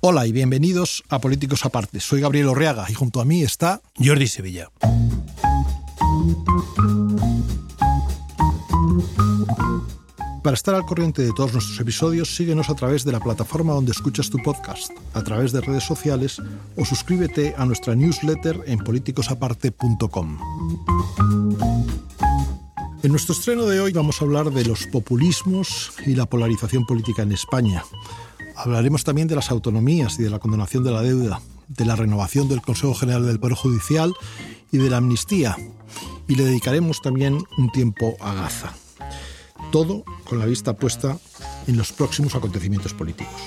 Hola 0.00 0.28
y 0.28 0.32
bienvenidos 0.32 1.02
a 1.08 1.18
Políticos 1.18 1.64
Aparte. 1.64 1.98
Soy 1.98 2.20
Gabriel 2.20 2.46
Orreaga 2.46 2.86
y 2.88 2.94
junto 2.94 3.20
a 3.20 3.24
mí 3.24 3.42
está 3.42 3.82
Jordi 3.98 4.28
Sevilla. 4.28 4.70
Para 10.44 10.54
estar 10.54 10.76
al 10.76 10.86
corriente 10.86 11.22
de 11.22 11.32
todos 11.32 11.52
nuestros 11.52 11.80
episodios, 11.80 12.36
síguenos 12.36 12.70
a 12.70 12.76
través 12.76 13.04
de 13.04 13.10
la 13.10 13.18
plataforma 13.18 13.72
donde 13.72 13.90
escuchas 13.90 14.30
tu 14.30 14.38
podcast, 14.38 14.92
a 15.14 15.24
través 15.24 15.50
de 15.50 15.62
redes 15.62 15.82
sociales 15.82 16.40
o 16.76 16.84
suscríbete 16.84 17.56
a 17.58 17.66
nuestra 17.66 17.96
newsletter 17.96 18.62
en 18.66 18.78
politicosaparte.com. 18.78 20.38
En 23.02 23.10
nuestro 23.10 23.34
estreno 23.34 23.66
de 23.66 23.80
hoy 23.80 23.92
vamos 23.92 24.22
a 24.22 24.24
hablar 24.24 24.52
de 24.52 24.64
los 24.64 24.86
populismos 24.86 25.90
y 26.06 26.14
la 26.14 26.26
polarización 26.26 26.86
política 26.86 27.22
en 27.22 27.32
España. 27.32 27.82
Hablaremos 28.58 29.04
también 29.04 29.28
de 29.28 29.36
las 29.36 29.52
autonomías 29.52 30.18
y 30.18 30.24
de 30.24 30.30
la 30.30 30.40
condonación 30.40 30.82
de 30.82 30.90
la 30.90 31.00
deuda, 31.00 31.40
de 31.68 31.84
la 31.84 31.94
renovación 31.94 32.48
del 32.48 32.60
Consejo 32.60 32.92
General 32.92 33.24
del 33.24 33.38
Poder 33.38 33.54
Judicial 33.54 34.12
y 34.72 34.78
de 34.78 34.90
la 34.90 34.96
amnistía. 34.96 35.56
Y 36.26 36.34
le 36.34 36.44
dedicaremos 36.44 37.00
también 37.00 37.38
un 37.56 37.70
tiempo 37.70 38.16
a 38.20 38.34
Gaza. 38.34 38.72
Todo 39.70 40.02
con 40.28 40.40
la 40.40 40.46
vista 40.46 40.74
puesta 40.74 41.18
en 41.68 41.76
los 41.76 41.92
próximos 41.92 42.34
acontecimientos 42.34 42.94
políticos. 42.94 43.40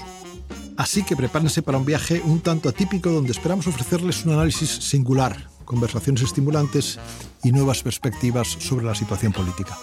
Así 0.77 1.03
que 1.03 1.17
prepárense 1.17 1.61
para 1.61 1.77
un 1.77 1.85
viaje 1.85 2.21
un 2.23 2.39
tanto 2.39 2.69
atípico 2.69 3.09
donde 3.09 3.33
esperamos 3.33 3.67
ofrecerles 3.67 4.23
un 4.23 4.31
análisis 4.31 4.69
singular, 4.69 5.49
conversaciones 5.65 6.23
estimulantes 6.23 6.99
y 7.43 7.51
nuevas 7.51 7.83
perspectivas 7.83 8.47
sobre 8.47 8.85
la 8.85 8.95
situación 8.95 9.33
política. 9.33 9.77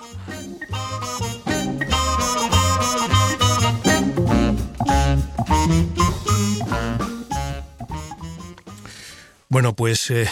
Bueno, 9.51 9.75
pues 9.75 10.11
eh, 10.11 10.29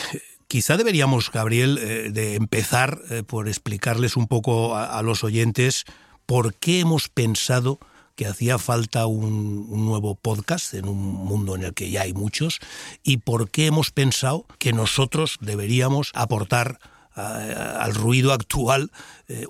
quizá 0.46 0.76
deberíamos, 0.76 1.32
Gabriel, 1.32 1.78
eh, 1.78 2.10
de 2.10 2.34
empezar 2.34 3.00
eh, 3.08 3.22
por 3.22 3.48
explicarles 3.48 4.14
un 4.14 4.26
poco 4.26 4.76
a, 4.76 5.00
los 5.02 5.24
oyentes 5.24 5.84
por 6.26 6.54
qué 6.54 6.80
hemos 6.80 7.08
pensado 7.08 7.78
que 8.14 8.26
hacía 8.26 8.58
falta 8.58 9.06
un, 9.06 9.86
nuevo 9.86 10.16
podcast 10.16 10.74
en 10.74 10.86
un 10.86 10.98
mundo 10.98 11.54
en 11.54 11.64
el 11.64 11.72
que 11.72 11.90
ya 11.90 12.02
hay 12.02 12.12
muchos 12.12 12.60
y 13.02 13.18
por 13.18 13.50
qué 13.50 13.66
hemos 13.66 13.90
pensado 13.90 14.44
que 14.58 14.74
nosotros 14.74 15.38
deberíamos 15.40 16.10
aportar 16.14 16.78
al 17.14 17.94
ruido 17.94 18.32
actual 18.34 18.90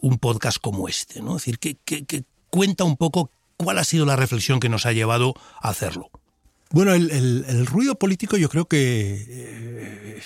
un 0.00 0.18
podcast 0.18 0.58
como 0.60 0.88
este. 0.88 1.22
¿no? 1.22 1.36
Es 1.36 1.44
decir, 1.44 1.58
que, 1.58 2.24
cuenta 2.50 2.84
un 2.84 2.96
poco 2.96 3.30
cuál 3.56 3.78
ha 3.78 3.84
sido 3.84 4.04
la 4.04 4.16
reflexión 4.16 4.58
que 4.60 4.68
nos 4.68 4.84
ha 4.84 4.92
llevado 4.92 5.34
a 5.60 5.68
hacerlo. 5.68 6.10
Bueno, 6.70 6.94
el, 6.94 7.66
ruido 7.66 7.98
político 7.98 8.36
yo 8.36 8.48
creo 8.48 8.66
que 8.66 9.24
eh, 9.28 10.20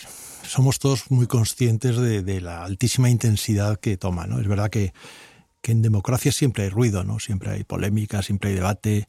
somos 0.47 0.79
todos 0.79 1.11
muy 1.11 1.27
conscientes 1.27 1.97
de, 1.97 2.41
la 2.41 2.65
altísima 2.65 3.11
intensidad 3.11 3.79
que 3.79 3.97
toma. 3.97 4.27
¿no? 4.27 4.41
Es 4.41 4.49
verdad 4.49 4.71
que, 4.71 4.93
en 5.63 5.83
democracia 5.83 6.33
siempre 6.33 6.65
hay 6.65 6.71
ruido, 6.71 7.05
¿no? 7.05 7.21
siempre 7.21 7.51
hay 7.51 7.63
polémica, 7.63 8.23
siempre 8.23 8.51
hay 8.51 8.57
debate, 8.57 9.07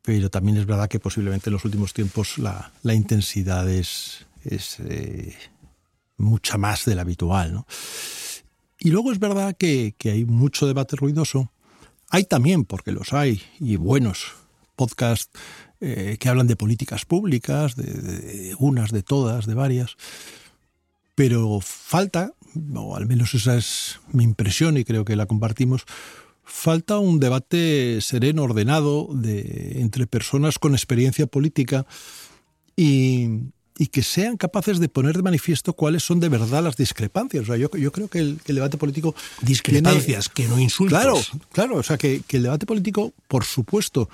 pero 0.00 0.30
también 0.30 0.56
es 0.56 0.64
verdad 0.64 0.88
que 0.88 0.98
posiblemente 0.98 1.50
en 1.50 1.54
los 1.54 1.66
últimos 1.66 1.92
tiempos 1.92 2.38
la, 2.38 2.72
intensidad 2.94 3.68
es, 3.68 4.26
es 4.42 4.78
eh, 4.80 5.36
mucha 6.16 6.56
más 6.56 6.86
de 6.86 6.94
la 6.94 7.02
habitual. 7.02 7.52
¿no? 7.52 7.66
Y 8.78 8.90
luego 8.90 9.12
es 9.12 9.18
verdad 9.18 9.54
que, 9.58 9.94
que 9.98 10.12
hay 10.12 10.24
mucho 10.24 10.66
debate 10.66 10.96
ruidoso. 10.96 11.52
Hay 12.08 12.24
también, 12.24 12.64
porque 12.64 12.92
los 12.92 13.12
hay, 13.12 13.42
y 13.60 13.76
buenos 13.76 14.32
podcasts 14.76 15.30
eh, 15.84 16.16
que 16.20 16.28
hablan 16.28 16.46
de 16.46 16.54
políticas 16.54 17.04
públicas, 17.04 17.74
de, 17.74 18.54
unas, 18.60 18.92
de 18.92 19.02
todas, 19.02 19.46
de 19.46 19.54
varias, 19.54 19.96
pero 21.16 21.58
falta, 21.60 22.34
o 22.72 22.94
al 22.94 23.06
menos 23.06 23.34
esa 23.34 23.56
es 23.56 23.98
mi 24.12 24.22
impresión 24.22 24.76
y 24.76 24.84
creo 24.84 25.04
que 25.04 25.16
la 25.16 25.26
compartimos, 25.26 25.82
falta 26.44 27.00
un 27.00 27.18
debate 27.18 27.98
sereno, 28.00 28.44
ordenado, 28.44 29.08
de, 29.12 29.80
entre 29.80 30.06
personas 30.06 30.60
con 30.60 30.72
experiencia 30.72 31.26
política 31.26 31.84
y, 32.76 33.50
que 33.90 34.04
sean 34.04 34.36
capaces 34.36 34.78
de 34.78 34.88
poner 34.88 35.16
de 35.16 35.22
manifiesto 35.22 35.72
cuáles 35.72 36.04
son 36.04 36.20
de 36.20 36.28
verdad 36.28 36.62
las 36.62 36.76
discrepancias. 36.76 37.42
O 37.42 37.46
sea, 37.46 37.56
yo, 37.56 37.68
creo 37.68 38.06
que 38.06 38.20
el, 38.20 38.38
debate 38.46 38.78
político... 38.78 39.16
Discrepancias, 39.40 40.28
que 40.28 40.46
no 40.46 40.60
insultos. 40.60 40.96
Claro, 40.96 41.18
claro. 41.50 41.76
O 41.78 41.82
sea, 41.82 41.98
que, 41.98 42.22
que 42.24 42.36
el 42.36 42.44
debate 42.44 42.64
político, 42.64 43.12
por 43.26 43.42
supuesto, 43.42 44.08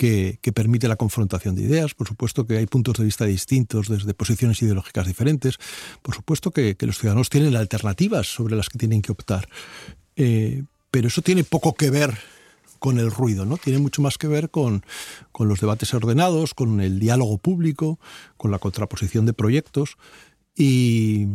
que, 0.00 0.52
permite 0.54 0.88
la 0.88 0.96
confrontación 0.96 1.54
de 1.54 1.62
ideas, 1.62 1.92
por 1.92 2.08
supuesto 2.08 2.46
que 2.46 2.56
hay 2.56 2.64
puntos 2.64 2.94
de 2.96 3.04
vista 3.04 3.26
distintos 3.26 3.86
desde 3.86 4.14
posiciones 4.14 4.62
ideológicas 4.62 5.06
diferentes, 5.06 5.58
por 6.00 6.14
supuesto 6.14 6.52
que, 6.52 6.74
los 6.80 6.98
ciudadanos 6.98 7.28
tienen 7.28 7.54
alternativas 7.54 8.26
sobre 8.26 8.56
las 8.56 8.70
que 8.70 8.78
tienen 8.78 9.02
que 9.02 9.12
optar, 9.12 9.46
eh, 10.16 10.64
pero 10.90 11.08
eso 11.08 11.20
tiene 11.20 11.44
poco 11.44 11.74
que 11.74 11.90
ver 11.90 12.16
con 12.78 12.98
el 12.98 13.10
ruido, 13.10 13.44
¿no? 13.44 13.58
Tiene 13.58 13.78
mucho 13.78 14.00
más 14.00 14.16
que 14.16 14.26
ver 14.26 14.48
con, 14.48 14.82
los 15.38 15.60
debates 15.60 15.92
ordenados, 15.92 16.54
con 16.54 16.80
el 16.80 16.98
diálogo 16.98 17.36
público, 17.36 18.00
con 18.38 18.50
la 18.50 18.58
contraposición 18.58 19.26
de 19.26 19.34
proyectos. 19.34 19.98
Y, 20.56 21.26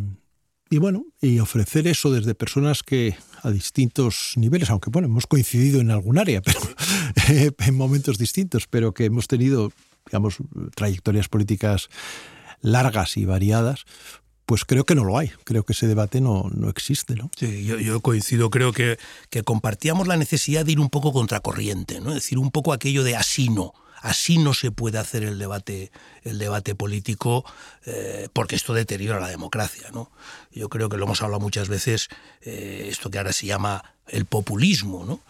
y 0.72 0.80
bueno, 0.80 1.06
y 1.22 1.38
ofrecer 1.38 1.86
eso 1.86 2.12
desde 2.12 2.34
personas 2.34 2.82
que 2.82 3.16
a 3.44 3.52
distintos 3.52 4.34
niveles, 4.38 4.72
aunque 4.72 4.90
bueno, 4.90 5.08
hemos 5.08 5.28
coincidido 5.28 5.82
en 5.82 5.92
algún 5.92 6.18
área, 6.18 6.42
pero 6.42 6.60
en 7.60 7.76
momentos 7.76 8.18
distintos, 8.18 8.68
pero 8.68 8.94
que 8.94 9.06
hemos 9.06 9.28
tenido, 9.28 9.72
digamos, 10.06 10.38
trayectorias 10.76 11.28
políticas 11.28 11.90
largas 12.62 13.18
y 13.18 13.26
variadas, 13.26 13.86
pues 14.46 14.66
creo 14.66 14.86
que 14.86 14.96
no 14.96 15.04
lo 15.04 15.18
hay. 15.18 15.32
Creo 15.44 15.64
que 15.64 15.74
ese 15.74 15.88
debate 15.88 16.22
no, 16.22 16.50
no 16.54 16.70
existe. 16.70 17.16
¿no? 17.16 17.30
Sí, 17.38 17.66
yo, 17.66 18.00
coincido. 18.02 18.50
Creo 18.50 18.74
que, 18.74 18.98
que, 19.30 19.44
compartíamos 19.44 20.08
la 20.08 20.18
necesidad 20.18 20.66
de 20.66 20.74
ir 20.74 20.80
un 20.80 20.90
poco 20.90 21.12
contracorriente, 21.14 22.00
¿no? 22.00 22.10
es 22.10 22.16
decir, 22.16 22.38
un 22.38 22.52
poco 22.52 22.74
aquello 22.74 23.04
de 23.04 23.16
así 23.16 23.50
no. 23.50 23.74
Así 24.06 24.38
no 24.38 24.54
se 24.54 24.70
puede 24.70 25.00
hacer 25.00 25.24
el 25.24 25.40
debate, 25.40 25.92
el 26.22 26.38
debate 26.38 26.76
político, 26.76 27.44
eh, 27.88 28.30
porque 28.34 28.56
esto 28.56 28.76
deteriora 28.76 29.20
la 29.20 29.30
democracia. 29.30 29.90
¿no? 29.92 30.12
Yo 30.52 30.70
creo 30.70 30.90
que 30.90 30.98
lo 30.98 31.06
hemos 31.06 31.24
hablado 31.24 31.40
muchas 31.40 31.70
veces, 31.70 32.10
eh, 32.44 32.86
esto 32.88 33.10
que 33.10 33.18
ahora 33.18 33.34
se 33.34 33.48
llama 33.48 33.96
el 34.08 34.26
populismo. 34.26 35.06
¿no? 35.06 35.22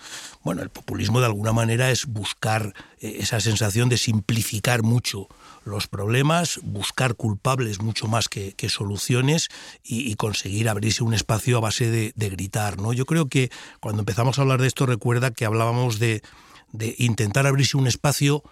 Bueno, 0.44 0.62
el 0.62 0.68
populismo 0.68 1.22
de 1.22 1.28
alguna 1.28 1.54
manera 1.54 1.90
es 1.90 2.06
buscar 2.06 2.74
eh, 3.00 3.16
esa 3.20 3.40
sensación 3.40 3.88
de 3.88 3.96
simplificar 3.96 4.84
mucho 4.84 5.30
los 5.64 5.88
problemas, 5.88 6.60
buscar 6.62 7.16
culpables 7.16 7.80
mucho 7.80 8.10
más 8.10 8.28
que, 8.28 8.54
soluciones 8.68 9.48
y, 9.86 10.14
conseguir 10.16 10.68
abrirse 10.68 11.02
un 11.02 11.14
espacio 11.14 11.56
a 11.56 11.62
base 11.62 11.90
de, 11.90 12.30
gritar. 12.30 12.78
¿no? 12.78 12.92
Yo 12.92 13.06
creo 13.06 13.30
que 13.30 13.52
cuando 13.80 14.02
empezamos 14.02 14.38
a 14.38 14.42
hablar 14.42 14.60
de 14.60 14.68
esto, 14.68 14.86
recuerda 14.86 15.32
que 15.32 15.46
hablábamos 15.46 15.98
de 15.98 16.22
intentar 16.98 17.48
abrirse 17.48 17.78
un 17.78 17.88
espacio 17.88 18.44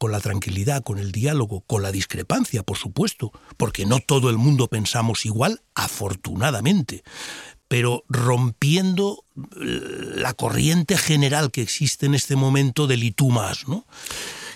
con 0.00 0.12
la 0.12 0.20
tranquilidad, 0.20 0.82
con 0.82 0.98
el 0.98 1.12
diálogo, 1.12 1.60
con 1.66 1.82
la 1.82 1.92
discrepancia, 1.92 2.62
por 2.62 2.78
supuesto, 2.78 3.32
porque 3.58 3.84
no 3.84 4.00
todo 4.00 4.30
el 4.30 4.38
mundo 4.38 4.66
pensamos 4.66 5.26
igual, 5.26 5.60
afortunadamente, 5.74 7.02
pero 7.68 8.02
rompiendo 8.08 9.26
la 9.56 10.32
corriente 10.32 10.96
general 10.96 11.50
que 11.50 11.60
existe 11.60 12.06
en 12.06 12.14
este 12.14 12.34
momento 12.34 12.86
del 12.86 13.04
y 13.04 13.10
tú 13.10 13.28
más, 13.28 13.68
¿no? 13.68 13.84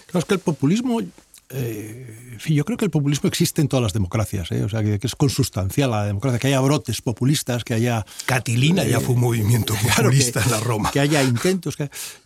Claro, 0.06 0.20
es 0.20 0.24
que 0.24 0.32
el 0.32 0.40
populismo 0.40 1.02
eh, 1.50 2.38
yo 2.46 2.64
creo 2.64 2.78
que 2.78 2.86
el 2.86 2.90
populismo 2.90 3.28
existe 3.28 3.60
en 3.60 3.68
todas 3.68 3.82
las 3.82 3.92
democracias, 3.92 4.50
¿eh? 4.50 4.64
o 4.64 4.68
sea, 4.70 4.82
que, 4.82 4.98
es 5.00 5.14
consustancial 5.14 5.92
a 5.92 5.98
la 5.98 6.06
democracia, 6.06 6.38
que 6.38 6.46
haya 6.46 6.60
brotes 6.60 7.02
populistas, 7.02 7.64
que 7.64 7.74
haya... 7.74 8.06
Catilina 8.24 8.82
ya 8.84 8.98
fue 8.98 9.14
un 9.14 9.20
movimiento 9.20 9.74
populista 9.96 10.42
en 10.42 10.50
la 10.50 10.60
Roma. 10.60 10.90
Que 10.90 11.00
haya 11.00 11.22
intentos, 11.22 11.76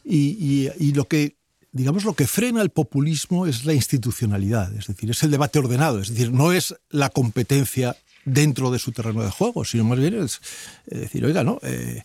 y, 0.05 0.71
y, 0.79 0.93
lo 0.93 1.07
que 1.07 1.39
digamos, 1.79 2.05
lo 2.05 2.15
que 2.15 2.27
frena 2.27 2.61
el 2.61 2.71
populismo 2.71 3.47
es 3.47 3.65
la 3.65 3.73
institucionalidad, 3.73 4.75
es 4.75 4.89
decir, 4.89 5.11
es 5.11 5.23
el 5.23 5.31
debate 5.31 5.61
ordenado, 5.61 6.01
es 6.01 6.09
decir, 6.09 6.33
no 6.33 6.53
es 6.53 6.75
la 6.91 7.09
competencia 7.09 7.97
dentro 8.25 8.73
de 8.73 8.81
su 8.81 8.91
terreno 8.91 9.23
de 9.23 9.31
juego, 9.31 9.65
sino 9.65 9.85
más 9.85 10.01
bien 10.01 10.15
es, 10.15 10.41
decir, 10.87 11.25
oiga, 11.25 11.45
¿no? 11.45 11.61
Eh, 11.63 12.03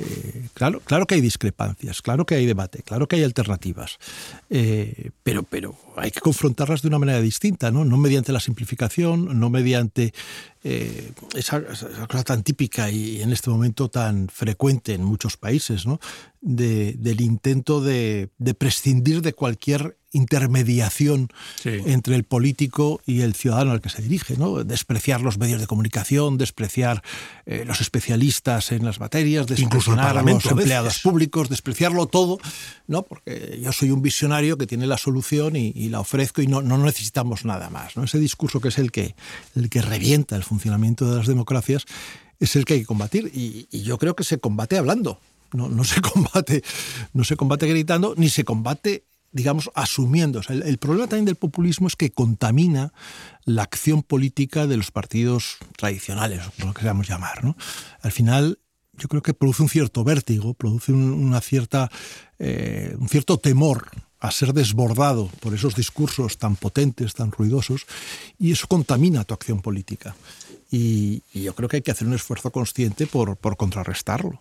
eh, 0.00 0.48
claro, 0.54 0.78
claro 0.80 1.06
que 1.06 1.16
hay 1.16 1.20
discrepancias, 1.20 2.02
claro 2.02 2.24
que 2.24 2.36
hay 2.36 2.46
debate, 2.46 2.84
claro 2.84 3.08
que 3.08 3.16
hay 3.16 3.24
alternativas, 3.24 3.98
eh, 4.48 5.10
pero, 5.24 5.42
pero 5.42 5.76
hay 5.96 6.12
que 6.12 6.20
confrontarlas 6.20 6.82
de 6.82 6.88
una 6.88 7.00
manera 7.00 7.20
distinta, 7.20 7.72
¿no? 7.72 7.84
No 7.84 7.96
mediante 7.96 8.30
la 8.30 8.38
simplificación, 8.38 9.40
no 9.40 9.50
mediante 9.50 10.14
eh, 10.62 11.12
esa, 11.34 11.62
cosa 11.62 12.22
tan 12.22 12.44
típica 12.44 12.90
y 12.90 13.22
en 13.22 13.32
este 13.32 13.50
momento 13.50 13.88
tan 13.88 14.28
frecuente 14.28 14.94
en 14.94 15.02
muchos 15.02 15.36
países, 15.36 15.84
¿no? 15.84 15.98
del 16.40 17.20
intento 17.20 17.80
de, 17.80 18.30
prescindir 18.56 19.22
de 19.22 19.32
cualquier 19.32 19.97
intermediación 20.12 21.28
entre 21.64 22.14
el 22.16 22.24
político 22.24 23.00
y 23.04 23.20
el 23.20 23.34
ciudadano 23.34 23.72
al 23.72 23.80
que 23.80 23.90
se 23.90 24.02
dirige, 24.02 24.36
¿no? 24.36 24.64
Despreciar 24.64 25.20
los 25.20 25.38
medios 25.38 25.60
de 25.60 25.66
comunicación, 25.66 26.38
despreciar 26.38 27.02
eh, 27.46 27.64
los 27.66 27.80
especialistas 27.80 28.72
en 28.72 28.84
las 28.84 29.00
materias, 29.00 29.46
despreciar 29.46 30.16
a 30.16 30.22
los 30.22 30.46
empleados 30.46 31.00
públicos, 31.00 31.48
despreciarlo 31.48 32.06
todo, 32.06 32.38
¿no? 32.86 33.02
Porque 33.02 33.58
yo 33.62 33.72
soy 33.72 33.90
un 33.90 34.00
visionario 34.00 34.56
que 34.56 34.66
tiene 34.66 34.86
la 34.86 34.98
solución 34.98 35.56
y, 35.56 35.88
la 35.88 36.00
ofrezco 36.00 36.42
y 36.42 36.46
no, 36.46 36.60
no, 36.60 36.78
necesitamos 36.78 37.44
nada 37.44 37.70
más, 37.70 37.96
¿no? 37.96 38.04
Ese 38.04 38.18
discurso 38.18 38.60
que 38.60 38.68
es 38.68 38.78
el 38.78 38.90
que, 38.90 39.14
el 39.54 39.70
que 39.70 39.82
revienta 39.82 40.36
el 40.36 40.44
funcionamiento 40.44 41.10
de 41.10 41.16
las 41.16 41.26
democracias 41.26 41.84
es 42.40 42.56
el 42.56 42.64
que 42.64 42.74
hay 42.74 42.80
que 42.80 42.86
combatir 42.86 43.30
y, 43.34 43.68
y 43.70 43.82
yo 43.82 43.98
creo 43.98 44.14
que 44.14 44.24
se 44.24 44.38
combate 44.38 44.78
hablando. 44.78 45.20
No, 45.52 45.68
no, 45.68 45.82
se 45.84 46.00
combate, 46.02 46.62
no 47.14 47.24
se 47.24 47.36
combate 47.36 47.66
gritando, 47.66 48.14
ni 48.16 48.28
se 48.28 48.44
combate 48.44 49.04
digamos, 49.32 49.70
asumiendo. 49.74 50.40
el, 50.48 50.78
problema 50.78 51.06
también 51.06 51.26
del 51.26 51.36
populismo 51.36 51.86
es 51.86 51.96
que 51.96 52.10
contamina 52.10 52.92
la 53.44 53.62
acción 53.62 54.02
política 54.02 54.66
de 54.66 54.76
los 54.76 54.90
partidos 54.90 55.58
tradicionales, 55.76 56.42
lo 56.58 56.72
queramos 56.74 57.08
llamar. 57.08 57.44
¿no? 57.44 57.56
Al 58.00 58.12
final, 58.12 58.58
yo 58.94 59.08
creo 59.08 59.22
que 59.22 59.34
produce 59.34 59.62
un 59.62 59.68
cierto 59.68 60.04
vértigo, 60.04 60.54
produce 60.54 60.92
una 60.92 61.40
cierta, 61.40 61.90
eh, 62.38 62.96
un 62.98 63.08
cierto 63.08 63.38
temor 63.38 63.90
a 64.20 64.30
ser 64.30 64.52
desbordado 64.52 65.28
por 65.40 65.54
esos 65.54 65.76
discursos 65.76 66.38
tan 66.38 66.56
potentes, 66.56 67.14
tan 67.14 67.30
ruidosos, 67.30 67.86
y 68.38 68.50
eso 68.50 68.66
contamina 68.66 69.24
tu 69.24 69.34
acción 69.34 69.60
política. 69.60 70.16
Y, 70.70 71.22
yo 71.32 71.54
creo 71.54 71.68
que 71.68 71.76
hay 71.76 71.82
que 71.82 71.92
hacer 71.92 72.06
un 72.06 72.14
esfuerzo 72.14 72.50
consciente 72.50 73.06
por, 73.06 73.36
por 73.36 73.56
contrarrestarlo. 73.56 74.40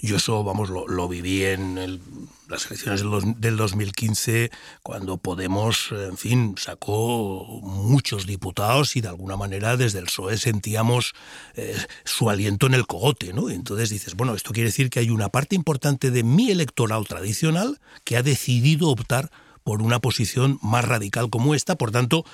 Yo 0.00 0.16
eso, 0.16 0.42
vamos, 0.42 0.70
lo, 0.70 1.08
viví 1.08 1.44
en 1.44 2.00
las 2.48 2.66
elecciones 2.66 3.02
del, 3.38 3.56
2015, 3.56 4.50
cuando 4.82 5.18
Podemos, 5.18 5.92
en 5.92 6.16
fin, 6.16 6.54
sacó 6.56 7.60
muchos 7.62 8.26
diputados 8.26 8.96
y 8.96 9.00
de 9.00 9.08
alguna 9.08 9.36
manera 9.36 9.76
desde 9.76 10.00
el 10.00 10.06
PSOE 10.06 10.36
sentíamos 10.36 11.14
eh, 11.54 11.76
su 12.04 12.28
aliento 12.28 12.66
en 12.66 12.74
el 12.74 12.86
cogote, 12.86 13.32
¿no? 13.32 13.50
Entonces 13.50 13.90
dices, 13.90 14.14
bueno, 14.14 14.34
esto 14.34 14.52
quiere 14.52 14.68
decir 14.68 14.90
que 14.90 15.00
hay 15.00 15.10
una 15.10 15.28
parte 15.28 15.54
importante 15.54 16.10
de 16.10 16.24
mi 16.24 16.50
electorado 16.50 17.04
tradicional 17.04 17.80
que 18.04 18.16
ha 18.16 18.22
decidido 18.22 18.88
optar 18.88 19.30
por 19.62 19.82
una 19.82 20.00
posición 20.00 20.58
más 20.62 20.84
radical 20.84 21.30
como 21.30 21.54
esta, 21.54 21.76
por 21.76 21.90
tanto, 21.90 22.24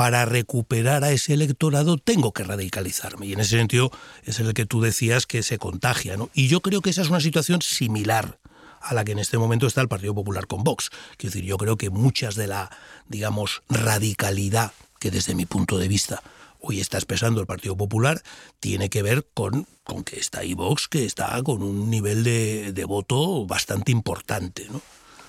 para 0.00 0.24
recuperar 0.24 1.04
a 1.04 1.10
ese 1.10 1.34
electorado 1.34 1.98
tengo 1.98 2.32
que 2.32 2.42
radicalizarme. 2.42 3.26
Y 3.26 3.34
en 3.34 3.40
ese 3.40 3.58
sentido 3.58 3.92
es 4.24 4.40
el 4.40 4.54
que 4.54 4.64
tú 4.64 4.80
decías 4.80 5.26
que 5.26 5.42
se 5.42 5.58
contagia. 5.58 6.16
¿no? 6.16 6.30
Y 6.32 6.48
yo 6.48 6.62
creo 6.62 6.80
que 6.80 6.88
esa 6.88 7.02
es 7.02 7.10
una 7.10 7.20
situación 7.20 7.60
similar 7.60 8.38
a 8.80 8.94
la 8.94 9.04
que 9.04 9.12
en 9.12 9.18
este 9.18 9.36
momento 9.36 9.66
está 9.66 9.82
el 9.82 9.88
Partido 9.88 10.14
Popular 10.14 10.46
con 10.46 10.64
Vox. 10.64 10.88
Quiero 11.18 11.34
decir, 11.34 11.44
yo 11.44 11.58
creo 11.58 11.76
que 11.76 11.90
muchas 11.90 12.34
de 12.34 12.46
la, 12.46 12.70
digamos, 13.08 13.62
radicalidad 13.68 14.72
que 14.98 15.10
desde 15.10 15.34
mi 15.34 15.44
punto 15.44 15.76
de 15.76 15.88
vista 15.88 16.22
hoy 16.60 16.80
está 16.80 16.96
expresando 16.96 17.42
el 17.42 17.46
Partido 17.46 17.76
Popular 17.76 18.22
tiene 18.58 18.88
que 18.88 19.02
ver 19.02 19.26
con, 19.34 19.66
con 19.84 20.02
que 20.02 20.18
está 20.18 20.40
ahí 20.40 20.54
Vox, 20.54 20.88
que 20.88 21.04
está 21.04 21.42
con 21.42 21.62
un 21.62 21.90
nivel 21.90 22.24
de, 22.24 22.72
de 22.72 22.84
voto 22.86 23.44
bastante 23.44 23.92
importante. 23.92 24.66
¿no? 24.70 24.80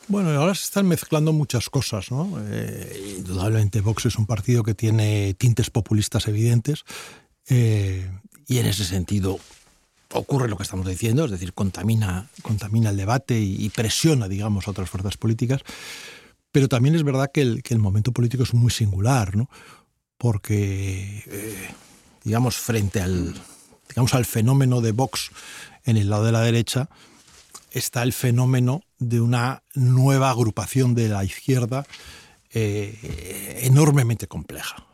Bueno, 0.07 0.30
ahora 0.31 0.56
se 0.56 0.65
están 0.65 0.88
mezclando 0.88 1.31
muchas 1.31 1.69
cosas, 1.69 2.12
¿no? 2.12 2.38
Eh, 2.48 3.15
indudablemente 3.19 3.81
Vox 3.81 4.06
es 4.07 4.18
un 4.18 4.25
partido 4.25 4.63
que 4.63 4.74
tiene 4.74 5.33
tintes 5.36 5.69
populistas 5.69 6.27
evidentes 6.27 6.83
eh, 7.48 8.09
y 8.48 8.57
en 8.57 8.65
ese 8.65 8.83
sentido 8.83 9.39
ocurre 10.13 10.50
lo 10.50 10.57
que 10.57 10.63
estamos 10.63 10.86
diciendo, 10.88 11.25
es 11.25 11.31
decir, 11.31 11.53
contamina, 11.53 12.30
contamina 12.42 12.89
el 12.89 12.98
debate 12.98 13.39
y, 13.39 13.69
presiona, 13.69 14.27
digamos, 14.27 14.68
a 14.68 14.71
otras 14.71 14.89
fuerzas 14.89 15.18
políticas. 15.18 15.62
Pero 16.51 16.68
también 16.68 16.95
es 16.95 17.03
verdad 17.03 17.31
que 17.33 17.42
el, 17.42 17.63
que 17.63 17.74
el 17.74 17.80
momento 17.80 18.12
político 18.12 18.44
es 18.44 18.53
muy 18.53 18.71
singular, 18.71 19.38
¿no? 19.38 19.50
Porque, 20.18 21.24
eh, 21.27 21.69
digamos, 22.25 22.57
frente 22.57 23.00
al, 23.00 23.33
digamos, 23.88 24.13
al 24.13 24.25
fenómeno 24.25 24.81
de 24.81 24.92
Vox 24.92 25.31
en 25.86 25.95
el 25.95 26.09
lado 26.09 26.25
de 26.25 26.33
la 26.33 26.42
derecha, 26.42 26.89
está 27.71 28.03
el 28.03 28.13
fenómeno 28.13 28.83
de 29.00 29.21
una 29.21 29.63
nueva 29.73 30.29
agrupación 30.29 30.94
de 30.94 31.09
la 31.09 31.23
izquierda 31.23 31.85
eh, 32.53 33.62
enormemente 33.63 34.27
compleja. 34.27 34.85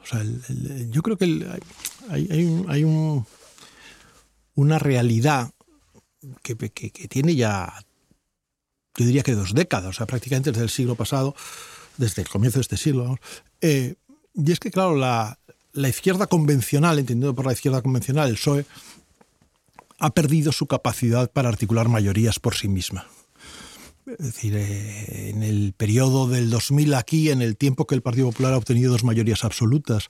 yo 0.89 1.01
creo 1.01 1.17
que 1.17 1.45
hay, 2.09 2.83
una 4.53 4.79
realidad 4.79 5.51
que, 6.43 6.55
tiene 6.55 7.35
ya, 7.35 7.73
yo 8.95 9.05
diría 9.05 9.23
que 9.23 9.33
dos 9.33 9.53
décadas, 9.53 9.89
o 9.89 9.93
sea, 9.93 10.05
prácticamente 10.05 10.51
desde 10.51 10.63
el 10.63 10.69
siglo 10.69 10.95
pasado, 10.95 11.35
desde 11.97 12.21
el 12.21 12.29
comienzo 12.29 12.59
de 12.59 12.61
este 12.61 12.77
siglo, 12.77 13.17
eh, 13.61 13.95
y 14.35 14.51
es 14.51 14.59
que, 14.59 14.69
claro, 14.69 14.95
la, 14.95 15.39
la 15.73 15.89
izquierda 15.89 16.27
convencional, 16.27 16.99
entendido 16.99 17.33
por 17.33 17.45
la 17.45 17.53
izquierda 17.53 17.81
convencional, 17.81 18.29
el 18.29 18.35
PSOE, 18.35 18.65
ha 19.99 20.13
perdido 20.13 20.51
su 20.51 20.67
capacidad 20.67 21.31
para 21.31 21.49
articular 21.49 21.89
mayorías 21.89 22.39
por 22.39 22.55
sí 22.55 22.67
misma. 22.67 23.07
Es 24.05 24.17
decir, 24.17 24.55
eh, 24.55 25.29
en 25.29 25.43
el 25.43 25.73
periodo 25.75 26.27
del 26.27 26.49
2000 26.49 26.93
aquí, 26.93 27.29
en 27.29 27.41
el 27.41 27.57
tiempo 27.57 27.85
que 27.85 27.95
el 27.95 28.01
Partido 28.01 28.27
Popular 28.27 28.53
ha 28.53 28.57
obtenido 28.57 28.91
dos 28.91 29.03
mayorías 29.03 29.43
absolutas 29.43 30.09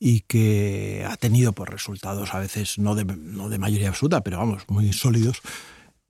y 0.00 0.20
que 0.20 1.04
ha 1.08 1.16
tenido 1.16 1.52
pues, 1.52 1.68
resultados 1.68 2.32
a 2.32 2.38
veces 2.38 2.78
no 2.78 2.94
de, 2.94 3.04
no 3.04 3.48
de 3.48 3.58
mayoría 3.58 3.88
absoluta, 3.88 4.22
pero 4.22 4.38
vamos, 4.38 4.62
muy 4.68 4.92
sólidos, 4.92 5.42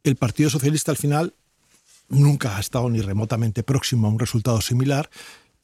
el 0.05 0.17
Partido 0.17 0.51
Socialista 0.51 0.93
al 0.93 0.97
final 0.97 1.35
nunca 2.09 2.57
ha 2.57 2.61
estado 2.61 2.89
ni 2.89 3.01
remotamente 3.01 3.63
próximo 3.63 4.07
a 4.07 4.11
un 4.11 4.19
resultado 4.19 4.61
similar 4.61 5.11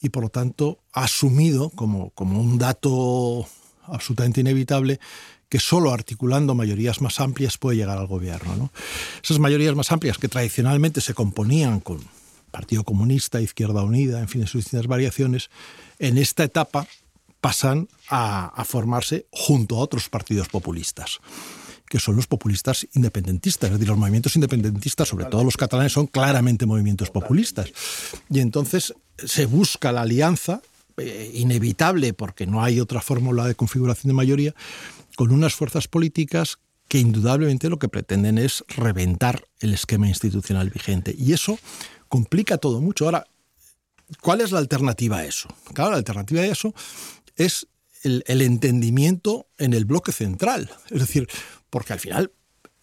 y 0.00 0.08
por 0.10 0.24
lo 0.24 0.28
tanto 0.30 0.78
ha 0.92 1.04
asumido 1.04 1.70
como, 1.70 2.10
como 2.10 2.40
un 2.40 2.58
dato 2.58 3.46
absolutamente 3.86 4.40
inevitable 4.40 5.00
que 5.54 5.60
solo 5.60 5.92
articulando 5.92 6.56
mayorías 6.56 7.00
más 7.00 7.20
amplias 7.20 7.58
puede 7.58 7.76
llegar 7.76 7.96
al 7.96 8.08
gobierno. 8.08 8.72
Esas 9.22 9.38
mayorías 9.38 9.76
más 9.76 9.92
amplias 9.92 10.18
que 10.18 10.26
tradicionalmente 10.26 11.00
se 11.00 11.14
componían 11.14 11.78
con 11.78 12.00
Partido 12.50 12.82
Comunista, 12.82 13.40
Izquierda 13.40 13.84
Unida, 13.84 14.18
en 14.18 14.26
fin, 14.26 14.40
en 14.40 14.48
sus 14.48 14.64
distintas 14.64 14.88
variaciones, 14.88 15.50
en 16.00 16.18
esta 16.18 16.42
etapa 16.42 16.88
pasan 17.40 17.88
a, 18.10 18.64
formarse 18.64 19.26
junto 19.30 19.76
a 19.76 19.78
otros 19.78 20.08
partidos 20.08 20.48
populistas 20.48 21.20
que 21.88 22.00
son 22.00 22.16
los 22.16 22.26
populistas 22.26 22.88
independentistas. 22.94 23.70
Es 23.70 23.74
decir, 23.74 23.90
los 23.90 23.98
movimientos 23.98 24.34
independentistas, 24.34 25.06
sobre 25.06 25.26
todo 25.26 25.44
los 25.44 25.56
catalanes, 25.56 25.92
son 25.92 26.08
claramente 26.08 26.66
movimientos 26.66 27.10
populistas. 27.10 27.70
Y 28.28 28.40
entonces 28.40 28.92
se 29.24 29.46
busca 29.46 29.92
la 29.92 30.00
alianza, 30.00 30.62
eh, 30.96 31.30
inevitable 31.34 32.12
porque 32.12 32.46
no 32.48 32.64
hay 32.64 32.80
otra 32.80 33.00
fórmula 33.00 33.46
de 33.46 33.54
configuración 33.54 34.08
de 34.08 34.14
mayoría, 34.14 34.54
con 35.16 35.32
unas 35.32 35.54
fuerzas 35.54 35.88
políticas 35.88 36.58
que 36.88 36.98
indudablemente 36.98 37.68
lo 37.68 37.78
que 37.78 37.88
pretenden 37.88 38.38
es 38.38 38.64
reventar 38.68 39.46
el 39.60 39.74
esquema 39.74 40.08
institucional 40.08 40.70
vigente. 40.70 41.14
Y 41.16 41.32
eso 41.32 41.58
complica 42.08 42.58
todo 42.58 42.80
mucho. 42.80 43.06
Ahora, 43.06 43.26
¿cuál 44.20 44.40
es 44.40 44.52
la 44.52 44.58
alternativa 44.58 45.18
a 45.18 45.24
eso? 45.24 45.48
Claro, 45.72 45.92
la 45.92 45.96
alternativa 45.96 46.42
a 46.42 46.46
eso 46.46 46.74
es 47.36 47.66
el, 48.02 48.42
entendimiento 48.42 49.46
en 49.58 49.72
el 49.72 49.84
bloque 49.84 50.12
central. 50.12 50.70
Es 50.90 51.00
decir, 51.00 51.26
porque 51.70 51.94
al 51.94 52.00
final, 52.00 52.32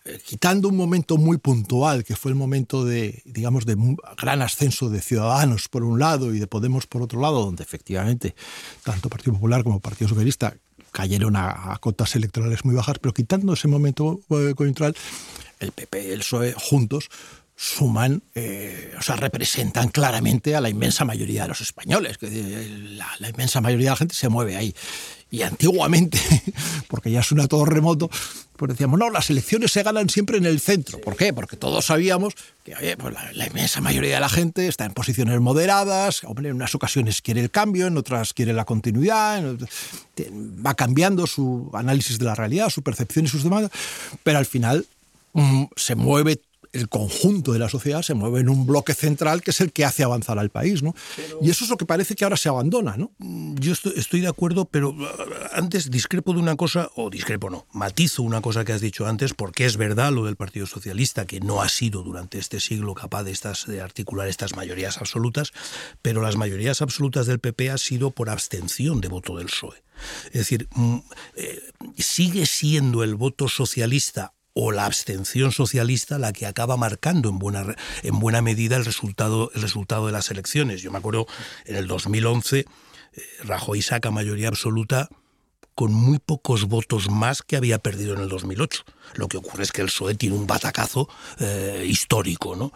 eh, 0.04 0.20
quitando 0.26 0.68
un 0.68 0.76
momento 0.76 1.18
muy 1.18 1.38
puntual, 1.38 2.04
que 2.04 2.16
fue 2.16 2.32
el 2.32 2.36
momento 2.36 2.84
de, 2.84 3.22
digamos, 3.26 3.66
de 3.66 3.78
gran 4.18 4.42
ascenso 4.42 4.90
de 4.90 5.00
Ciudadanos 5.00 5.70
por 5.70 5.84
un 5.84 6.00
lado 6.00 6.34
y 6.34 6.40
de 6.40 6.48
Podemos 6.48 6.88
por 6.88 7.04
otro 7.04 7.22
lado, 7.22 7.46
donde 7.46 7.64
efectivamente 7.64 8.36
tanto 8.84 9.10
Partido 9.10 9.34
Popular 9.34 9.64
como 9.64 9.80
Partido 9.80 10.10
Socialista 10.10 10.56
cayeron 10.92 11.36
a, 11.36 11.78
cotas 11.80 12.16
electorales 12.16 12.66
muy 12.66 12.76
bajas, 12.76 12.98
pero 13.00 13.14
quitando 13.14 13.54
ese 13.54 13.68
momento 13.68 14.20
eh, 14.30 14.54
coyuntural, 14.56 14.96
el 15.60 15.72
PP 15.72 16.08
y 16.08 16.12
el 16.12 16.20
PSOE 16.20 16.54
juntos 16.54 17.10
suman, 17.56 18.24
eh, 18.34 18.94
o 18.98 19.02
sea, 19.04 19.16
representan 19.16 19.90
claramente 19.90 20.56
a 20.56 20.62
la 20.62 20.70
inmensa 20.70 21.06
mayoría 21.06 21.44
de 21.44 21.50
los 21.50 21.62
españoles. 21.62 22.18
Eh, 22.22 22.68
la, 22.96 23.08
la, 23.20 23.30
inmensa 23.30 23.62
mayoría 23.62 23.86
de 23.86 23.92
la 23.92 23.98
gente 23.98 24.16
se 24.16 24.30
mueve 24.30 24.56
ahí. 24.56 24.74
Y 25.32 25.44
antiguamente, 25.44 26.20
porque 26.90 27.10
ya 27.10 27.24
suena 27.24 27.48
todo 27.48 27.64
remoto, 27.64 28.10
pues 28.58 28.74
decíamos, 28.74 29.00
no, 29.00 29.10
las 29.10 29.30
elecciones 29.30 29.72
se 29.72 29.82
ganan 29.82 30.10
siempre 30.10 30.38
en 30.38 30.46
el 30.46 30.60
centro. 30.60 31.00
¿Por 31.00 31.16
qué? 31.16 31.34
Porque 31.34 31.56
todos 31.56 31.86
sabíamos 31.86 32.36
que 32.64 32.76
pues 32.98 33.16
la, 33.34 33.48
inmensa 33.48 33.80
mayoría 33.82 34.16
de 34.16 34.20
la 34.20 34.30
gente 34.30 34.68
está 34.68 34.86
en 34.86 34.94
posiciones 34.94 35.40
moderadas, 35.40 36.22
en 36.24 36.54
unas 36.54 36.76
ocasiones 36.76 37.22
quiere 37.22 37.42
el 37.42 37.50
cambio, 37.50 37.88
en 37.88 37.98
otras 37.98 38.34
quiere 38.34 38.54
la 38.54 38.66
continuidad, 38.66 39.42
va 40.64 40.76
cambiando 40.76 41.26
su 41.26 41.72
análisis 41.74 42.20
de 42.20 42.26
la 42.26 42.36
realidad, 42.36 42.70
su 42.70 42.84
percepción 42.84 43.26
y 43.26 43.30
sus 43.30 43.44
demandas, 43.44 43.72
pero 44.24 44.38
al 44.38 44.46
final 44.46 44.86
mm, 45.34 45.64
se 45.76 45.96
mueve 45.96 46.42
el 46.74 46.90
conjunto 46.90 47.54
de 47.54 47.60
la 47.60 47.70
sociedad 47.70 48.02
se 48.02 48.14
mueve 48.14 48.40
en 48.40 48.50
un 48.50 48.66
bloque 48.66 48.94
central 48.94 49.42
que 49.42 49.52
es 49.52 49.62
el 49.62 49.72
que 49.72 49.86
hace 49.86 50.04
avanzar 50.04 50.40
al 50.40 50.50
país, 50.50 50.84
¿no? 50.84 50.96
Y 51.42 51.50
eso 51.50 51.64
es 51.64 51.70
lo 51.70 51.78
que 51.78 51.86
parece 51.86 52.16
que 52.16 52.24
ahora 52.24 52.38
se 52.38 52.50
abandona, 52.50 52.98
¿no? 52.98 53.12
Mm, 53.18 53.56
yo 53.56 53.74
estoy, 53.74 54.22
de 54.22 54.28
acuerdo, 54.28 54.66
pero 54.66 54.92
uh, 54.92 55.08
antes 55.54 55.92
discrepo 55.92 56.34
de 56.34 56.40
una 56.40 56.56
cosa, 56.56 56.90
o 56.96 57.10
discrepo 57.10 57.50
no, 57.50 57.68
matizo 57.74 58.24
una 58.24 58.42
cosa 58.42 58.64
que 58.66 58.74
has 58.74 58.82
dicho 58.82 59.06
antes, 59.06 59.34
porque 59.34 59.66
es 59.66 59.78
verdad 59.78 60.12
lo 60.12 60.26
del 60.26 60.36
Partido 60.36 60.66
Socialista, 60.66 61.26
que 61.26 61.40
no 61.40 61.62
ha 61.62 61.70
sido 61.70 62.04
durante 62.04 62.40
este 62.40 62.60
siglo 62.60 62.94
capaz 62.94 63.24
de, 63.24 63.32
estas, 63.32 63.66
de 63.68 63.82
articular 63.82 64.28
estas 64.28 64.56
mayorías 64.56 64.98
absolutas, 64.98 65.52
pero 66.02 66.22
las 66.22 66.38
mayorías 66.38 66.82
absolutas 66.82 67.28
del 67.28 67.40
PP 67.40 67.72
ha 67.72 67.78
sido 67.78 68.12
por 68.12 68.30
abstención 68.30 69.02
de 69.02 69.08
voto 69.08 69.38
del 69.38 69.48
PSOE. 69.48 69.84
Es 70.28 70.34
decir, 70.34 70.68
mm, 70.74 70.98
eh, 71.36 71.62
sigue 71.98 72.46
siendo 72.46 73.04
el 73.04 73.16
voto 73.16 73.48
socialista 73.48 74.34
o 74.54 74.72
la 74.72 74.86
abstención 74.86 75.52
socialista 75.52 76.20
la 76.20 76.34
que 76.34 76.46
acaba 76.46 76.78
marcando 76.78 77.30
en 77.30 77.40
buena, 77.40 77.76
en 78.04 78.20
buena 78.20 78.42
medida 78.42 78.76
el 78.76 78.86
resultado, 78.86 79.52
el 79.56 79.62
resultado 79.62 80.08
de 80.08 80.12
las 80.12 80.30
elecciones. 80.32 80.82
Yo 80.82 80.92
me 80.92 80.98
acuerdo 80.98 81.28
en 81.66 81.76
el 81.76 81.88
2011, 81.88 82.60
eh, 82.60 82.66
Rajoy 83.44 83.82
saca 83.82 84.12
mayoría 84.12 84.50
absoluta 84.50 85.10
con 85.76 85.94
muy 85.94 86.20
pocos 86.20 86.66
votos 86.66 87.10
más 87.10 87.42
que 87.42 87.56
había 87.56 87.80
perdido 87.80 88.14
en 88.14 88.22
el 88.22 88.30
2008. 88.30 88.84
Lo 89.16 89.28
que 89.28 89.38
ocurre 89.38 89.64
es 89.64 89.72
que 89.72 89.82
el 89.82 89.88
PSOE 89.88 90.16
tiene 90.16 90.36
un 90.36 90.46
batacazo 90.46 91.10
eh, 91.40 91.86
histórico, 91.88 92.56
¿no? 92.56 92.72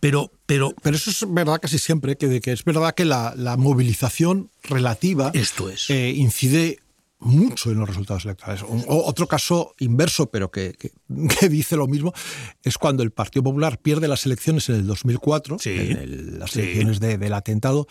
Pero, 0.00 0.32
pero, 0.46 0.74
pero 0.82 0.96
eso 0.96 1.10
es 1.10 1.24
verdad 1.28 1.60
casi 1.60 1.78
siempre, 1.78 2.16
que, 2.16 2.40
que 2.40 2.52
es 2.52 2.64
verdad 2.64 2.94
que 2.94 3.04
la, 3.04 3.34
movilización 3.58 4.50
relativa 4.64 5.30
esto 5.34 5.68
es. 5.68 5.90
Eh, 5.90 6.10
incide 6.10 6.80
mucho 7.20 7.70
en 7.70 7.78
los 7.78 7.88
resultados 7.88 8.24
electorales. 8.24 8.64
otro 8.86 9.26
caso 9.26 9.74
inverso, 9.78 10.30
pero 10.30 10.50
que, 10.50 10.76
dice 11.48 11.76
lo 11.76 11.86
mismo, 11.86 12.12
es 12.62 12.78
cuando 12.78 13.02
el 13.02 13.10
Partido 13.10 13.42
Popular 13.42 13.78
pierde 13.78 14.08
las 14.08 14.26
elecciones 14.26 14.68
en 14.68 14.76
el 14.76 14.86
2004, 14.86 15.58
en 15.64 16.38
las 16.38 16.56
elecciones 16.56 17.00
del 17.00 17.32
atentado, 17.32 17.86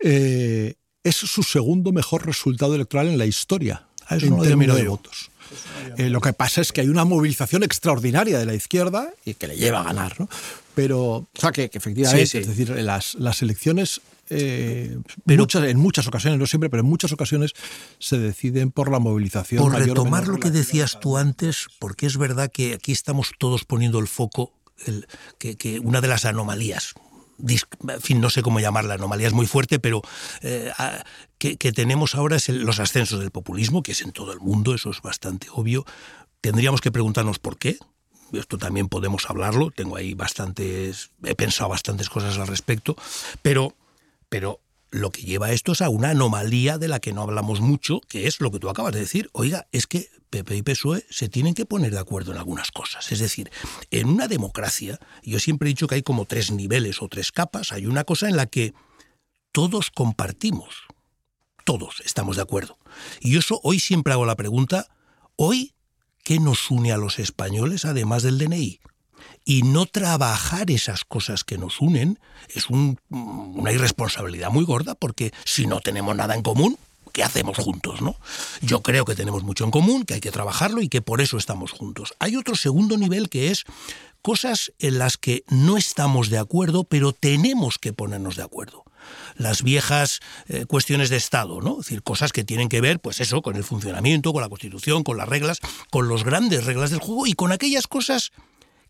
eh, 0.00 0.74
es 1.02 1.16
su 1.16 1.42
segundo 1.42 1.92
mejor 1.92 2.26
resultado 2.26 2.74
electoral 2.74 3.08
en 3.08 3.18
la 3.18 3.26
historia, 3.26 3.86
ah, 4.06 4.16
en 4.20 4.38
términos 4.40 4.76
de 4.76 4.88
votos. 4.88 5.30
Eh, 5.96 6.10
lo 6.10 6.20
que 6.20 6.32
pasa 6.32 6.60
es 6.60 6.72
que 6.72 6.80
hay 6.80 6.88
una 6.88 7.04
movilización 7.04 7.62
extraordinaria 7.62 8.38
de 8.38 8.46
la 8.46 8.54
izquierda 8.54 9.12
y 9.24 9.34
que 9.34 9.46
le 9.46 9.56
lleva 9.56 9.80
a 9.80 9.84
ganar, 9.84 10.18
¿no? 10.18 10.28
Pero, 10.74 11.00
o 11.00 11.28
sea, 11.32 11.52
que, 11.52 11.70
efectivamente, 11.72 12.38
es 12.38 12.46
decir, 12.48 12.70
las, 12.70 13.14
las 13.14 13.40
elecciones 13.42 14.00
eh, 14.28 14.98
muchas, 15.24 15.64
en 15.64 15.78
muchas 15.78 16.06
ocasiones, 16.06 16.38
no 16.38 16.46
siempre, 16.46 16.70
pero 16.70 16.82
en 16.82 16.88
muchas 16.88 17.12
ocasiones 17.12 17.52
se 17.98 18.18
deciden 18.18 18.70
por 18.70 18.90
la 18.90 18.98
movilización. 18.98 19.62
Por 19.62 19.72
retomar 19.72 20.26
lo 20.28 20.38
que 20.38 20.50
decías 20.50 20.98
tú 21.00 21.16
antes, 21.16 21.68
porque 21.78 22.06
es 22.06 22.16
verdad 22.16 22.50
que 22.50 22.74
aquí 22.74 22.92
estamos 22.92 23.32
todos 23.38 23.64
poniendo 23.64 23.98
el 23.98 24.08
foco, 24.08 24.52
el, 24.86 25.06
que, 25.38 25.80
una 25.80 26.00
de 26.00 26.08
las 26.08 26.24
anomalías, 26.24 26.94
en 27.38 28.00
fin, 28.00 28.20
no 28.20 28.30
sé 28.30 28.42
cómo 28.42 28.60
llamarla, 28.60 28.94
anomalía 28.94 29.26
es 29.26 29.32
muy 29.32 29.46
fuerte, 29.46 29.78
pero 29.78 30.02
eh, 30.42 30.72
que, 31.38 31.56
tenemos 31.72 32.14
ahora 32.14 32.36
es 32.36 32.48
los 32.48 32.80
ascensos 32.80 33.20
del 33.20 33.30
populismo, 33.30 33.82
que 33.82 33.92
es 33.92 34.02
en 34.02 34.12
todo 34.12 34.32
el 34.32 34.40
mundo, 34.40 34.74
eso 34.74 34.90
es 34.90 35.02
bastante 35.02 35.48
obvio. 35.52 35.84
Tendríamos 36.40 36.80
que 36.80 36.90
preguntarnos 36.90 37.38
por 37.38 37.58
qué, 37.58 37.78
esto 38.32 38.58
también 38.58 38.88
podemos 38.88 39.28
hablarlo, 39.30 39.70
tengo 39.70 39.96
ahí 39.96 40.14
bastantes, 40.14 41.10
he 41.22 41.34
pensado 41.34 41.70
bastantes 41.70 42.08
cosas 42.08 42.38
al 42.38 42.46
respecto, 42.46 42.96
pero 43.42 43.74
pero 44.28 44.60
lo 44.90 45.10
que 45.10 45.22
lleva 45.22 45.52
esto 45.52 45.72
es 45.72 45.82
a 45.82 45.88
una 45.88 46.10
anomalía 46.10 46.78
de 46.78 46.88
la 46.88 47.00
que 47.00 47.12
no 47.12 47.22
hablamos 47.22 47.60
mucho, 47.60 48.00
que 48.08 48.26
es 48.26 48.40
lo 48.40 48.50
que 48.50 48.58
tú 48.58 48.68
acabas 48.68 48.94
de 48.94 49.00
decir. 49.00 49.28
Oiga, 49.32 49.66
es 49.72 49.86
que 49.86 50.08
PP 50.30 50.56
y 50.56 50.62
PSOE 50.62 51.04
se 51.10 51.28
tienen 51.28 51.54
que 51.54 51.66
poner 51.66 51.92
de 51.92 51.98
acuerdo 51.98 52.32
en 52.32 52.38
algunas 52.38 52.70
cosas. 52.70 53.10
Es 53.12 53.18
decir, 53.18 53.50
en 53.90 54.08
una 54.08 54.28
democracia, 54.28 54.98
yo 55.22 55.38
siempre 55.38 55.68
he 55.68 55.70
dicho 55.70 55.86
que 55.86 55.96
hay 55.96 56.02
como 56.02 56.24
tres 56.24 56.50
niveles 56.50 57.02
o 57.02 57.08
tres 57.08 57.32
capas. 57.32 57.72
Hay 57.72 57.86
una 57.86 58.04
cosa 58.04 58.28
en 58.28 58.36
la 58.36 58.46
que 58.46 58.74
todos 59.52 59.90
compartimos. 59.90 60.86
Todos 61.64 62.00
estamos 62.04 62.36
de 62.36 62.42
acuerdo. 62.42 62.78
Y 63.20 63.36
eso 63.36 63.60
hoy 63.64 63.80
siempre 63.80 64.12
hago 64.12 64.24
la 64.24 64.36
pregunta, 64.36 64.86
¿hoy 65.34 65.74
qué 66.22 66.38
nos 66.38 66.70
une 66.70 66.92
a 66.92 66.96
los 66.96 67.18
españoles 67.18 67.84
además 67.84 68.22
del 68.22 68.38
DNI? 68.38 68.80
Y 69.44 69.62
no 69.62 69.86
trabajar 69.86 70.70
esas 70.70 71.04
cosas 71.04 71.44
que 71.44 71.58
nos 71.58 71.80
unen 71.80 72.18
es 72.54 72.68
una 72.70 73.72
irresponsabilidad 73.72 74.50
muy 74.50 74.64
gorda 74.64 74.94
porque 74.94 75.32
si 75.44 75.66
no 75.66 75.80
tenemos 75.80 76.16
nada 76.16 76.34
en 76.34 76.42
común, 76.42 76.78
¿qué 77.12 77.22
hacemos 77.22 77.58
juntos? 77.58 78.02
¿no? 78.02 78.16
Yo 78.60 78.82
creo 78.82 79.04
que 79.04 79.14
tenemos 79.14 79.42
mucho 79.42 79.64
en 79.64 79.70
común, 79.70 80.04
que 80.04 80.14
hay 80.14 80.20
que 80.20 80.32
trabajarlo 80.32 80.82
y 80.82 80.88
que 80.88 81.02
por 81.02 81.20
eso 81.20 81.38
estamos 81.38 81.72
juntos. 81.72 82.14
Hay 82.18 82.36
otro 82.36 82.56
segundo 82.56 82.96
nivel 82.96 83.28
que 83.28 83.50
es 83.50 83.64
cosas 84.22 84.72
en 84.80 84.98
las 84.98 85.16
que 85.16 85.44
no 85.48 85.76
estamos 85.76 86.28
de 86.28 86.38
acuerdo, 86.38 86.84
pero 86.84 87.12
tenemos 87.12 87.78
que 87.78 87.92
ponernos 87.92 88.36
de 88.36 88.42
acuerdo 88.42 88.84
las 89.36 89.62
viejas 89.62 90.20
eh, 90.48 90.66
cuestiones 90.66 91.10
de 91.10 91.16
Estado, 91.16 91.60
¿no? 91.60 91.72
Es 91.72 91.86
decir, 91.86 92.02
cosas 92.02 92.32
que 92.32 92.44
tienen 92.44 92.68
que 92.68 92.80
ver, 92.80 92.98
pues 93.00 93.20
eso, 93.20 93.42
con 93.42 93.56
el 93.56 93.64
funcionamiento, 93.64 94.32
con 94.32 94.42
la 94.42 94.48
Constitución, 94.48 95.04
con 95.04 95.16
las 95.16 95.28
reglas, 95.28 95.60
con 95.90 96.08
las 96.08 96.24
grandes 96.24 96.64
reglas 96.64 96.90
del 96.90 97.00
juego 97.00 97.26
y 97.26 97.34
con 97.34 97.52
aquellas 97.52 97.86
cosas 97.86 98.32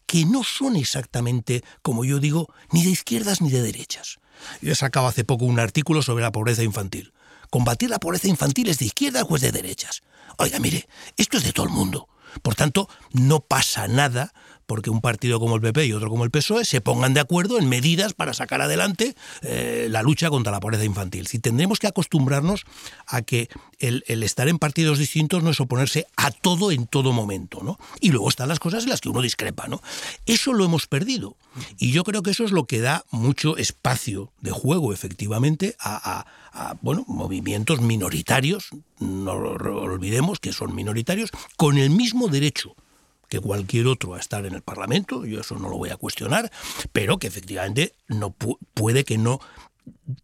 que 0.07 0.25
no 0.25 0.45
son 0.45 0.77
exactamente, 0.77 1.63
como 1.83 2.05
yo 2.05 2.19
digo, 2.19 2.49
ni 2.73 2.85
de 2.85 2.91
izquierdas 2.91 3.41
ni 3.41 3.51
de 3.51 3.63
derechas. 3.63 4.19
Yo 4.61 4.73
he 4.73 4.77
sacado 4.77 5.07
hace 5.07 5.25
poco 5.25 5.45
un 5.45 5.59
artículo 5.59 6.03
sobre 6.03 6.23
la 6.23 6.33
pobreza 6.33 6.63
infantil. 6.63 7.13
¿Combatir 7.51 7.91
la 7.91 7.99
pobreza 7.99 8.29
infantil 8.29 8.69
es 8.69 8.79
de 8.79 8.87
izquierdas 8.87 9.27
o 9.29 9.37
es 9.37 9.43
de 9.43 9.53
derechas? 9.53 10.03
Oiga, 10.39 10.59
mire, 10.59 10.89
esto 11.17 11.39
es 11.39 11.45
de 11.45 11.53
todo 11.53 11.67
el 11.67 11.73
mundo. 11.73 12.09
Por 12.43 12.55
tanto, 12.55 12.89
no 13.13 13.41
pasa 13.41 13.89
nada 13.89 14.33
porque 14.67 14.91
un 14.91 15.01
partido 15.01 15.41
como 15.41 15.55
el 15.55 15.61
PP 15.61 15.87
y 15.87 15.93
otro 15.93 16.11
como 16.11 16.25
el 16.25 16.31
PSOE 16.31 16.65
se 16.65 16.81
pongan 16.81 17.15
de 17.15 17.21
acuerdo 17.21 17.59
en 17.59 17.69
medidas 17.69 18.13
para 18.13 18.35
sacar 18.35 18.61
adelante 18.61 19.15
eh, 19.43 19.87
la 19.91 20.03
lucha 20.03 20.29
contra 20.29 20.53
la 20.53 20.61
pobreza 20.61 20.85
infantil. 20.85 21.27
Si 21.27 21.39
tendremos 21.39 21.79
que 21.79 21.87
acostumbrarnos 21.87 22.65
a 23.07 23.23
que 23.23 23.49
el, 23.79 24.03
estar 24.09 24.49
en 24.49 24.59
partidos 24.59 24.99
distintos 24.99 25.43
no 25.43 25.51
es 25.51 25.61
oponerse 25.61 26.07
a 26.17 26.31
todo 26.31 26.73
en 26.73 26.87
todo 26.87 27.13
momento, 27.13 27.61
¿no? 27.63 27.79
Y 28.01 28.11
luego 28.11 28.29
están 28.29 28.49
las 28.49 28.59
cosas 28.59 28.85
en 28.85 28.91
las 28.91 29.01
que 29.01 29.09
uno 29.09 29.23
discrepa, 29.23 29.69
¿no? 29.69 29.81
Eso 30.27 30.53
lo 30.53 30.65
hemos 30.65 30.87
perdido. 30.87 31.37
Y 31.79 31.93
yo 31.93 32.05
creo 32.05 32.23
que 32.23 32.33
eso 32.33 32.45
es 32.45 32.51
lo 32.51 32.67
que 32.67 32.81
da 32.81 33.05
mucho 33.11 33.57
espacio 33.57 34.33
de 34.41 34.51
juego, 34.51 34.93
efectivamente, 34.93 35.77
a, 35.79 36.27
a 36.53 36.77
bueno, 36.83 37.05
movimientos 37.07 37.81
minoritarios, 37.81 38.71
no 38.99 39.33
olvidemos 39.33 40.39
que 40.41 40.53
son 40.53 40.75
minoritarios, 40.75 41.31
con 41.57 41.79
el 41.79 41.91
mismo 41.91 42.29
derecho 42.29 42.75
que 43.29 43.41
cualquier 43.41 43.87
otro 43.87 44.15
a 44.15 44.21
estar 44.21 44.47
en 44.47 44.55
el 44.55 44.63
Parlamento, 44.63 45.25
yo 45.25 45.41
eso 45.41 45.57
no 45.59 45.69
lo 45.69 45.79
voy 45.79 45.91
a 45.91 45.97
cuestionar, 45.97 46.51
pero 46.93 47.19
que 47.19 47.27
efectivamente 47.27 47.93
no 48.09 48.31
puede 48.31 49.05
que 49.05 49.19
no 49.19 49.41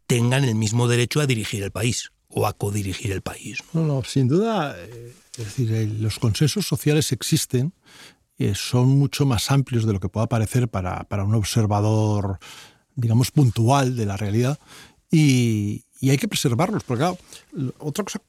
tengan 0.07 0.45
el 0.45 0.55
mismo 0.55 0.89
derecho 0.89 1.21
a 1.21 1.27
dirigir 1.27 1.63
el 1.63 1.71
país 1.71 2.13
o 2.29 2.47
a 2.47 2.53
codirigir 2.53 3.13
el 3.13 3.23
país. 3.23 3.59
No, 3.73 3.83
no, 3.83 4.05
sin 4.05 4.29
duda, 4.29 4.77
eh, 4.79 5.13
es 5.37 5.45
decir, 5.45 5.97
los 6.01 6.19
consensos 6.19 6.67
sociales 6.67 7.13
existen, 7.13 7.73
y 8.39 8.55
son 8.55 8.89
mucho 8.89 9.27
más 9.27 9.51
amplios 9.51 9.85
de 9.85 9.93
lo 9.93 10.01
que 10.01 10.09
pueda 10.09 10.27
parecer 10.27 10.69
para, 10.69 11.05
para 11.05 11.25
un 11.25 11.35
observador, 11.35 12.39
digamos, 12.95 13.31
puntual 13.31 13.97
de 13.97 14.07
la 14.07 14.17
realidad, 14.17 14.59
y, 15.11 15.85
y 16.01 16.11
hay 16.11 16.19
que 16.19 16.29
preservarlos, 16.29 16.85
porque 16.85 17.03
claro, 17.03 17.19
otra 17.79 18.05
cosa 18.05 18.21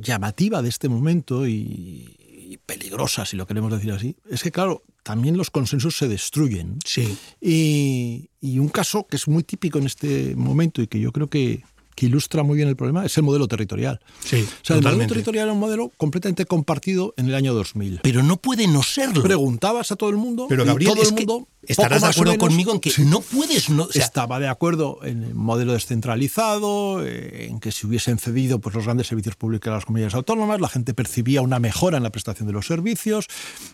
llamativa 0.00 0.62
de 0.62 0.68
este 0.68 0.88
momento 0.88 1.46
y, 1.46 2.58
peligrosa, 2.66 3.24
si 3.24 3.36
lo 3.36 3.46
queremos 3.46 3.72
decir 3.72 3.92
así, 3.92 4.16
es 4.28 4.42
que, 4.42 4.50
claro, 4.50 4.82
también 5.02 5.36
los 5.36 5.50
consensos 5.50 5.96
se 5.96 6.08
destruyen. 6.08 6.78
Sí. 6.84 7.16
Y, 7.40 8.30
y, 8.40 8.58
un 8.58 8.68
caso 8.68 9.06
que 9.06 9.16
es 9.16 9.28
muy 9.28 9.42
típico 9.42 9.78
en 9.78 9.86
este 9.86 10.34
momento 10.36 10.82
y 10.82 10.86
que 10.86 11.00
yo 11.00 11.12
creo 11.12 11.28
que, 11.28 11.62
que 12.00 12.06
ilustra 12.06 12.42
muy 12.42 12.56
bien 12.56 12.66
el 12.66 12.76
problema 12.76 13.04
es 13.04 13.14
el 13.18 13.24
modelo 13.24 13.46
territorial. 13.46 14.00
Sí, 14.24 14.42
o 14.42 14.64
sea, 14.64 14.76
el 14.76 14.82
modelo 14.82 15.06
territorial 15.06 15.48
es 15.48 15.52
un 15.52 15.60
modelo 15.60 15.92
completamente 15.98 16.46
compartido 16.46 17.12
en 17.18 17.28
el 17.28 17.34
año 17.34 17.52
2000. 17.52 18.00
Pero 18.02 18.22
no 18.22 18.38
puede 18.38 18.66
no 18.66 18.82
serlo. 18.82 19.22
Preguntabas 19.22 19.92
a 19.92 19.96
todo 19.96 20.08
el 20.08 20.16
mundo 20.16 20.46
Pero 20.48 20.64
Gabriel, 20.64 20.94
todo 20.94 21.02
el 21.02 21.12
mundo 21.12 21.48
estarás 21.60 22.00
de 22.00 22.08
acuerdo 22.08 22.38
conmigo 22.38 22.72
en 22.72 22.80
que 22.80 22.90
no 23.04 23.20
puedes 23.20 23.68
no, 23.68 23.86
estaba 23.92 24.40
de 24.40 24.48
acuerdo 24.48 25.00
en 25.02 25.24
el 25.24 25.34
modelo 25.34 25.74
descentralizado, 25.74 27.04
en 27.04 27.60
que 27.60 27.70
si 27.70 27.86
hubiesen 27.86 28.16
cedido 28.16 28.60
pues 28.60 28.74
los 28.74 28.86
grandes 28.86 29.08
servicios 29.08 29.36
públicos 29.36 29.70
a 29.70 29.74
las 29.74 29.84
comunidades 29.84 30.14
autónomas, 30.14 30.58
la 30.58 30.70
gente 30.70 30.94
percibía 30.94 31.42
una 31.42 31.58
mejora 31.58 31.98
en 31.98 32.02
la 32.02 32.10
prestación 32.10 32.46
de 32.46 32.54
los 32.54 32.66
servicios, 32.66 33.26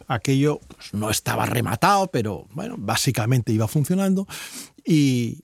aquello 0.08 0.58
pues, 0.66 0.92
no 0.94 1.10
estaba 1.10 1.46
rematado, 1.46 2.08
pero 2.08 2.48
bueno, 2.54 2.74
básicamente 2.76 3.52
iba 3.52 3.68
funcionando 3.68 4.26
y, 4.86 5.38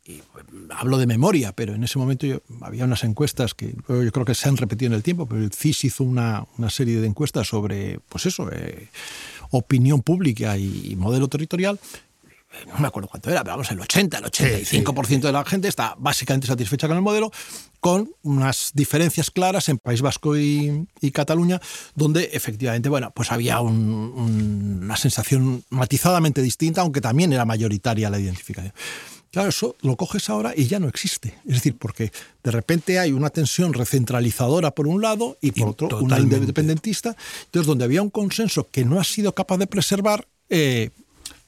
hablo 0.70 0.98
de 0.98 1.06
memoria, 1.06 1.52
pero 1.52 1.74
en 1.74 1.82
ese 1.82 1.98
momento 1.98 2.26
había 2.60 2.84
unas 2.84 3.02
encuestas 3.02 3.54
que 3.54 3.74
yo 3.88 4.12
creo 4.12 4.24
que 4.24 4.34
se 4.34 4.48
han 4.48 4.56
repetido 4.56 4.86
en 4.88 4.94
el 4.94 5.02
tiempo, 5.02 5.26
pero 5.26 5.42
el 5.42 5.52
CIS 5.52 5.84
hizo 5.84 6.04
una, 6.04 6.46
una 6.58 6.70
serie 6.70 7.00
de 7.00 7.06
encuestas 7.08 7.48
sobre, 7.48 7.98
pues 8.08 8.26
eso, 8.26 8.48
eh, 8.52 8.88
opinión 9.50 10.00
pública 10.02 10.56
y, 10.56 10.94
modelo 10.96 11.28
territorial. 11.28 11.80
no 12.68 12.78
me 12.78 12.86
acuerdo 12.86 13.08
cuánto 13.08 13.30
era, 13.30 13.42
pero 13.42 13.54
vamos, 13.54 13.70
el 13.72 13.80
80, 13.80 14.18
el 14.18 14.24
85% 14.24 15.20
de 15.20 15.32
la 15.32 15.44
gente 15.44 15.66
está 15.66 15.96
básicamente 15.98 16.46
satisfecha 16.46 16.86
con 16.86 16.96
el 16.96 17.02
modelo, 17.02 17.32
con 17.80 18.12
unas 18.22 18.70
diferencias 18.74 19.32
claras 19.32 19.68
en 19.68 19.78
País 19.78 20.02
Vasco 20.02 20.36
y, 20.38 20.86
Cataluña, 21.12 21.60
donde 21.96 22.30
efectivamente, 22.32 22.88
bueno, 22.88 23.10
pues 23.12 23.32
había 23.32 23.60
una 23.60 24.96
sensación 24.96 25.64
matizadamente 25.70 26.42
distinta, 26.42 26.82
aunque 26.82 27.00
también 27.00 27.32
era 27.32 27.44
mayoritaria 27.44 28.08
la 28.08 28.20
identificación. 28.20 28.72
Claro, 29.32 29.48
eso 29.48 29.76
lo 29.80 29.96
coges 29.96 30.28
ahora 30.28 30.52
y 30.54 30.66
ya 30.66 30.78
no 30.78 30.88
existe. 30.88 31.38
Es 31.46 31.54
decir, 31.54 31.74
porque 31.78 32.12
de 32.44 32.50
repente 32.50 32.98
hay 32.98 33.12
una 33.12 33.30
tensión 33.30 33.72
recentralizadora 33.72 34.72
por 34.72 34.86
un 34.86 35.00
lado 35.00 35.38
y 35.40 35.52
por 35.52 35.70
otro 35.70 35.98
una 36.00 36.20
independentista. 36.20 37.16
Entonces, 37.46 37.66
donde 37.66 37.84
había 37.84 38.02
un 38.02 38.10
consenso 38.10 38.68
que 38.70 38.84
no 38.84 39.00
ha 39.00 39.04
sido 39.04 39.34
capaz 39.34 39.56
de 39.56 39.66
preservar, 39.66 40.28
eh, 40.50 40.90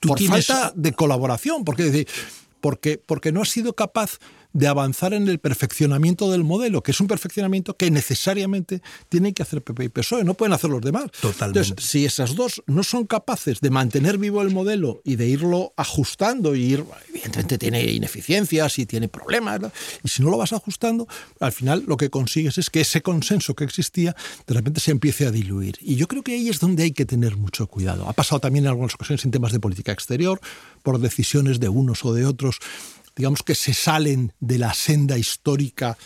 por 0.00 0.18
falta 0.22 0.72
de 0.74 0.94
colaboración, 0.94 1.62
porque, 1.62 2.06
porque, 2.62 2.98
porque 3.04 3.32
no 3.32 3.42
ha 3.42 3.44
sido 3.44 3.74
capaz 3.74 4.18
de 4.54 4.68
avanzar 4.68 5.12
en 5.12 5.28
el 5.28 5.40
perfeccionamiento 5.40 6.30
del 6.30 6.44
modelo, 6.44 6.82
que 6.82 6.92
es 6.92 7.00
un 7.00 7.08
perfeccionamiento 7.08 7.76
que 7.76 7.90
necesariamente 7.90 8.80
tienen 9.08 9.34
que 9.34 9.42
hacer 9.42 9.62
PP 9.62 9.84
y 9.84 9.88
PSOE, 9.88 10.24
no 10.24 10.34
pueden 10.34 10.52
hacer 10.52 10.70
los 10.70 10.80
demás. 10.80 11.10
Totalmente. 11.20 11.60
Entonces, 11.60 11.84
si 11.84 12.04
esas 12.06 12.36
dos 12.36 12.62
no 12.66 12.84
son 12.84 13.04
capaces 13.04 13.60
de 13.60 13.70
mantener 13.70 14.16
vivo 14.16 14.40
el 14.42 14.50
modelo 14.50 15.02
y 15.04 15.16
de 15.16 15.26
irlo 15.26 15.74
ajustando, 15.76 16.54
y 16.54 16.62
ir, 16.62 16.84
evidentemente 17.10 17.58
tiene 17.58 17.82
ineficiencias 17.82 18.78
y 18.78 18.86
tiene 18.86 19.08
problemas, 19.08 19.60
y 20.02 20.08
si 20.08 20.22
no 20.22 20.30
lo 20.30 20.38
vas 20.38 20.52
ajustando, 20.52 21.08
al 21.40 21.52
final 21.52 21.84
lo 21.88 21.96
que 21.96 22.08
consigues 22.08 22.56
es 22.56 22.70
que 22.70 22.80
ese 22.80 23.02
consenso 23.02 23.54
que 23.56 23.64
existía 23.64 24.14
de 24.46 24.54
repente 24.54 24.80
se 24.80 24.92
empiece 24.92 25.26
a 25.26 25.32
diluir. 25.32 25.76
Y 25.80 25.96
yo 25.96 26.06
creo 26.06 26.22
que 26.22 26.34
ahí 26.34 26.48
es 26.48 26.60
donde 26.60 26.84
hay 26.84 26.92
que 26.92 27.04
tener 27.04 27.36
mucho 27.36 27.66
cuidado. 27.66 28.08
Ha 28.08 28.12
pasado 28.12 28.40
también 28.40 28.66
en 28.66 28.70
algunas 28.70 28.94
ocasiones 28.94 29.24
en 29.24 29.32
temas 29.32 29.50
de 29.50 29.58
política 29.58 29.90
exterior, 29.90 30.40
por 30.84 31.00
decisiones 31.00 31.58
de 31.58 31.68
unos 31.68 32.04
o 32.04 32.14
de 32.14 32.24
otros 32.24 32.60
digamos 33.16 33.42
que 33.42 33.54
se 33.54 33.74
salen 33.74 34.32
de 34.40 34.58
la 34.58 34.74
senda 34.74 35.18
histórica 35.18 35.96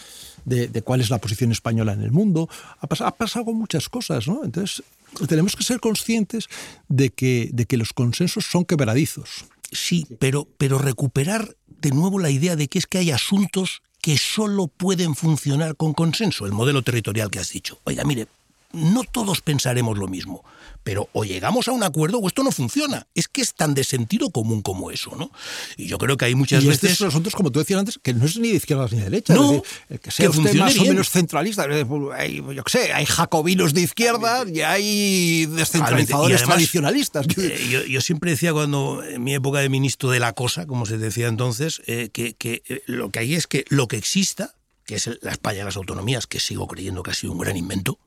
de, 0.44 0.82
cuál 0.82 1.00
es 1.00 1.10
la 1.10 1.18
posición 1.18 1.52
española 1.52 1.92
en 1.92 2.02
el 2.02 2.10
mundo. 2.10 2.48
Ha, 2.80 2.86
pasado 2.86 3.52
muchas 3.52 3.88
cosas, 3.88 4.26
¿no? 4.28 4.44
Entonces, 4.44 4.82
tenemos 5.28 5.56
que 5.56 5.64
ser 5.64 5.80
conscientes 5.80 6.48
de 6.88 7.10
que, 7.10 7.50
de 7.52 7.66
que 7.66 7.76
los 7.76 7.92
consensos 7.92 8.46
son 8.46 8.64
quebradizos. 8.64 9.44
Sí, 9.70 10.06
pero, 10.18 10.48
pero 10.56 10.78
recuperar 10.78 11.56
de 11.80 11.90
nuevo 11.90 12.18
la 12.18 12.30
idea 12.30 12.56
de 12.56 12.68
que 12.68 12.78
es 12.78 12.86
que 12.86 12.98
hay 12.98 13.10
asuntos 13.10 13.82
que 14.00 14.16
solo 14.16 14.68
pueden 14.68 15.14
funcionar 15.14 15.76
con 15.76 15.92
consenso, 15.92 16.46
el 16.46 16.52
modelo 16.52 16.82
territorial 16.82 17.30
que 17.30 17.40
has 17.40 17.50
dicho. 17.50 17.80
Oiga, 17.84 18.04
mire, 18.04 18.26
no 18.72 19.02
todos 19.04 19.40
pensaremos 19.40 19.98
lo 19.98 20.08
mismo, 20.08 20.44
pero 20.82 21.08
o 21.12 21.24
llegamos 21.24 21.68
a 21.68 21.72
un 21.72 21.82
acuerdo 21.82 22.18
o 22.18 22.26
esto 22.28 22.42
no 22.42 22.52
funciona. 22.52 23.06
Es 23.14 23.28
que 23.28 23.40
es 23.40 23.54
tan 23.54 23.74
de 23.74 23.84
sentido 23.84 24.30
común 24.30 24.62
como 24.62 24.90
eso, 24.90 25.14
¿no? 25.16 25.30
Y 25.76 25.86
yo 25.86 25.98
creo 25.98 26.16
que 26.16 26.26
hay 26.26 26.34
muchas 26.34 26.64
y 26.64 26.68
veces... 26.68 26.96
son 26.96 27.08
asuntos, 27.08 27.34
como 27.34 27.50
tú 27.50 27.58
decías 27.58 27.78
antes, 27.78 27.98
que 28.02 28.14
no 28.14 28.26
es 28.26 28.38
ni 28.38 28.48
de 28.48 28.56
izquierdas 28.56 28.92
ni 28.92 28.98
de 28.98 29.04
derecha. 29.04 29.34
No, 29.34 29.62
que 30.02 30.10
sea 30.10 30.30
usted 30.30 30.54
más 30.54 30.78
o 30.78 30.84
menos 30.84 31.10
centralista. 31.10 31.66
Hay, 32.14 32.36
yo 32.36 32.64
qué 32.64 32.70
sé, 32.70 32.92
hay 32.92 33.06
jacobinos 33.06 33.74
de 33.74 33.82
izquierda 33.82 34.44
y 34.52 34.60
hay 34.60 35.46
descentralizadores 35.46 36.42
tradicionalistas. 36.42 37.26
Eh, 37.36 37.86
yo, 37.88 38.00
siempre 38.00 38.30
decía 38.30 38.52
cuando, 38.52 39.02
en 39.02 39.22
mi 39.22 39.34
época 39.34 39.60
de 39.60 39.68
ministro 39.68 40.10
de 40.10 40.20
la 40.20 40.32
cosa, 40.32 40.66
como 40.66 40.86
se 40.86 40.98
decía 40.98 41.28
entonces, 41.28 41.82
eh, 41.86 42.10
que, 42.12 42.36
eh, 42.68 42.82
lo 42.86 43.10
que 43.10 43.20
hay 43.20 43.34
es 43.34 43.46
que 43.46 43.64
lo 43.68 43.88
que 43.88 43.96
exista, 43.96 44.54
que 44.84 44.96
es 44.96 45.10
la 45.22 45.32
España 45.32 45.58
de 45.58 45.64
las 45.64 45.76
autonomías, 45.76 46.26
que 46.26 46.40
sigo 46.40 46.66
creyendo 46.66 47.02
que 47.02 47.10
ha 47.10 47.14
sido 47.14 47.32
un 47.32 47.38
gran 47.38 47.56
invento, 47.56 47.98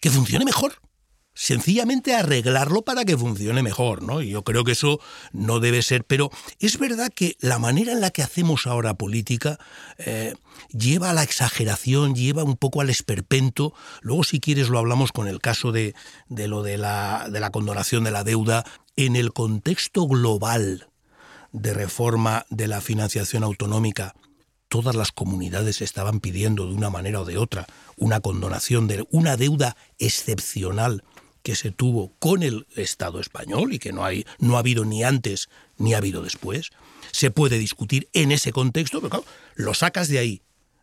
que 0.00 0.10
funcione 0.10 0.44
mejor. 0.44 0.74
Sencillamente 1.34 2.16
arreglarlo 2.16 2.82
para 2.82 3.04
que 3.04 3.16
funcione 3.16 3.62
mejor, 3.62 4.02
¿no? 4.02 4.22
Y 4.22 4.30
yo 4.30 4.42
creo 4.42 4.64
que 4.64 4.72
eso 4.72 4.98
no 5.32 5.60
debe 5.60 5.82
ser. 5.82 6.04
Pero 6.04 6.30
es 6.58 6.80
verdad 6.80 7.12
que 7.14 7.36
la 7.38 7.60
manera 7.60 7.92
en 7.92 8.00
la 8.00 8.10
que 8.10 8.24
hacemos 8.24 8.66
ahora 8.66 8.94
política 8.94 9.56
eh, 9.98 10.34
lleva 10.70 11.10
a 11.10 11.12
la 11.12 11.22
exageración, 11.22 12.16
lleva 12.16 12.42
un 12.42 12.56
poco 12.56 12.80
al 12.80 12.90
esperpento. 12.90 13.72
Luego, 14.00 14.24
si 14.24 14.40
quieres, 14.40 14.68
lo 14.68 14.80
hablamos 14.80 15.12
con 15.12 15.28
el 15.28 15.38
caso 15.38 15.70
de, 15.70 15.94
de 16.28 16.48
lo 16.48 16.64
de 16.64 16.76
la, 16.76 17.28
de 17.30 17.38
la 17.38 17.50
condonación 17.50 18.02
de 18.02 18.10
la 18.10 18.24
deuda. 18.24 18.64
En 18.96 19.14
el 19.14 19.32
contexto 19.32 20.08
global 20.08 20.88
de 21.52 21.72
reforma 21.72 22.46
de 22.50 22.66
la 22.66 22.80
financiación 22.80 23.44
autonómica, 23.44 24.14
todas 24.68 24.94
las 24.94 25.12
comunidades 25.12 25.80
estaban 25.80 26.20
pidiendo 26.20 26.66
de 26.66 26.74
una 26.74 26.90
manera 26.90 27.20
o 27.20 27.24
de 27.24 27.38
otra 27.38 27.66
una 27.96 28.20
condonación 28.20 28.86
de 28.86 29.06
una 29.10 29.36
deuda 29.36 29.76
excepcional 29.98 31.02
que 31.42 31.56
se 31.56 31.70
tuvo 31.70 32.12
con 32.18 32.42
el 32.42 32.66
Estado 32.76 33.20
español 33.20 33.72
y 33.72 33.78
que 33.78 33.92
no, 33.92 34.04
hay, 34.04 34.24
no 34.38 34.56
ha 34.56 34.60
habido 34.60 34.84
ni 34.84 35.02
antes 35.02 35.48
ni 35.76 35.94
ha 35.94 35.98
habido 35.98 36.22
después. 36.22 36.70
Se 37.12 37.30
puede 37.30 37.58
discutir 37.58 38.08
en 38.12 38.32
ese 38.32 38.52
contexto, 38.52 39.00
pero 39.00 39.10
claro, 39.10 39.24
lo 39.54 39.74
sacas 39.74 40.08
de 40.08 40.18
ahí, 40.18 40.42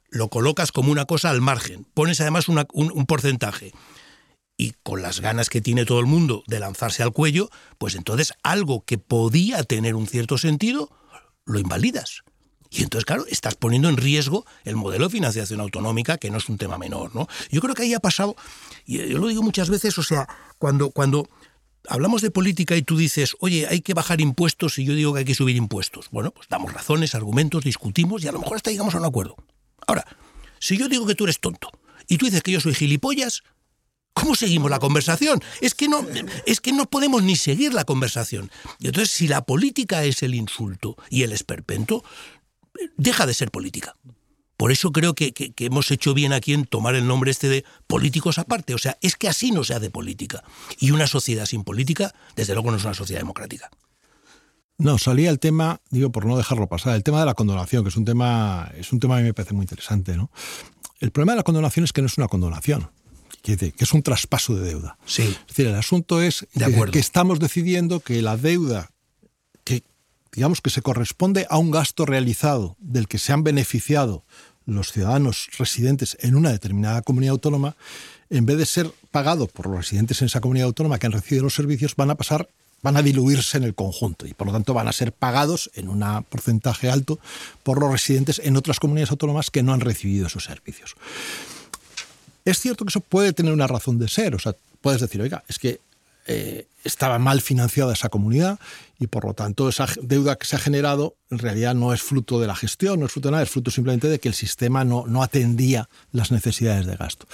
lo 0.09 0.29
colocas 0.29 0.71
como 0.71 0.91
una 0.91 1.05
cosa 1.05 1.29
al 1.29 1.41
margen, 1.41 1.85
pones 1.93 2.19
además 2.21 2.47
un, 2.47 2.65
un 2.73 3.05
porcentaje 3.05 3.73
y 4.57 4.73
con 4.83 5.01
las 5.01 5.19
ganas 5.19 5.49
que 5.49 5.61
tiene 5.61 5.85
todo 5.85 5.99
el 5.99 6.05
mundo 6.05 6.43
de 6.47 6.59
lanzarse 6.59 7.03
al 7.03 7.11
cuello, 7.11 7.49
pues 7.77 7.95
entonces 7.95 8.33
algo 8.41 8.85
que 8.85 8.97
podía 8.97 9.63
tener 9.63 9.95
un 9.95 10.07
cierto 10.07 10.37
sentido, 10.37 10.89
lo 11.45 11.59
invalidas. 11.59 12.23
Y 12.75 12.83
entonces, 12.83 13.05
claro, 13.05 13.25
estás 13.29 13.55
poniendo 13.55 13.87
en 13.87 13.95
riesgo 13.95 14.45
el 14.65 14.75
modelo 14.75 15.05
de 15.05 15.11
financiación 15.11 15.61
autonómica, 15.61 16.17
que 16.17 16.29
no 16.29 16.39
es 16.39 16.49
un 16.49 16.57
tema 16.57 16.77
menor, 16.77 17.15
¿no? 17.15 17.29
Yo 17.49 17.61
creo 17.61 17.73
que 17.73 17.83
ahí 17.83 17.93
ha 17.93 18.01
pasado, 18.01 18.35
y 18.85 18.97
yo 18.97 19.17
lo 19.17 19.27
digo 19.27 19.41
muchas 19.41 19.69
veces, 19.69 19.97
o 19.97 20.03
sea, 20.03 20.27
cuando, 20.57 20.89
cuando 20.89 21.29
hablamos 21.87 22.21
de 22.21 22.31
política 22.31 22.75
y 22.75 22.81
tú 22.81 22.97
dices, 22.97 23.37
oye, 23.39 23.65
hay 23.69 23.79
que 23.79 23.93
bajar 23.93 24.19
impuestos 24.19 24.77
y 24.77 24.83
yo 24.83 24.93
digo 24.93 25.13
que 25.13 25.19
hay 25.19 25.25
que 25.25 25.35
subir 25.35 25.55
impuestos. 25.55 26.09
Bueno, 26.11 26.31
pues 26.31 26.49
damos 26.49 26.73
razones, 26.73 27.15
argumentos, 27.15 27.63
discutimos 27.63 28.25
y 28.25 28.27
a 28.27 28.33
lo 28.33 28.39
mejor 28.39 28.57
hasta 28.57 28.71
llegamos 28.71 28.93
a 28.93 28.99
un 28.99 29.05
acuerdo. 29.05 29.37
Ahora, 29.87 30.05
si 30.59 30.77
yo 30.77 30.89
digo 30.89 31.05
que 31.05 31.15
tú 31.15 31.23
eres 31.23 31.39
tonto 31.39 31.71
y 32.09 32.17
tú 32.17 32.25
dices 32.25 32.43
que 32.43 32.51
yo 32.51 32.59
soy 32.59 32.73
gilipollas, 32.73 33.43
¿Cómo 34.15 34.33
seguimos 34.33 34.71
la 34.71 34.79
conversación? 34.79 35.43
Es 35.59 35.75
que 35.75 35.89
no, 35.89 36.07
es 36.45 36.61
que 36.61 36.71
no 36.71 36.85
podemos 36.85 37.21
ni 37.21 37.35
seguir 37.35 37.73
la 37.73 37.83
conversación. 37.83 38.49
Y 38.79 38.87
entonces, 38.87 39.11
si 39.11 39.27
la 39.27 39.43
política 39.43 40.05
es 40.05 40.23
el 40.23 40.35
insulto 40.35 40.95
y 41.09 41.23
el 41.23 41.33
esperpento, 41.33 42.01
deja 42.97 43.25
de 43.25 43.33
ser 43.33 43.51
política. 43.51 43.95
Por 44.57 44.71
eso 44.71 44.91
creo 44.91 45.15
que, 45.15 45.33
hemos 45.59 45.91
hecho 45.91 46.13
bien 46.13 46.31
aquí 46.31 46.53
en 46.53 46.65
tomar 46.65 46.95
el 46.95 47.07
nombre 47.07 47.31
este 47.31 47.49
de 47.49 47.65
políticos 47.87 48.37
aparte. 48.37 48.73
O 48.73 48.77
sea, 48.77 48.97
es 49.01 49.15
que 49.15 49.27
así 49.27 49.51
no 49.51 49.63
se 49.63 49.73
hace 49.73 49.89
política. 49.89 50.43
Y 50.79 50.91
una 50.91 51.07
sociedad 51.07 51.45
sin 51.45 51.63
política, 51.63 52.13
desde 52.35 52.53
luego, 52.53 52.71
no 52.71 52.77
es 52.77 52.85
una 52.85 52.93
sociedad 52.93 53.19
democrática. 53.19 53.69
No, 54.77 54.97
salía 54.97 55.29
el 55.29 55.39
tema, 55.39 55.81
digo 55.89 56.11
por 56.11 56.25
no 56.25 56.37
dejarlo 56.37 56.67
pasar, 56.67 56.95
el 56.95 57.03
tema 57.03 57.19
de 57.21 57.25
la 57.25 57.33
condonación, 57.33 57.83
que 57.83 57.89
es 57.89 57.95
un 57.95 58.05
tema, 58.05 58.71
es 58.77 58.91
un 58.91 58.99
tema 58.99 59.15
que 59.15 59.19
a 59.19 59.23
mí 59.23 59.29
me 59.29 59.33
parece 59.33 59.53
muy 59.53 59.63
interesante. 59.63 60.17
¿no? 60.17 60.31
El 60.99 61.11
problema 61.11 61.33
de 61.33 61.37
la 61.37 61.43
condonación 61.43 61.85
es 61.85 61.93
que 61.93 62.01
no 62.01 62.07
es 62.07 62.17
una 62.17 62.27
condonación, 62.27 62.89
que 63.41 63.73
es 63.77 63.93
un 63.93 64.03
traspaso 64.03 64.55
de 64.55 64.67
deuda. 64.67 64.97
Sí. 65.05 65.23
Es 65.23 65.47
decir, 65.47 65.67
el 65.67 65.75
asunto 65.75 66.21
es 66.21 66.47
que 66.91 66.99
estamos 66.99 67.39
decidiendo 67.39 68.01
que 68.01 68.21
la 68.21 68.35
deuda 68.35 68.91
digamos 70.35 70.61
que 70.61 70.69
se 70.69 70.81
corresponde 70.81 71.47
a 71.49 71.57
un 71.57 71.71
gasto 71.71 72.05
realizado 72.05 72.75
del 72.79 73.07
que 73.07 73.17
se 73.17 73.33
han 73.33 73.43
beneficiado 73.43 74.23
los 74.65 74.91
ciudadanos 74.91 75.49
residentes 75.57 76.17
en 76.21 76.35
una 76.35 76.51
determinada 76.51 77.01
comunidad 77.01 77.33
autónoma, 77.33 77.75
en 78.29 78.45
vez 78.45 78.57
de 78.57 78.65
ser 78.65 78.91
pagado 79.11 79.47
por 79.47 79.67
los 79.67 79.77
residentes 79.77 80.21
en 80.21 80.27
esa 80.27 80.41
comunidad 80.41 80.67
autónoma 80.67 80.99
que 80.99 81.05
han 81.05 81.13
recibido 81.13 81.43
los 81.43 81.53
servicios, 81.53 81.95
van 81.95 82.09
a 82.09 82.15
pasar, 82.15 82.49
van 82.81 82.97
a 82.97 83.01
diluirse 83.01 83.57
en 83.57 83.63
el 83.63 83.75
conjunto 83.75 84.27
y 84.27 84.33
por 84.33 84.47
lo 84.47 84.53
tanto 84.53 84.73
van 84.73 84.87
a 84.87 84.91
ser 84.91 85.13
pagados 85.13 85.71
en 85.75 85.87
un 85.87 86.03
porcentaje 86.29 86.89
alto 86.89 87.19
por 87.63 87.79
los 87.79 87.91
residentes 87.91 88.41
en 88.43 88.57
otras 88.57 88.79
comunidades 88.79 89.11
autónomas 89.11 89.51
que 89.51 89.63
no 89.63 89.73
han 89.73 89.81
recibido 89.81 90.27
esos 90.27 90.43
servicios. 90.43 90.95
Es 92.43 92.59
cierto 92.59 92.85
que 92.85 92.89
eso 92.89 92.99
puede 92.99 93.33
tener 93.33 93.53
una 93.53 93.67
razón 93.67 93.97
de 93.99 94.07
ser, 94.07 94.35
o 94.35 94.39
sea, 94.39 94.55
puedes 94.81 95.01
decir, 95.01 95.21
oiga, 95.21 95.43
es 95.47 95.57
que 95.57 95.79
eh, 96.27 96.67
estaba 96.83 97.19
mal 97.19 97.41
financiada 97.41 97.93
esa 97.93 98.09
comunidad 98.09 98.59
y 98.99 99.07
por 99.07 99.25
lo 99.25 99.33
tanto 99.33 99.69
esa 99.69 99.87
deuda 100.01 100.37
que 100.37 100.45
se 100.45 100.55
ha 100.55 100.59
generado 100.59 101.17
en 101.29 101.39
realidad 101.39 101.75
no 101.75 101.93
es 101.93 102.01
fruto 102.01 102.39
de 102.39 102.47
la 102.47 102.55
gestión, 102.55 102.99
no 102.99 103.05
es 103.05 103.11
fruto 103.11 103.27
de 103.27 103.33
nada, 103.33 103.43
es 103.43 103.49
fruto 103.49 103.71
simplemente 103.71 104.07
de 104.07 104.19
que 104.19 104.27
el 104.27 104.33
sistema 104.33 104.83
no, 104.83 105.05
no 105.07 105.21
atendía 105.21 105.89
las 106.11 106.31
necesidades 106.31 106.85
de 106.85 106.95
gasto. 106.95 107.27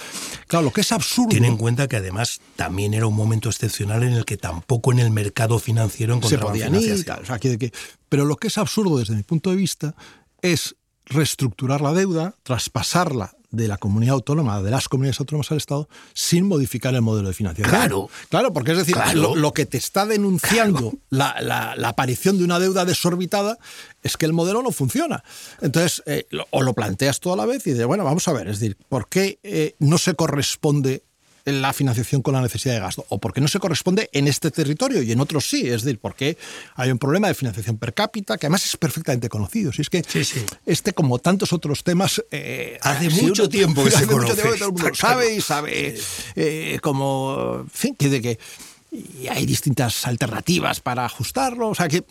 Claro, 0.46 0.64
lo 0.64 0.72
que 0.72 0.82
es 0.82 0.92
absurdo... 0.92 1.30
Ten 1.30 1.44
en 1.44 1.56
cuenta 1.56 1.88
que 1.88 1.96
además 1.96 2.40
también 2.56 2.94
era 2.94 3.06
un 3.06 3.14
momento 3.14 3.48
excepcional 3.48 4.02
en 4.02 4.14
el 4.14 4.24
que 4.24 4.36
tampoco 4.36 4.92
en 4.92 4.98
el 4.98 5.10
mercado 5.10 5.58
financiero 5.58 6.14
encontraban 6.14 6.58
se 6.58 6.64
podían 6.64 6.74
pero 8.08 8.24
lo 8.24 8.36
que 8.36 8.48
es 8.48 8.58
absurdo 8.58 8.98
desde 8.98 9.14
mi 9.14 9.22
punto 9.22 9.50
de 9.50 9.56
vista 9.56 9.94
es 10.42 10.76
reestructurar 11.06 11.80
la 11.80 11.92
deuda, 11.92 12.34
traspasarla 12.42 13.34
de 13.52 13.68
la 13.68 13.76
comunidad 13.76 14.14
autónoma, 14.14 14.62
de 14.62 14.70
las 14.70 14.88
comunidades 14.88 15.20
autónomas 15.20 15.50
al 15.52 15.58
Estado, 15.58 15.88
sin 16.14 16.46
modificar 16.46 16.94
el 16.94 17.02
modelo 17.02 17.28
de 17.28 17.34
financiación. 17.34 17.70
Claro. 17.70 18.08
Claro, 18.28 18.52
porque 18.52 18.72
es 18.72 18.78
decir, 18.78 18.96
lo, 19.14 19.52
que 19.52 19.66
te 19.66 19.76
está 19.76 20.06
denunciando 20.06 20.94
la, 21.10 21.76
aparición 21.84 22.38
de 22.38 22.44
una 22.44 22.58
deuda 22.58 22.84
desorbitada 22.84 23.58
es 24.02 24.16
que 24.16 24.26
el 24.26 24.32
modelo 24.32 24.62
no 24.62 24.72
funciona. 24.72 25.22
Entonces, 25.60 26.02
eh, 26.06 26.26
o 26.50 26.62
lo 26.62 26.72
planteas 26.74 27.20
toda 27.20 27.36
la 27.36 27.46
vez 27.46 27.66
y 27.66 27.70
dices, 27.70 27.86
bueno, 27.86 28.04
vamos 28.04 28.26
a 28.26 28.32
ver, 28.32 28.48
es 28.48 28.58
decir, 28.58 28.76
¿por 28.88 29.08
qué 29.08 29.38
eh, 29.42 29.76
no 29.78 29.98
se 29.98 30.14
corresponde 30.14 31.04
la 31.44 31.72
financiación 31.72 32.22
con 32.22 32.34
la 32.34 32.40
necesidad 32.40 32.74
de 32.74 32.80
gasto, 32.80 33.04
o 33.08 33.18
porque 33.18 33.40
no 33.40 33.48
se 33.48 33.58
corresponde 33.58 34.08
en 34.12 34.28
este 34.28 34.50
territorio 34.50 35.02
y 35.02 35.12
en 35.12 35.20
otros 35.20 35.48
sí, 35.48 35.68
es 35.68 35.82
decir, 35.82 35.98
porque 35.98 36.36
hay 36.74 36.90
un 36.90 36.98
problema 36.98 37.28
de 37.28 37.34
financiación 37.34 37.78
per 37.78 37.94
cápita 37.94 38.38
que 38.38 38.46
además 38.46 38.64
es 38.64 38.76
perfectamente 38.76 39.28
conocido. 39.28 39.72
Si 39.72 39.82
es 39.82 39.90
que 39.90 40.04
este, 40.66 40.92
como 40.92 41.18
tantos 41.18 41.52
otros 41.52 41.82
temas, 41.82 42.22
eh, 42.30 42.78
hace 42.82 43.10
mucho 43.10 43.48
tiempo 43.48 43.84
que 43.84 43.90
se 43.92 44.06
conoce. 44.06 44.42
todo 44.42 44.54
el 44.54 44.72
mundo 44.72 44.94
sabe 44.94 45.34
y 45.34 45.40
sabe 45.40 45.98
eh, 46.36 46.78
como, 46.82 47.60
en 47.62 47.70
fin, 47.70 47.96
que 47.96 48.08
de 48.08 48.22
que 48.22 48.38
hay 49.30 49.46
distintas 49.46 50.06
alternativas 50.06 50.80
para 50.80 51.04
ajustarlo, 51.04 51.70
o 51.70 51.74
sea 51.74 51.88
que 51.88 52.04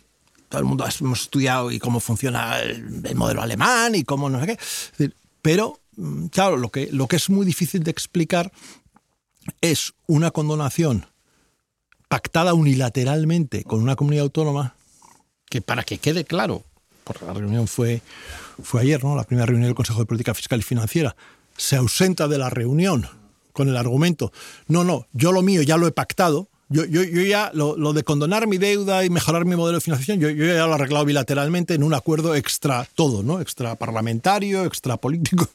todo 0.48 0.60
el 0.60 0.66
mundo 0.66 0.84
hemos 1.00 1.22
estudiado 1.22 1.70
y 1.70 1.78
cómo 1.78 2.00
funciona 2.00 2.60
el, 2.60 3.14
modelo 3.14 3.40
alemán 3.40 3.94
y 3.94 4.04
cómo 4.04 4.28
no 4.28 4.40
sé 4.40 4.58
qué, 4.98 5.10
pero 5.40 5.80
mm, 5.96 6.26
claro, 6.26 6.56
lo 6.56 6.70
que, 6.70 6.88
lo 6.92 7.06
que 7.08 7.16
es 7.16 7.30
muy 7.30 7.46
difícil 7.46 7.82
de 7.82 7.90
explicar 7.90 8.52
es 9.60 9.94
una 10.06 10.30
condonación 10.30 11.06
pactada 12.08 12.54
unilateralmente 12.54 13.64
con 13.64 13.82
una 13.82 13.96
comunidad 13.96 14.24
autónoma 14.24 14.74
que 15.48 15.60
para 15.60 15.82
que 15.82 15.98
quede 15.98 16.24
claro, 16.24 16.62
porque 17.04 17.24
la 17.24 17.34
reunión 17.34 17.66
fue, 17.68 18.02
fue 18.62 18.82
ayer, 18.82 19.02
¿no? 19.02 19.16
la 19.16 19.24
primera 19.24 19.46
reunión 19.46 19.68
del 19.68 19.74
Consejo 19.74 20.00
de 20.00 20.06
Política 20.06 20.34
Fiscal 20.34 20.60
y 20.60 20.62
Financiera, 20.62 21.16
se 21.56 21.76
ausenta 21.76 22.28
de 22.28 22.38
la 22.38 22.50
reunión 22.50 23.06
con 23.52 23.68
el 23.68 23.76
argumento, 23.76 24.32
no, 24.66 24.84
no, 24.84 25.06
yo 25.12 25.32
lo 25.32 25.42
mío 25.42 25.62
ya 25.62 25.76
lo 25.76 25.86
he 25.86 25.92
pactado, 25.92 26.48
yo, 26.72 26.86
yo, 26.86 27.02
yo 27.02 27.20
ya 27.22 27.50
lo, 27.52 27.76
lo, 27.76 27.92
de 27.92 28.02
condonar 28.02 28.46
mi 28.46 28.56
deuda 28.56 29.04
y 29.04 29.10
mejorar 29.10 29.44
mi 29.44 29.56
modelo 29.56 29.76
de 29.76 29.82
financiación, 29.82 30.20
yo, 30.20 30.30
yo, 30.30 30.46
ya 30.46 30.64
lo 30.64 30.72
he 30.72 30.74
arreglado 30.74 31.04
bilateralmente 31.04 31.74
en 31.74 31.82
un 31.82 31.92
acuerdo 31.92 32.34
extra 32.34 32.88
todo, 32.94 33.22
¿no? 33.22 33.42
Extra 33.42 33.74
parlamentario, 33.74 34.64
extra 34.64 34.96
político. 34.96 35.46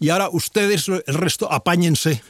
Y 0.00 0.10
ahora 0.10 0.28
ustedes, 0.30 0.88
el 0.88 1.14
resto, 1.14 1.50
apáñense. 1.50 2.22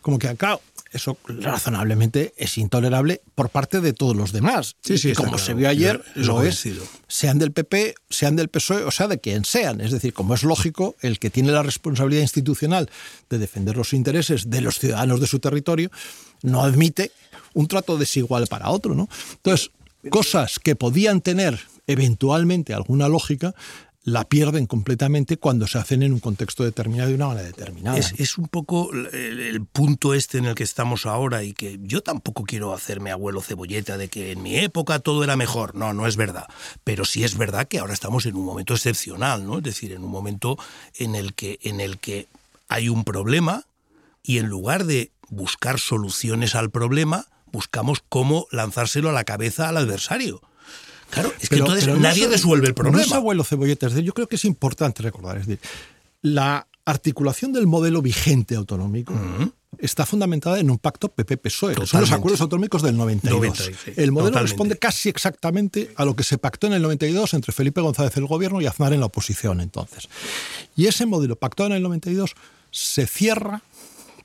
Como 0.00 0.18
que 0.18 0.28
acá, 0.28 0.58
eso 0.92 1.16
razonablemente 1.26 2.34
es 2.36 2.58
intolerable 2.58 3.22
por 3.34 3.48
parte 3.48 3.80
de 3.80 3.92
todos 3.92 4.14
los 4.14 4.32
demás. 4.32 4.76
Sí, 4.82 4.98
sí, 4.98 5.14
como 5.14 5.38
se 5.38 5.54
vio 5.54 5.68
ayer, 5.68 6.04
lo 6.14 6.42
es, 6.42 6.68
sean 7.08 7.38
del 7.38 7.52
PP, 7.52 7.94
sean 8.10 8.36
del 8.36 8.48
PSOE, 8.48 8.84
o 8.84 8.90
sea, 8.90 9.08
de 9.08 9.18
quien 9.18 9.44
sean. 9.44 9.80
Es 9.80 9.90
decir, 9.90 10.12
como 10.12 10.34
es 10.34 10.42
lógico, 10.42 10.94
el 11.00 11.18
que 11.18 11.30
tiene 11.30 11.52
la 11.52 11.62
responsabilidad 11.62 12.22
institucional 12.22 12.90
de 13.30 13.38
defender 13.38 13.76
los 13.76 13.94
intereses 13.94 14.50
de 14.50 14.60
los 14.60 14.78
ciudadanos 14.78 15.20
de 15.20 15.26
su 15.26 15.38
territorio, 15.38 15.90
no 16.42 16.62
admite 16.62 17.10
un 17.54 17.68
trato 17.68 17.96
desigual 17.96 18.46
para 18.46 18.70
otro, 18.70 18.94
¿no? 18.94 19.08
Entonces, 19.36 19.70
cosas 20.10 20.58
que 20.58 20.76
podían 20.76 21.20
tener 21.20 21.58
eventualmente 21.86 22.74
alguna 22.74 23.08
lógica, 23.08 23.54
la 24.04 24.24
pierden 24.24 24.66
completamente 24.66 25.36
cuando 25.36 25.68
se 25.68 25.78
hacen 25.78 26.02
en 26.02 26.12
un 26.12 26.18
contexto 26.18 26.64
determinado 26.64 27.10
y 27.10 27.14
una 27.14 27.28
manera 27.28 27.46
determinada. 27.46 27.98
Es, 27.98 28.36
un 28.36 28.48
poco 28.48 28.90
el, 28.92 29.64
punto 29.64 30.12
este 30.12 30.38
en 30.38 30.46
el 30.46 30.56
que 30.56 30.64
estamos 30.64 31.06
ahora 31.06 31.44
y 31.44 31.52
que 31.52 31.78
yo 31.82 32.02
tampoco 32.02 32.42
quiero 32.42 32.74
hacerme 32.74 33.12
abuelo 33.12 33.40
cebolleta 33.40 33.96
de 33.96 34.08
que 34.08 34.32
en 34.32 34.42
mi 34.42 34.56
época 34.56 34.98
todo 34.98 35.22
era 35.22 35.36
mejor. 35.36 35.76
No, 35.76 35.92
no 35.92 36.08
es 36.08 36.16
verdad. 36.16 36.48
Pero 36.82 37.04
sí 37.04 37.22
es 37.22 37.38
verdad 37.38 37.68
que 37.68 37.78
ahora 37.78 37.94
estamos 37.94 38.26
en 38.26 38.34
un 38.34 38.44
momento 38.44 38.74
excepcional, 38.74 39.46
¿no? 39.46 39.58
Es 39.58 39.64
decir, 39.64 39.92
en 39.92 40.02
un 40.02 40.10
momento 40.10 40.58
en 40.98 41.14
el 41.14 41.34
que, 41.34 41.60
en 41.62 41.80
el 41.80 41.98
que 41.98 42.26
hay 42.68 42.88
un 42.88 43.04
problema 43.04 43.66
y 44.24 44.38
en 44.38 44.46
lugar 44.46 44.84
de 44.84 45.12
buscar 45.28 45.78
soluciones 45.78 46.56
al 46.56 46.70
problema, 46.70 47.26
buscamos 47.52 48.02
cómo 48.08 48.48
lanzárselo 48.50 49.10
a 49.10 49.12
la 49.12 49.24
cabeza 49.24 49.68
al 49.68 49.76
adversario. 49.76 50.42
Claro, 51.12 51.30
es 51.38 51.48
que 51.50 51.56
entonces 51.56 51.86
nadie 51.98 52.26
resuelve 52.26 52.68
el 52.68 52.74
problema. 52.74 52.96
No 52.96 53.04
es 53.04 53.12
abuelo 53.12 53.44
cebolletas. 53.44 53.94
Yo 53.94 54.14
creo 54.14 54.26
que 54.26 54.36
es 54.36 54.44
importante 54.46 55.02
recordar. 55.02 55.36
Es 55.36 55.46
decir, 55.46 55.60
la 56.22 56.66
articulación 56.86 57.52
del 57.52 57.66
modelo 57.66 58.00
vigente 58.00 58.56
autonómico 58.56 59.12
está 59.78 60.06
fundamentada 60.06 60.58
en 60.58 60.70
un 60.70 60.78
pacto 60.78 61.08
PP-PSOE, 61.08 61.86
son 61.86 62.00
los 62.00 62.12
acuerdos 62.12 62.40
autonómicos 62.40 62.82
del 62.82 62.96
92. 62.96 63.70
el 63.96 64.12
modelo 64.12 64.38
responde 64.40 64.76
casi 64.78 65.08
exactamente 65.08 65.92
a 65.96 66.04
lo 66.04 66.16
que 66.16 66.24
se 66.24 66.38
pactó 66.38 66.66
en 66.66 66.72
el 66.72 66.82
92 66.82 67.34
entre 67.34 67.52
Felipe 67.52 67.80
González 67.80 68.16
el 68.16 68.26
gobierno 68.26 68.60
y 68.60 68.66
Aznar 68.66 68.92
en 68.92 69.00
la 69.00 69.06
oposición 69.06 69.60
entonces. 69.60 70.08
Y 70.76 70.86
ese 70.86 71.06
modelo 71.06 71.36
pactado 71.36 71.68
en 71.68 71.76
el 71.76 71.82
92 71.82 72.34
se 72.70 73.06
cierra 73.06 73.62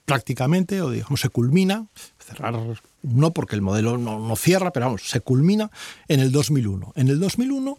prácticamente, 0.07 0.81
o 0.81 0.89
digamos, 0.89 1.19
se 1.19 1.27
culmina, 1.27 1.85
cerrar 2.17 2.55
no 3.03 3.33
porque 3.33 3.55
el 3.55 3.61
modelo 3.61 3.97
no, 3.97 4.35
cierra, 4.37 4.71
pero 4.71 4.85
vamos, 4.85 5.01
se 5.03 5.19
culmina 5.19 5.69
en 6.07 6.21
el 6.21 6.31
2001. 6.31 6.93
En 6.95 7.09
el 7.09 7.19
2001 7.19 7.77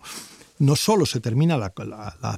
no 0.58 0.76
solo 0.76 1.06
se 1.06 1.20
termina 1.20 1.56
la, 1.56 1.72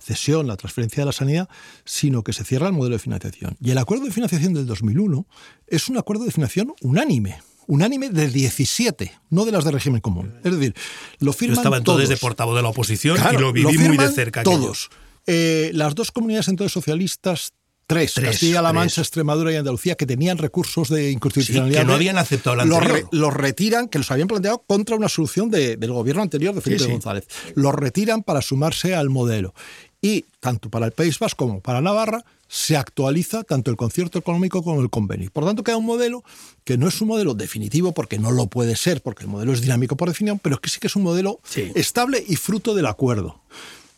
cesión, 0.00 0.46
la 0.46 0.56
transferencia 0.56 1.02
de 1.02 1.06
la 1.06 1.12
sanidad, 1.12 1.48
sino 1.84 2.22
que 2.22 2.32
se 2.32 2.44
cierra 2.44 2.68
el 2.68 2.72
modelo 2.72 2.94
de 2.94 3.00
financiación. 3.00 3.56
Y 3.60 3.72
el 3.72 3.78
acuerdo 3.78 4.04
de 4.04 4.12
financiación 4.12 4.54
del 4.54 4.66
2001 4.66 5.26
es 5.66 5.88
un 5.88 5.98
acuerdo 5.98 6.24
de 6.24 6.30
financiación 6.30 6.72
unánime 6.82 7.42
unánime 7.66 8.10
de 8.10 8.28
17, 8.28 9.12
no 9.30 9.44
de 9.44 9.52
las 9.52 9.64
de 9.64 9.70
régimen 9.70 10.00
común. 10.00 10.34
Es 10.42 10.52
decir, 10.52 10.74
lo 11.20 11.32
firman 11.32 11.54
Yo 11.54 11.60
estaba 11.60 11.76
entonces 11.76 12.08
de 12.08 12.16
portavoz 12.16 12.56
de 12.56 12.62
la 12.62 12.68
oposición 12.68 13.16
y 13.32 13.36
lo 13.36 13.52
viví 13.52 13.78
muy 13.78 13.96
de 13.96 14.08
cerca. 14.08 14.42
Todos. 14.42 14.90
Eh, 15.26 15.70
las 15.72 15.94
dos 15.94 16.10
comunidades 16.10 16.48
entonces 16.48 16.72
socialistas 16.72 17.52
Tres, 17.90 18.14
Castilla-La 18.14 18.72
Mancha, 18.72 19.00
Extremadura 19.00 19.52
y 19.52 19.56
Andalucía, 19.56 19.96
que 19.96 20.06
tenían 20.06 20.38
recursos 20.38 20.88
de 20.90 21.10
inconstitucionalidad. 21.10 21.80
que 21.80 21.86
no 21.86 21.94
habían 21.94 22.18
aceptado 22.18 22.54
la 22.54 22.62
anterior. 22.62 23.08
Los, 23.10 23.34
retiran, 23.34 23.88
que 23.88 23.98
los 23.98 24.08
habían 24.12 24.28
planteado 24.28 24.62
contra 24.64 24.94
una 24.94 25.08
solución 25.08 25.50
del 25.50 25.92
gobierno 25.92 26.22
anterior 26.22 26.54
de 26.54 26.60
Felipe 26.60 26.86
González. 26.86 27.26
Los 27.56 27.74
retiran 27.74 28.22
para 28.22 28.42
sumarse 28.42 28.94
al 28.94 29.10
modelo. 29.10 29.54
Y 30.00 30.24
tanto 30.38 30.70
para 30.70 30.86
el 30.86 30.92
País 30.92 31.18
Vasco 31.18 31.48
como 31.48 31.60
para 31.60 31.80
Navarra 31.80 32.24
se 32.46 32.76
actualiza 32.76 33.42
tanto 33.42 33.72
el 33.72 33.76
concierto 33.76 34.20
económico 34.20 34.62
como 34.62 34.80
el 34.80 34.88
convenio. 34.88 35.28
Por 35.32 35.44
tanto, 35.44 35.64
queda 35.64 35.76
un 35.76 35.84
modelo 35.84 36.22
que 36.62 36.78
no 36.78 36.86
es 36.86 37.00
un 37.00 37.08
modelo 37.08 37.34
definitivo 37.34 37.90
porque 37.90 38.20
no 38.20 38.30
lo 38.30 38.46
puede 38.46 38.76
ser, 38.76 39.02
porque 39.02 39.24
el 39.24 39.28
modelo 39.30 39.52
es 39.52 39.62
dinámico 39.62 39.96
por 39.96 40.08
definición, 40.08 40.38
pero 40.38 40.60
que 40.60 40.70
sí 40.70 40.78
que 40.78 40.86
es 40.86 40.94
un 40.94 41.02
modelo 41.02 41.40
estable 41.74 42.24
y 42.24 42.36
fruto 42.36 42.72
del 42.72 42.86
acuerdo. 42.86 43.40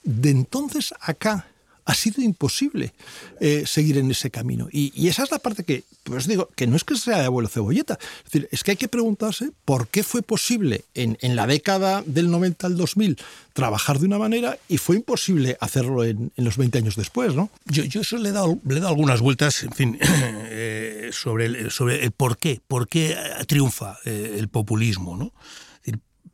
De 0.03 0.31
entonces 0.31 0.95
acá 0.99 1.52
ha 1.85 1.95
sido 1.95 2.23
imposible 2.23 2.93
eh, 3.41 3.65
seguir 3.67 3.99
en 3.99 4.11
ese 4.11 4.31
camino. 4.31 4.69
Y, 4.71 5.09
esa 5.09 5.25
es 5.25 5.31
la 5.31 5.39
parte 5.39 5.65
que, 5.65 5.85
pues 6.05 6.27
digo, 6.27 6.49
que 6.55 6.67
no 6.67 6.77
es 6.77 6.85
que 6.85 6.97
sea 6.97 7.19
de 7.19 7.25
abuelo 7.27 7.49
cebolleta, 7.49 7.99
es 8.19 8.25
decir, 8.25 8.49
es 8.53 8.63
que 8.63 8.73
hay 8.73 8.77
que 8.77 8.89
preguntarse 8.89 9.51
por 9.65 9.89
qué 9.89 10.03
fue 10.03 10.23
posible 10.23 10.85
en, 10.95 11.17
la 11.37 11.47
década 11.47 12.03
del 12.07 12.31
90 12.31 12.67
al 12.67 12.77
2000 12.77 13.19
trabajar 13.53 13.99
de 13.99 14.07
una 14.07 14.19
manera 14.19 14.59
y 14.69 14.79
fue 14.79 14.97
imposible 14.97 15.57
hacerlo 15.61 16.05
en, 16.05 16.33
los 16.37 16.57
20 16.57 16.79
años 16.79 16.97
después, 16.97 17.35
¿no? 17.35 17.51
Yo, 17.67 17.85
yo 17.85 18.01
eso 18.01 18.17
le 18.17 18.31
he, 18.31 18.33
dado, 18.33 18.59
le 18.67 18.77
he 18.77 18.81
dado 18.81 18.91
algunas 18.91 19.21
vueltas, 19.21 19.63
en 19.63 19.73
fin, 19.73 19.99
eh, 20.01 21.11
sobre, 21.13 21.47
el, 21.47 21.71
sobre 21.71 22.05
el 22.05 22.13
por 22.13 22.39
qué, 22.39 22.61
por 22.67 22.89
qué 22.89 23.17
triunfa 23.47 23.99
eh, 24.05 24.37
el 24.39 24.49
populismo, 24.49 25.17
¿no? 25.17 25.33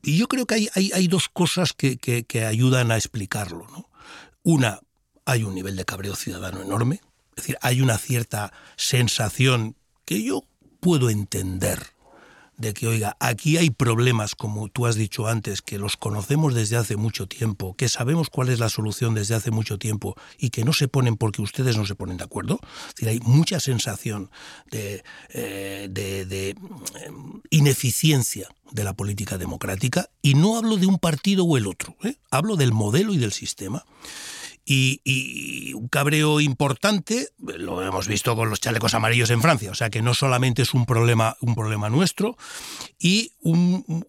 Y 0.00 0.16
yo 0.16 0.28
creo 0.28 0.46
que 0.46 0.54
hay, 0.54 0.68
hay, 0.74 0.92
hay 0.94 1.08
dos 1.08 1.28
cosas 1.28 1.72
que, 1.72 1.96
que, 1.96 2.22
que 2.22 2.44
ayudan 2.44 2.92
a 2.92 2.96
explicarlo, 2.96 3.66
¿no? 3.72 3.88
Una, 4.44 4.80
hay 5.28 5.44
un 5.44 5.54
nivel 5.54 5.76
de 5.76 5.84
cabreo 5.84 6.16
ciudadano 6.16 6.62
enorme, 6.62 7.02
es 7.36 7.44
decir, 7.44 7.58
hay 7.60 7.82
una 7.82 7.98
cierta 7.98 8.50
sensación 8.76 9.76
que 10.06 10.22
yo 10.22 10.44
puedo 10.80 11.10
entender 11.10 11.92
de 12.56 12.72
que, 12.72 12.88
oiga, 12.88 13.14
aquí 13.20 13.58
hay 13.58 13.68
problemas, 13.68 14.34
como 14.34 14.68
tú 14.68 14.86
has 14.86 14.96
dicho 14.96 15.28
antes, 15.28 15.60
que 15.60 15.78
los 15.78 15.98
conocemos 15.98 16.54
desde 16.54 16.76
hace 16.76 16.96
mucho 16.96 17.28
tiempo, 17.28 17.76
que 17.76 17.90
sabemos 17.90 18.30
cuál 18.30 18.48
es 18.48 18.58
la 18.58 18.70
solución 18.70 19.14
desde 19.14 19.34
hace 19.34 19.50
mucho 19.50 19.78
tiempo 19.78 20.16
y 20.38 20.48
que 20.48 20.64
no 20.64 20.72
se 20.72 20.88
ponen 20.88 21.16
porque 21.18 21.42
ustedes 21.42 21.76
no 21.76 21.84
se 21.84 21.94
ponen 21.94 22.16
de 22.16 22.24
acuerdo. 22.24 22.58
Es 22.88 22.94
decir, 22.94 23.08
hay 23.10 23.20
mucha 23.20 23.60
sensación 23.60 24.30
de, 24.70 25.04
eh, 25.28 25.88
de 25.90 26.56
mm, 26.58 27.40
ineficiencia 27.50 28.48
de 28.72 28.82
la 28.82 28.94
política 28.94 29.36
democrática 29.36 30.08
y 30.22 30.34
no 30.34 30.56
hablo 30.56 30.78
de 30.78 30.86
un 30.86 30.98
partido 30.98 31.44
o 31.44 31.58
el 31.58 31.66
otro, 31.66 31.96
¿eh? 32.02 32.16
hablo 32.30 32.56
del 32.56 32.72
modelo 32.72 33.12
y 33.12 33.18
del 33.18 33.32
sistema. 33.32 33.84
Y, 34.70 35.72
un 35.72 35.88
cabreo 35.88 36.40
importante, 36.40 37.28
lo 37.38 37.82
hemos 37.82 38.06
visto 38.06 38.36
con 38.36 38.50
los 38.50 38.60
chalecos 38.60 38.92
amarillos 38.92 39.30
en 39.30 39.40
Francia, 39.40 39.70
o 39.70 39.74
sea 39.74 39.88
que 39.88 40.02
no 40.02 40.12
solamente 40.12 40.60
es 40.60 40.74
un 40.74 40.84
problema, 40.84 41.38
un 41.40 41.54
problema 41.54 41.88
nuestro, 41.88 42.36
y, 42.98 43.32
un, 43.40 44.04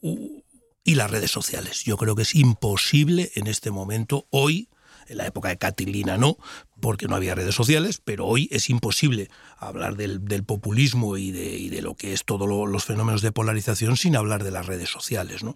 y 0.84 0.96
las 0.96 1.10
redes 1.10 1.32
sociales. 1.32 1.86
Yo 1.86 1.96
creo 1.96 2.14
que 2.14 2.24
es 2.24 2.36
imposible 2.36 3.32
en 3.36 3.48
este 3.48 3.72
momento, 3.72 4.28
hoy, 4.32 4.68
en 5.08 5.18
la 5.18 5.28
época 5.28 5.48
de 5.48 5.58
Catilina 5.58 6.18
no, 6.18 6.38
porque 6.80 7.08
no 7.08 7.16
había 7.16 7.36
redes 7.36 7.56
sociales, 7.56 8.02
pero 8.04 8.26
hoy 8.26 8.50
es 8.52 8.70
imposible 8.70 9.30
hablar 9.58 9.96
del, 9.96 10.44
populismo 10.44 11.16
y 11.16 11.32
de, 11.32 11.58
y 11.58 11.70
de, 11.70 11.82
lo 11.82 11.96
que 11.96 12.14
es 12.14 12.26
todos 12.26 12.48
los 12.48 12.84
fenómenos 12.84 13.22
de 13.22 13.32
polarización 13.32 13.96
sin 13.96 14.16
hablar 14.16 14.44
de 14.44 14.52
las 14.52 14.66
redes 14.66 14.90
sociales. 14.90 15.44
¿no? 15.44 15.56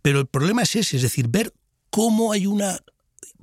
Pero 0.00 0.20
el 0.20 0.26
problema 0.26 0.62
es 0.62 0.76
ese, 0.76 0.96
es 0.96 1.02
decir, 1.02 1.28
ver 1.28 1.52
cómo 1.90 2.32
hay 2.32 2.46
una 2.46 2.80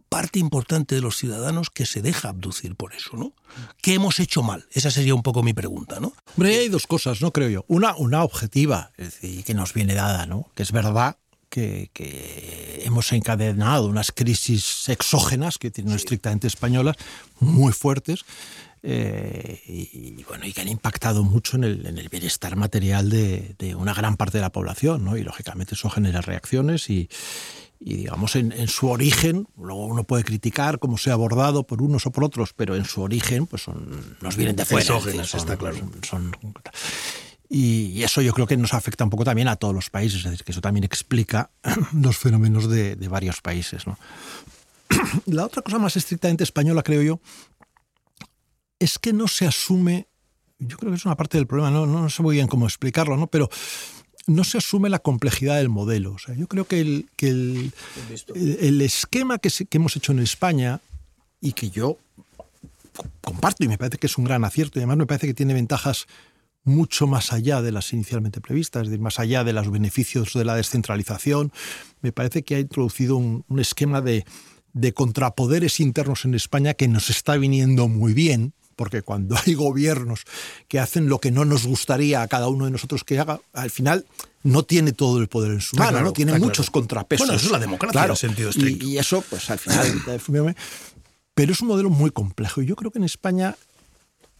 parte 0.09 0.39
importante 0.39 0.95
de 0.95 1.01
los 1.01 1.17
ciudadanos 1.17 1.69
que 1.69 1.85
se 1.85 2.01
deja 2.01 2.29
abducir 2.29 2.75
por 2.75 2.93
eso, 2.93 3.17
¿no? 3.17 3.33
¿Qué 3.81 3.95
hemos 3.95 4.19
hecho 4.19 4.43
mal? 4.43 4.65
Esa 4.71 4.91
sería 4.91 5.15
un 5.15 5.23
poco 5.23 5.43
mi 5.43 5.53
pregunta, 5.53 5.99
¿no? 5.99 6.13
Hombre, 6.35 6.57
hay 6.57 6.69
dos 6.69 6.87
cosas, 6.87 7.21
¿no? 7.21 7.31
Creo 7.31 7.49
yo. 7.49 7.65
Una, 7.67 7.95
una 7.95 8.23
objetiva, 8.23 8.91
es 8.97 9.21
decir, 9.21 9.43
que 9.43 9.53
nos 9.53 9.73
viene 9.73 9.93
dada, 9.93 10.25
¿no? 10.25 10.49
Que 10.55 10.63
es 10.63 10.71
verdad 10.71 11.17
que, 11.49 12.81
hemos 12.85 13.11
encadenado 13.11 13.87
unas 13.87 14.11
crisis 14.11 14.87
exógenas, 14.89 15.57
que 15.57 15.71
tienen 15.71 15.95
estrictamente 15.95 16.47
españolas, 16.47 16.95
muy 17.39 17.73
fuertes, 17.73 18.25
eh, 18.83 19.61
y, 19.65 20.23
bueno, 20.23 20.45
y 20.45 20.53
que 20.53 20.61
han 20.61 20.69
impactado 20.69 21.23
mucho 21.23 21.57
en 21.57 21.63
el, 21.63 22.09
bienestar 22.09 22.55
material 22.55 23.09
de, 23.09 23.75
una 23.75 23.93
gran 23.93 24.17
parte 24.17 24.37
de 24.37 24.43
la 24.43 24.51
población, 24.51 25.03
¿no? 25.03 25.17
Y 25.17 25.23
lógicamente 25.23 25.75
eso 25.75 25.89
genera 25.89 26.21
reacciones 26.21 26.89
y, 26.89 27.09
digamos 27.79 28.35
en, 28.35 28.67
su 28.67 28.89
origen, 28.89 29.47
luego 29.57 29.85
uno 29.85 30.03
puede 30.03 30.23
criticar 30.23 30.79
cómo 30.79 30.97
se 30.97 31.09
ha 31.09 31.13
abordado 31.13 31.65
por 31.65 31.81
unos 31.81 32.05
o 32.05 32.11
por 32.11 32.23
otros, 32.23 32.53
pero 32.53 32.75
en 32.75 32.85
su 32.85 33.01
origen 33.01 33.45
pues 33.45 33.63
son, 33.63 34.17
nos 34.21 34.35
vienen 34.35 34.55
de 34.55 34.65
fuera. 34.65 34.97
está 35.21 35.57
claro. 35.57 35.77
y, 37.49 38.01
eso 38.03 38.21
yo 38.21 38.33
creo 38.33 38.47
que 38.47 38.57
nos 38.57 38.73
afecta 38.73 39.03
un 39.03 39.09
poco 39.09 39.23
también 39.23 39.47
a 39.47 39.55
todos 39.55 39.73
los 39.73 39.89
países, 39.89 40.19
es 40.19 40.31
decir, 40.31 40.43
que 40.43 40.51
eso 40.51 40.61
también 40.61 40.83
explica 40.83 41.51
los 41.93 42.17
fenómenos 42.17 42.69
de, 42.69 42.95
de 42.95 43.07
varios 43.07 43.41
países. 43.41 43.85
¿no? 43.85 43.97
La 45.25 45.45
otra 45.45 45.61
cosa 45.61 45.79
más 45.79 45.95
estrictamente 45.95 46.43
española, 46.43 46.83
creo 46.83 47.01
yo, 47.01 47.19
es 48.79 48.99
que 48.99 49.13
no 49.13 49.27
se 49.27 49.47
asume, 49.47 50.07
yo 50.59 50.77
creo 50.77 50.91
que 50.91 50.97
es 50.97 51.05
una 51.05 51.15
parte 51.15 51.37
del 51.37 51.47
problema, 51.47 51.71
no, 51.71 51.85
no 51.85 52.09
sé 52.09 52.21
muy 52.21 52.35
bien 52.35 52.47
cómo 52.47 52.65
explicarlo, 52.65 53.17
¿no? 53.17 53.27
pero 53.27 53.49
no 54.27 54.43
se 54.43 54.57
asume 54.57 54.89
la 54.89 54.99
complejidad 54.99 55.57
del 55.57 55.69
modelo. 55.69 56.13
O 56.13 56.19
sea, 56.19 56.35
yo 56.35 56.47
creo 56.47 56.65
que 56.65 56.81
el, 56.81 57.07
que 57.15 57.29
el, 57.29 57.73
el, 58.35 58.81
esquema 58.81 59.39
que, 59.39 59.49
que 59.49 59.77
hemos 59.77 59.95
hecho 59.95 60.11
en 60.11 60.19
España 60.19 60.81
y 61.41 61.53
que 61.53 61.69
yo 61.69 61.97
comparto 63.21 63.63
y 63.63 63.67
me 63.67 63.77
parece 63.77 63.97
que 63.97 64.07
es 64.07 64.17
un 64.17 64.25
gran 64.25 64.43
acierto 64.43 64.79
y 64.79 64.81
además 64.81 64.97
me 64.97 65.05
parece 65.05 65.27
que 65.27 65.33
tiene 65.33 65.53
ventajas 65.53 66.07
mucho 66.63 67.07
más 67.07 67.31
allá 67.31 67.61
de 67.61 67.71
las 67.71 67.93
inicialmente 67.93 68.41
previstas, 68.41 68.83
es 68.83 68.89
decir, 68.89 69.01
más 69.01 69.19
allá 69.19 69.45
de 69.45 69.53
los 69.53 69.71
beneficios 69.71 70.33
de 70.33 70.43
la 70.43 70.55
descentralización, 70.55 71.53
me 72.01 72.11
parece 72.11 72.43
que 72.43 72.55
ha 72.55 72.59
introducido 72.59 73.15
un, 73.15 73.45
un 73.47 73.59
esquema 73.59 74.01
de, 74.01 74.25
de 74.73 74.93
contrapoderes 74.93 75.79
internos 75.79 76.25
en 76.25 76.33
España 76.33 76.73
que 76.73 76.89
nos 76.89 77.09
está 77.09 77.37
viniendo 77.37 77.87
muy 77.87 78.13
bien, 78.13 78.53
porque 78.77 79.01
cuando 79.01 79.35
hay 79.45 79.55
gobiernos 79.55 80.21
que 80.69 80.79
hacen 80.79 81.09
lo 81.09 81.19
que 81.19 81.31
no 81.31 81.43
nos 81.43 81.65
gustaría 81.65 82.21
a 82.21 82.27
cada 82.29 82.47
uno 82.47 82.63
de 82.63 82.71
nosotros 82.71 83.03
que 83.03 83.19
haga, 83.19 83.41
al 83.51 83.71
final 83.71 84.05
no 84.43 84.63
tiene 84.63 84.93
todo 84.93 85.19
el 85.19 85.27
poder 85.27 85.51
en 85.51 85.61
su 85.61 85.75
mano, 85.75 85.99
¿no? 85.99 86.13
Tiene 86.13 86.39
muchos 86.39 86.69
contrapesos. 86.69 87.27
Bueno, 87.27 87.37
eso 87.37 87.47
es 87.47 87.51
la 87.51 87.59
democracia 87.59 88.05
en 88.05 88.15
sentido 88.15 88.49
estricto. 88.51 88.85
Y, 88.85 88.97
eso, 88.97 89.21
pues 89.29 89.49
al 89.49 89.59
final, 89.59 90.55
pero 91.33 91.51
es 91.51 91.59
un 91.59 91.67
modelo 91.67 91.89
muy 91.89 92.11
complejo. 92.11 92.61
Y 92.61 92.65
yo 92.65 92.77
creo 92.77 92.91
que 92.91 92.99
en 92.99 93.03
España 93.03 93.57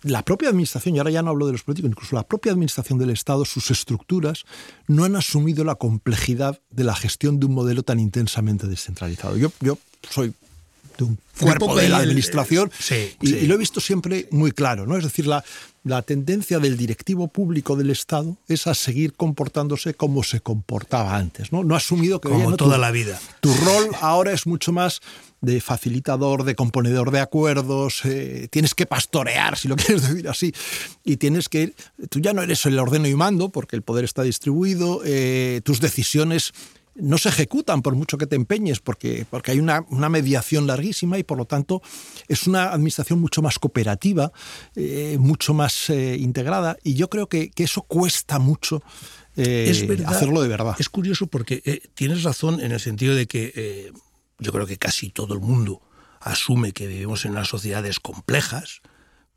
la 0.04 0.23
propia 0.23 0.50
administración, 0.50 0.95
y 0.95 1.00
ahora 1.00 1.12
ya 1.12 1.23
no 1.23 1.32
hablo 1.32 1.47
de 1.47 1.54
los 1.54 1.63
políticos, 1.63 1.89
incluso 1.91 2.15
la 2.15 2.23
propia 2.23 2.52
administración 2.52 3.00
del 3.00 3.10
Estado, 3.10 3.43
sus 3.43 3.71
estructuras, 3.71 4.45
no 4.88 5.04
han 5.04 5.15
asumido 5.15 5.63
la 5.63 5.76
complejidad 5.76 6.62
de 6.69 6.84
la 6.84 6.95
gestión 6.95 7.39
de 7.39 7.47
un 7.47 7.54
modelo 7.54 7.84
tan 7.84 8.00
intensamente 8.00 8.67
descentralizado. 8.67 9.36
Yo, 9.38 9.52
yo 9.60 9.78
soy 10.10 10.34
de 10.97 11.03
un 11.03 11.19
cuerpo 11.39 11.75
de 11.75 11.89
la 11.89 11.97
administración 11.97 12.71
y, 13.21 13.47
lo 13.47 13.55
he 13.55 13.57
visto 13.57 13.79
siempre 13.79 14.27
muy 14.31 14.51
claro, 14.51 14.86
¿no? 14.86 14.97
Es 14.97 15.03
decir, 15.03 15.27
la, 15.27 15.43
la 15.83 16.01
tendencia 16.01 16.60
del 16.60 16.77
directivo 16.77 17.27
público 17.27 17.75
del 17.75 17.89
Estado 17.89 18.38
es 18.47 18.67
a 18.67 18.73
seguir 18.73 19.13
comportándose 19.13 19.93
como 19.93 20.23
se 20.23 20.41
comportaba 20.41 21.15
antes, 21.15 21.51
¿no? 21.51 21.63
No 21.63 21.75
ha 21.75 21.77
asumido 21.77 22.19
que... 22.19 22.29
Como 22.29 22.55
toda 22.55 22.77
la 22.77 22.91
vida. 22.91 23.19
Tu 23.39 23.53
rol 23.53 23.89
ahora 24.01 24.31
es 24.33 24.47
mucho 24.47 24.71
más 24.71 25.01
de 25.39 25.62
facilitador, 25.62 26.43
de 26.43 26.55
componedor 26.55 27.12
de 27.12 27.19
acuerdos, 27.19 28.01
eh, 28.05 28.47
tienes 28.49 28.73
que 28.73 28.86
pastorear, 28.86 29.57
si 29.57 29.67
lo 29.67 29.75
quieres 29.77 30.07
decir 30.07 30.27
así, 30.27 30.53
y 31.03 31.17
tienes 31.17 31.47
que... 31.47 31.73
Tú 32.10 32.19
ya 32.19 32.33
no 32.33 32.41
eres 32.41 32.65
el 32.65 32.79
ordeno 32.79 33.07
y 33.07 33.15
mando, 33.15 33.49
porque 33.49 33.75
el 33.75 33.81
poder 33.81 34.03
está 34.03 34.23
distribuido, 34.23 35.01
eh, 35.05 35.62
tus 35.63 35.79
decisiones 35.79 36.53
no 36.99 37.17
se 37.17 37.29
ejecutan 37.29 37.81
por 37.81 37.95
mucho 37.95 38.17
que 38.17 38.27
te 38.27 38.36
empeñes, 38.36 38.79
porque, 38.79 39.25
porque 39.29 39.51
hay 39.51 39.60
una, 39.60 39.83
mediación 40.10 40.67
larguísima 40.67 41.17
y 41.17 41.23
por 41.23 41.38
lo 41.38 41.45
tanto 41.45 41.81
es 42.27 42.47
una 42.47 42.71
administración 42.71 43.19
mucho 43.19 43.41
más 43.41 43.60
cooperativa, 43.60 44.31
eh, 44.75 45.17
mucho 45.19 45.53
más 45.53 45.89
eh, 45.89 46.17
integrada 46.17 46.77
y 46.83 46.95
yo 46.95 47.10
creo 47.10 47.27
que, 47.27 47.51
eso 47.57 47.81
cuesta 47.81 48.39
mucho. 48.39 48.81
Eh, 49.36 50.03
hacerlo 50.07 50.41
de 50.41 50.47
verdad. 50.47 50.75
Es 50.79 50.89
curioso 50.89 51.27
porque 51.27 51.81
tienes 51.93 52.23
razón 52.23 52.60
en 52.60 52.71
el 52.71 52.79
sentido 52.79 53.13
de 53.13 53.27
que 53.27 53.91
yo 54.39 54.51
creo 54.51 54.65
que 54.65 54.77
casi 54.77 55.10
todo 55.10 55.33
el 55.33 55.41
mundo 55.41 55.81
asume 56.21 56.71
que 56.71 56.88
vivimos 56.88 57.25
en 57.25 57.31
unas 57.31 57.47
sociedades 57.47 57.99
complejas, 57.99 58.81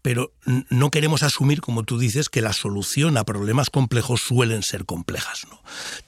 pero 0.02 0.32
no 0.70 0.90
queremos 0.90 1.22
asumir, 1.22 1.60
como 1.60 1.84
tú 1.84 1.98
dices, 1.98 2.28
que 2.28 2.40
la 2.40 2.52
solución 2.52 3.16
a 3.16 3.24
problemas 3.24 3.70
complejos 3.70 4.20
suelen 4.20 4.62
ser 4.62 4.86
complejas. 4.86 5.46
¿no? 5.50 5.60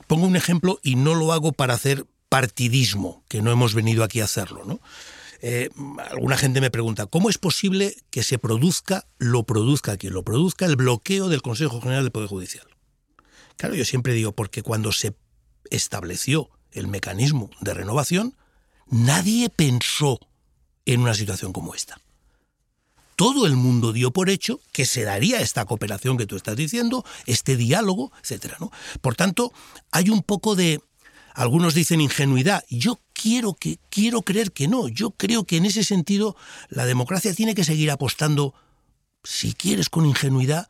Pongo 0.07 0.27
un 0.27 0.37
ejemplo 0.37 0.79
y 0.83 0.97
no 0.97 1.15
lo 1.15 1.33
hago 1.33 1.53
para 1.53 1.75
hacer 1.75 2.07
partidismo, 2.29 3.25
que 3.29 3.43
no 3.43 3.53
hemos 3.53 3.75
venido 3.75 4.05
aquí 4.05 4.21
a 4.21 4.25
hacerlo. 4.25 4.63
¿no? 4.65 4.81
Eh, 5.43 5.71
alguna 6.11 6.39
gente 6.39 6.61
me 6.61 6.71
pregunta, 6.71 7.07
¿cómo 7.07 7.29
es 7.29 7.39
posible 7.39 7.95
que 8.11 8.23
se 8.23 8.39
produzca, 8.39 9.07
lo 9.19 9.45
produzca 9.45 9.97
quien 9.97 10.15
lo 10.15 10.25
produzca, 10.25 10.65
el 10.65 10.77
bloqueo 10.77 11.29
del 11.29 11.43
Consejo 11.43 11.81
General 11.81 12.05
del 12.05 12.13
Poder 12.13 12.29
Judicial? 12.29 12.67
Claro, 13.57 13.75
yo 13.75 13.85
siempre 13.85 14.15
digo, 14.15 14.33
porque 14.33 14.63
cuando 14.63 14.93
se 14.93 15.15
estableció 15.71 16.51
el 16.71 16.89
mecanismo 16.89 17.51
de 17.61 17.75
renovación, 17.75 18.37
nadie 18.87 19.51
pensó 19.51 20.19
en 20.87 21.01
una 21.01 21.15
situación 21.15 21.53
como 21.53 21.75
esta 21.75 22.01
todo 23.17 23.47
el 23.47 23.57
mundo 23.57 23.93
dio 23.93 24.11
por 24.13 24.31
hecho 24.31 24.61
que 24.73 24.87
se 24.87 25.03
daría 25.03 25.41
esta 25.41 25.65
cooperación 25.65 26.17
que 26.17 26.27
tú 26.27 26.37
estás 26.37 26.57
diciendo, 26.57 27.05
este 27.27 27.57
diálogo, 27.57 28.13
etcétera, 28.23 28.57
¿no? 28.61 28.71
Por 29.01 29.15
tanto, 29.15 29.53
hay 29.91 30.11
un 30.11 30.23
poco 30.23 30.55
de 30.55 30.81
algunos 31.35 31.75
dicen 31.75 32.01
ingenuidad. 32.01 32.65
Yo 32.69 33.01
quiero 33.13 33.55
que 33.55 33.79
quiero 33.89 34.23
creer 34.23 34.53
que 34.53 34.69
no. 34.69 34.89
Yo 34.89 35.13
creo 35.13 35.45
que 35.45 35.57
en 35.57 35.67
ese 35.67 35.85
sentido 35.85 36.37
la 36.69 36.85
democracia 36.85 37.35
tiene 37.35 37.55
que 37.55 37.65
seguir 37.65 37.91
apostando 37.91 38.55
si 39.25 39.55
quieres 39.55 39.89
con 39.89 40.05
ingenuidad 40.05 40.69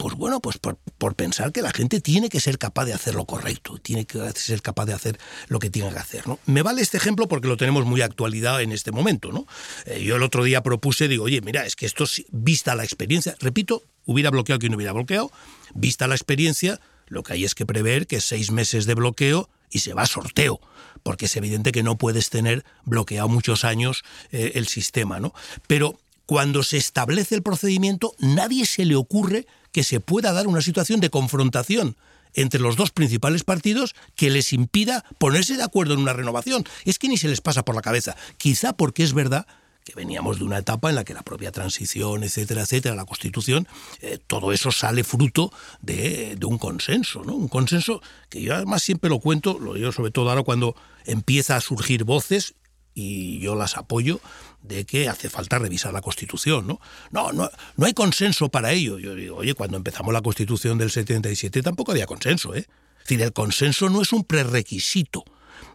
pues 0.00 0.14
bueno, 0.14 0.40
pues 0.40 0.56
por, 0.56 0.78
pensar 1.14 1.52
que 1.52 1.60
la 1.60 1.72
gente 1.72 2.00
tiene 2.00 2.30
que 2.30 2.40
ser 2.40 2.56
capaz 2.56 2.86
de 2.86 2.94
hacer 2.94 3.14
lo 3.14 3.26
correcto, 3.26 3.76
tiene 3.76 4.06
que 4.06 4.18
ser 4.34 4.62
capaz 4.62 4.86
de 4.86 4.94
hacer 4.94 5.20
lo 5.48 5.58
que 5.58 5.68
tiene 5.68 5.90
que 5.90 5.98
hacer. 5.98 6.26
¿no? 6.26 6.38
Me 6.46 6.62
vale 6.62 6.80
este 6.80 6.96
ejemplo 6.96 7.28
porque 7.28 7.48
lo 7.48 7.58
tenemos 7.58 7.84
muy 7.84 8.00
actualidad 8.00 8.62
en 8.62 8.72
este 8.72 8.92
momento. 8.92 9.30
¿no? 9.30 9.46
Eh, 9.84 10.02
yo 10.02 10.16
el 10.16 10.22
otro 10.22 10.42
día 10.42 10.62
propuse, 10.62 11.06
digo, 11.06 11.24
oye, 11.24 11.42
mira, 11.42 11.66
es 11.66 11.76
que 11.76 11.84
esto, 11.84 12.06
vista 12.30 12.74
la 12.74 12.82
experiencia, 12.82 13.36
repito, 13.40 13.82
hubiera 14.06 14.30
bloqueado 14.30 14.58
quien 14.58 14.74
hubiera 14.74 14.94
bloqueado, 14.94 15.30
vista 15.74 16.06
la 16.06 16.14
experiencia, 16.14 16.80
lo 17.08 17.22
que 17.22 17.34
hay 17.34 17.44
es 17.44 17.54
que 17.54 17.66
prever 17.66 18.06
que 18.06 18.22
seis 18.22 18.52
meses 18.52 18.86
de 18.86 18.94
bloqueo 18.94 19.50
y 19.70 19.80
se 19.80 19.92
va 19.92 20.02
a 20.02 20.06
sorteo, 20.06 20.62
porque 21.02 21.26
es 21.26 21.36
evidente 21.36 21.72
que 21.72 21.82
no 21.82 21.98
puedes 21.98 22.30
tener 22.30 22.64
bloqueado 22.86 23.28
muchos 23.28 23.64
años 23.64 24.02
eh, 24.32 24.52
el 24.54 24.66
sistema. 24.66 25.20
¿no? 25.20 25.34
Pero 25.66 26.00
cuando 26.24 26.62
se 26.62 26.78
establece 26.78 27.34
el 27.34 27.42
procedimiento, 27.42 28.14
nadie 28.18 28.64
se 28.64 28.86
le 28.86 28.96
ocurre 28.96 29.46
que 29.72 29.84
se 29.84 30.00
pueda 30.00 30.32
dar 30.32 30.46
una 30.46 30.60
situación 30.60 31.00
de 31.00 31.10
confrontación 31.10 31.96
entre 32.34 32.60
los 32.60 32.76
dos 32.76 32.90
principales 32.90 33.44
partidos 33.44 33.94
que 34.14 34.30
les 34.30 34.52
impida 34.52 35.04
ponerse 35.18 35.56
de 35.56 35.62
acuerdo 35.62 35.94
en 35.94 36.00
una 36.00 36.12
renovación. 36.12 36.64
Es 36.84 36.98
que 36.98 37.08
ni 37.08 37.16
se 37.16 37.28
les 37.28 37.40
pasa 37.40 37.64
por 37.64 37.74
la 37.74 37.82
cabeza. 37.82 38.16
Quizá 38.36 38.72
porque 38.72 39.02
es 39.02 39.12
verdad 39.12 39.46
que 39.84 39.94
veníamos 39.94 40.38
de 40.38 40.44
una 40.44 40.58
etapa 40.58 40.90
en 40.90 40.96
la 40.96 41.04
que 41.04 41.14
la 41.14 41.22
propia 41.22 41.52
transición, 41.52 42.22
etcétera, 42.22 42.62
etcétera, 42.62 42.94
la 42.94 43.06
Constitución, 43.06 43.66
eh, 44.00 44.18
todo 44.26 44.52
eso 44.52 44.70
sale 44.70 45.04
fruto 45.04 45.52
de, 45.80 46.36
de, 46.36 46.46
un 46.46 46.58
consenso, 46.58 47.24
¿no? 47.24 47.34
Un 47.34 47.48
consenso 47.48 48.02
que 48.28 48.42
yo 48.42 48.54
además 48.54 48.82
siempre 48.82 49.08
lo 49.08 49.20
cuento, 49.20 49.58
lo 49.58 49.74
digo 49.74 49.90
sobre 49.90 50.10
todo 50.10 50.28
ahora 50.28 50.42
cuando 50.42 50.76
empieza 51.06 51.56
a 51.56 51.60
surgir 51.60 52.04
voces 52.04 52.54
y 52.94 53.38
yo 53.38 53.54
las 53.54 53.76
apoyo, 53.76 54.20
de 54.62 54.84
que 54.84 55.08
hace 55.08 55.30
falta 55.30 55.58
revisar 55.58 55.92
la 55.92 56.00
Constitución. 56.00 56.66
¿no? 56.66 56.80
No, 57.10 57.32
no, 57.32 57.50
no 57.76 57.86
hay 57.86 57.94
consenso 57.94 58.48
para 58.48 58.72
ello. 58.72 58.98
Yo 58.98 59.14
digo, 59.14 59.36
oye, 59.36 59.54
cuando 59.54 59.76
empezamos 59.76 60.12
la 60.12 60.22
Constitución 60.22 60.78
del 60.78 60.90
77 60.90 61.62
tampoco 61.62 61.92
había 61.92 62.06
consenso. 62.06 62.54
¿eh? 62.54 62.66
Es 62.98 63.04
decir, 63.04 63.22
el 63.22 63.32
consenso 63.32 63.88
no 63.88 64.02
es 64.02 64.12
un 64.12 64.24
prerequisito. 64.24 65.24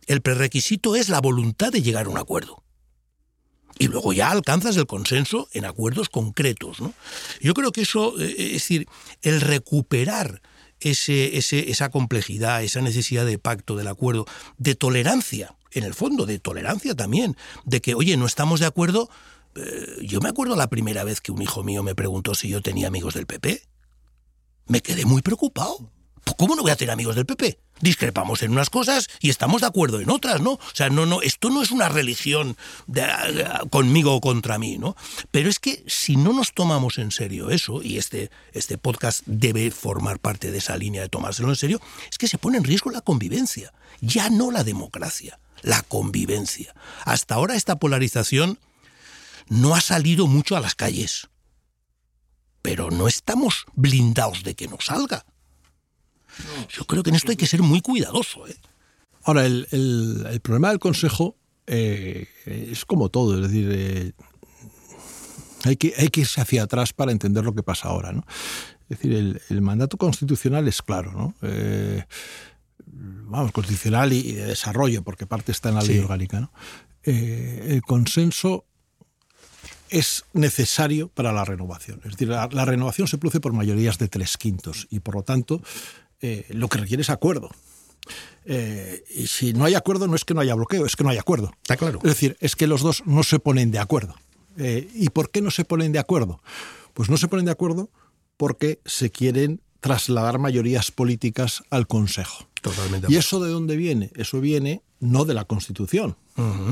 El 0.08 0.22
prerequisito 0.22 0.96
es 0.96 1.10
la 1.10 1.22
voluntad 1.22 1.72
de 1.72 1.82
llegar 1.82 2.06
a 2.06 2.10
un 2.10 2.18
acuerdo. 2.18 2.64
Y 3.78 3.88
luego 3.88 4.14
ya 4.14 4.32
alcanzas 4.32 4.78
el 4.78 4.86
consenso 4.86 5.50
en 5.52 5.66
acuerdos 5.66 6.10
concretos. 6.10 6.80
¿no? 6.80 6.94
Yo 7.42 7.54
creo 7.54 7.72
que 7.72 7.82
eso, 7.82 8.20
eh, 8.20 8.36
es 8.38 8.54
decir, 8.54 8.88
el 9.22 9.42
recuperar 9.42 10.42
ese, 10.80 11.38
esa 11.38 11.90
complejidad, 11.90 12.64
esa 12.64 12.82
necesidad 12.82 13.26
de 13.26 13.40
pacto, 13.40 13.76
del 13.76 13.88
acuerdo, 13.88 14.26
de 14.58 14.76
tolerancia 14.76 15.56
en 15.76 15.84
el 15.84 15.94
fondo, 15.94 16.26
de 16.26 16.40
tolerancia 16.40 16.96
también, 16.96 17.38
de 17.66 17.82
que, 17.82 17.94
oye, 17.94 18.18
no 18.18 18.26
estamos 18.26 18.60
de 18.60 18.66
acuerdo. 18.66 19.10
Eh, 19.56 19.98
yo 20.04 20.22
me 20.22 20.30
acuerdo 20.30 20.56
la 20.56 20.70
primera 20.70 21.04
vez 21.04 21.22
que 21.22 21.32
un 21.32 21.42
hijo 21.42 21.64
mío 21.64 21.84
me 21.84 21.96
preguntó 21.96 22.34
si 22.34 22.50
yo 22.50 22.62
tenía 22.62 22.88
amigos 22.88 23.14
del 23.14 23.28
PP. 23.28 23.62
Me 24.68 24.82
quedé 24.82 25.06
muy 25.06 25.22
preocupado. 25.22 25.92
¿Cómo 26.38 26.56
no 26.56 26.64
voy 26.64 26.72
a 26.72 26.76
tener 26.76 26.92
amigos 26.92 27.16
del 27.16 27.26
PP? 27.26 27.60
Discrepamos 27.82 28.42
en 28.42 28.52
unas 28.52 28.70
cosas 28.70 29.08
y 29.20 29.30
estamos 29.30 29.62
de 29.62 29.68
acuerdo 29.68 30.00
en 30.00 30.10
otras, 30.10 30.42
¿no? 30.42 30.54
O 30.54 30.60
sea, 30.74 30.90
no, 30.90 31.06
no, 31.06 31.22
esto 31.22 31.50
no 31.50 31.62
es 31.62 31.72
una 31.72 31.88
religión 31.88 32.58
de, 32.88 33.06
conmigo 33.70 34.16
o 34.16 34.22
contra 34.22 34.58
mí, 34.58 34.78
¿no? 34.78 34.96
Pero 35.30 35.50
es 35.50 35.60
que 35.60 35.84
si 35.86 36.16
no 36.16 36.34
nos 36.34 36.54
tomamos 36.54 36.98
en 36.98 37.12
serio 37.12 37.52
eso, 37.52 37.84
y 37.84 37.98
este, 37.98 38.32
este 38.54 38.78
podcast 38.78 39.22
debe 39.28 39.70
formar 39.70 40.20
parte 40.20 40.52
de 40.52 40.58
esa 40.58 40.78
línea 40.78 41.04
de 41.04 41.10
tomárselo 41.10 41.50
en 41.50 41.56
serio, 41.58 41.80
es 42.10 42.18
que 42.18 42.28
se 42.28 42.40
pone 42.40 42.58
en 42.58 42.64
riesgo 42.64 42.90
la 42.90 43.02
convivencia, 43.02 43.72
ya 44.02 44.30
no 44.30 44.52
la 44.52 44.64
democracia 44.64 45.40
la 45.66 45.82
convivencia. 45.82 46.74
Hasta 47.04 47.36
ahora 47.36 47.56
esta 47.56 47.78
polarización 47.78 48.60
no 49.50 49.76
ha 49.76 49.82
salido 49.82 50.28
mucho 50.28 50.56
a 50.56 50.62
las 50.62 50.76
calles. 50.76 51.28
pero 52.62 52.90
no 52.90 53.08
estamos 53.08 53.66
blindados 53.76 54.44
de 54.44 54.56
que 54.56 54.68
no 54.68 54.78
salga. 54.80 55.24
Yo 56.68 56.86
creo 56.86 57.04
que 57.04 57.12
en 57.12 57.16
esto 57.16 57.30
hay 57.30 57.38
que 57.38 57.46
ser 57.46 57.62
muy 57.62 57.80
cuidadoso. 57.80 58.48
¿eh? 58.48 58.56
Ahora, 59.24 59.46
el, 59.46 59.68
el, 59.72 60.40
problema 60.42 60.70
del 60.70 60.80
Consejo 60.80 61.36
eh, 61.68 62.28
es 62.48 62.84
como 62.84 63.10
todo, 63.10 63.36
es 63.36 63.44
decir, 63.44 63.70
eh, 63.72 64.14
hay, 65.64 65.76
que, 65.76 65.94
hay 65.96 66.08
que 66.08 66.22
irse 66.22 66.42
hacia 66.42 66.64
atrás 66.64 66.92
para 66.92 67.12
entender 67.12 67.46
lo 67.46 67.54
que 67.54 67.62
pasa 67.62 67.90
ahora. 67.90 68.14
¿no? 68.14 68.26
Es 68.90 68.98
decir, 68.98 69.40
el, 69.48 69.62
mandato 69.62 69.98
constitucional 69.98 70.68
es 70.68 70.82
claro, 70.82 71.12
¿no? 71.12 71.36
Vamos, 72.96 73.52
constitucional 73.52 74.14
y, 74.14 74.34
de 74.34 74.46
desarrollo, 74.46 75.04
porque 75.04 75.26
parte 75.26 75.52
está 75.52 75.70
en 75.70 75.76
la 75.76 75.82
ley 75.82 76.00
orgánica. 76.00 76.40
¿no? 76.40 76.52
el 77.04 77.84
consenso 77.84 78.66
es 79.90 80.26
necesario 80.34 81.10
para 81.10 81.32
la 81.32 81.46
renovación. 81.46 82.02
Es 82.04 82.12
decir, 82.12 82.30
la, 82.30 82.66
renovación 82.66 83.08
se 83.08 83.18
produce 83.18 83.40
por 83.40 83.54
mayorías 83.54 83.98
de 83.98 84.08
tres 84.08 84.38
quintos 84.38 84.88
y 84.90 85.00
por 85.00 85.16
lo 85.16 85.24
tanto 85.24 85.62
eh, 86.22 86.46
lo 86.50 86.68
que 86.70 86.80
requiere 86.80 87.02
es 87.02 87.10
acuerdo. 87.10 87.50
Eh, 88.46 89.04
y 89.16 89.28
si 89.28 89.54
no 89.54 89.66
hay 89.66 89.74
acuerdo 89.74 90.08
no 90.08 90.16
es 90.16 90.26
que 90.26 90.34
no 90.34 90.42
haya 90.42 90.54
bloqueo, 90.54 90.86
es 90.86 90.96
que 90.96 91.04
no 91.04 91.10
hay 91.10 91.18
acuerdo. 91.18 91.52
Está 91.62 91.78
claro. 91.78 92.00
Es 92.00 92.10
decir, 92.10 92.38
es 92.40 92.56
que 92.56 92.68
los 92.68 92.82
dos 92.82 93.04
no 93.06 93.24
se 93.24 93.40
ponen 93.40 93.72
de 93.72 93.80
acuerdo. 93.80 94.16
Eh, 94.58 94.90
¿Y 94.94 95.10
por 95.10 95.32
qué 95.32 95.42
no 95.42 95.52
se 95.52 95.66
ponen 95.66 95.92
de 95.92 96.00
acuerdo? 96.00 96.42
Pues 96.94 97.10
no 97.10 97.18
se 97.18 97.28
ponen 97.28 97.46
de 97.46 97.52
acuerdo 97.52 97.90
porque 98.38 98.80
se 98.86 99.12
quieren 99.12 99.62
trasladar 99.80 100.40
mayorías 100.40 100.92
políticas 100.92 101.64
al 101.70 101.88
Consejo. 101.88 102.48
Totalmente. 102.66 103.08
¿Y 103.12 103.16
eso 103.16 103.40
de 103.40 103.52
dónde 103.52 103.76
viene? 103.76 104.10
Eso 104.16 104.42
viene 104.42 104.82
no 105.00 105.24
de 105.24 105.36
la 105.36 105.46
Constitución, 105.46 106.16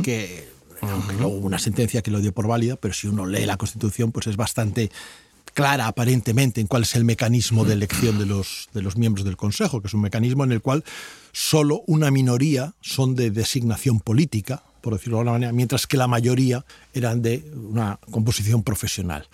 que 0.04 0.50
aunque 0.82 1.16
hubo 1.18 1.46
una 1.46 1.60
sentencia 1.60 2.02
que 2.02 2.10
lo 2.10 2.20
dio 2.20 2.34
por 2.34 2.48
válida, 2.48 2.78
pero 2.78 2.96
si 2.96 3.08
uno 3.08 3.28
lee 3.28 3.46
la 3.46 3.58
Constitución, 3.58 4.12
pues 4.12 4.26
es 4.26 4.36
bastante 4.36 4.90
clara 5.54 5.86
aparentemente 5.86 6.62
en 6.62 6.68
cuál 6.68 6.82
es 6.82 6.96
el 6.96 7.06
mecanismo 7.06 7.64
de 7.64 7.74
elección 7.74 8.18
de 8.18 8.26
los, 8.26 8.70
de 8.74 8.82
los 8.82 8.98
miembros 8.98 9.24
del 9.24 9.38
Consejo, 9.38 9.82
que 9.82 9.88
es 9.88 9.94
un 9.94 10.02
mecanismo 10.02 10.44
en 10.44 10.52
el 10.52 10.62
cual 10.62 10.84
solo 11.32 11.84
una 11.86 12.10
minoría 12.10 12.74
son 12.82 13.14
de 13.14 13.30
designación 13.30 14.00
política, 14.00 14.64
por 14.82 14.94
decirlo 14.94 15.18
de 15.18 15.22
alguna 15.22 15.34
manera, 15.34 15.54
mientras 15.54 15.86
que 15.86 15.98
la 15.98 16.08
mayoría 16.08 16.66
eran 16.94 17.22
de 17.22 17.46
una 17.56 18.00
composición 18.10 18.64
profesional. 18.64 19.28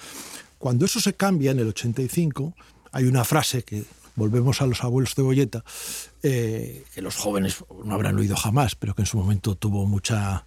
Cuando 0.58 0.86
eso 0.86 1.00
se 1.00 1.14
cambia 1.14 1.52
en 1.52 1.60
el 1.60 1.70
85, 1.70 2.54
hay 2.92 3.06
una 3.06 3.24
frase 3.24 3.64
que 3.64 3.86
volvemos 4.20 4.62
a 4.62 4.68
los 4.68 4.84
abuelos 4.84 5.16
de 5.16 5.24
Boyeta, 5.24 5.64
eh, 6.22 6.84
que 6.94 7.02
los 7.02 7.16
jóvenes 7.16 7.64
no 7.84 7.96
habrán 7.96 8.18
oído 8.18 8.36
jamás, 8.36 8.76
pero 8.76 8.94
que 8.94 9.02
en 9.02 9.06
su 9.08 9.18
momento 9.18 9.56
tuvo 9.56 9.88
mucha 9.88 10.46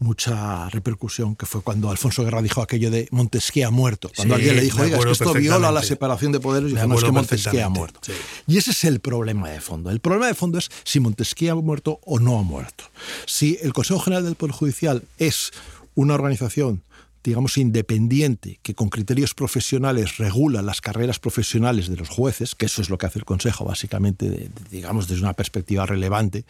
mucha 0.00 0.68
repercusión, 0.70 1.36
que 1.36 1.44
fue 1.44 1.60
cuando 1.60 1.90
Alfonso 1.90 2.24
Guerra 2.24 2.40
dijo 2.40 2.62
aquello 2.62 2.90
de 2.90 3.06
Montesquieu 3.10 3.68
ha 3.68 3.70
muerto. 3.70 4.10
Cuando 4.16 4.34
alguien 4.34 4.56
le 4.56 4.62
dijo, 4.62 4.80
oiga, 4.80 4.96
es 4.96 5.04
que 5.04 5.10
esto 5.12 5.34
viola 5.34 5.70
la 5.70 5.82
separación 5.82 6.32
de 6.32 6.40
poderes, 6.40 6.70
y 6.70 6.74
dijo, 6.74 6.86
no, 6.86 6.94
es 6.94 7.04
que 7.04 7.12
Montesquieu 7.12 7.62
ha 7.62 7.68
muerto. 7.68 8.00
Y 8.46 8.56
ese 8.56 8.70
es 8.70 8.84
el 8.84 9.00
problema 9.00 9.50
de 9.50 9.60
fondo. 9.60 9.90
El 9.90 10.00
problema 10.00 10.26
de 10.26 10.34
fondo 10.34 10.58
es 10.58 10.70
si 10.84 11.00
Montesquieu 11.00 11.52
ha 11.52 11.60
muerto 11.60 12.00
o 12.06 12.18
no 12.18 12.38
ha 12.38 12.42
muerto. 12.42 12.84
Si 13.26 13.58
el 13.60 13.74
Consejo 13.74 14.00
General 14.00 14.24
del 14.24 14.36
Poder 14.36 14.54
Judicial 14.54 15.02
es 15.18 15.52
una 15.94 16.14
organización 16.14 16.82
digamos, 17.22 17.58
independiente, 17.58 18.58
que 18.62 18.74
con 18.74 18.88
criterios 18.88 19.34
profesionales 19.34 20.16
regula 20.16 20.62
las 20.62 20.80
carreras 20.80 21.18
profesionales 21.18 21.88
de 21.88 21.96
los 21.96 22.08
jueces, 22.08 22.54
que 22.54 22.66
eso 22.66 22.80
es 22.80 22.90
lo 22.90 22.98
que 22.98 23.06
hace 23.06 23.18
el 23.18 23.24
Consejo, 23.24 23.64
básicamente, 23.64 24.50
digamos, 24.70 25.08
desde 25.08 25.22
una 25.22 25.34
perspectiva 25.34 25.86
relevante, 25.86 26.44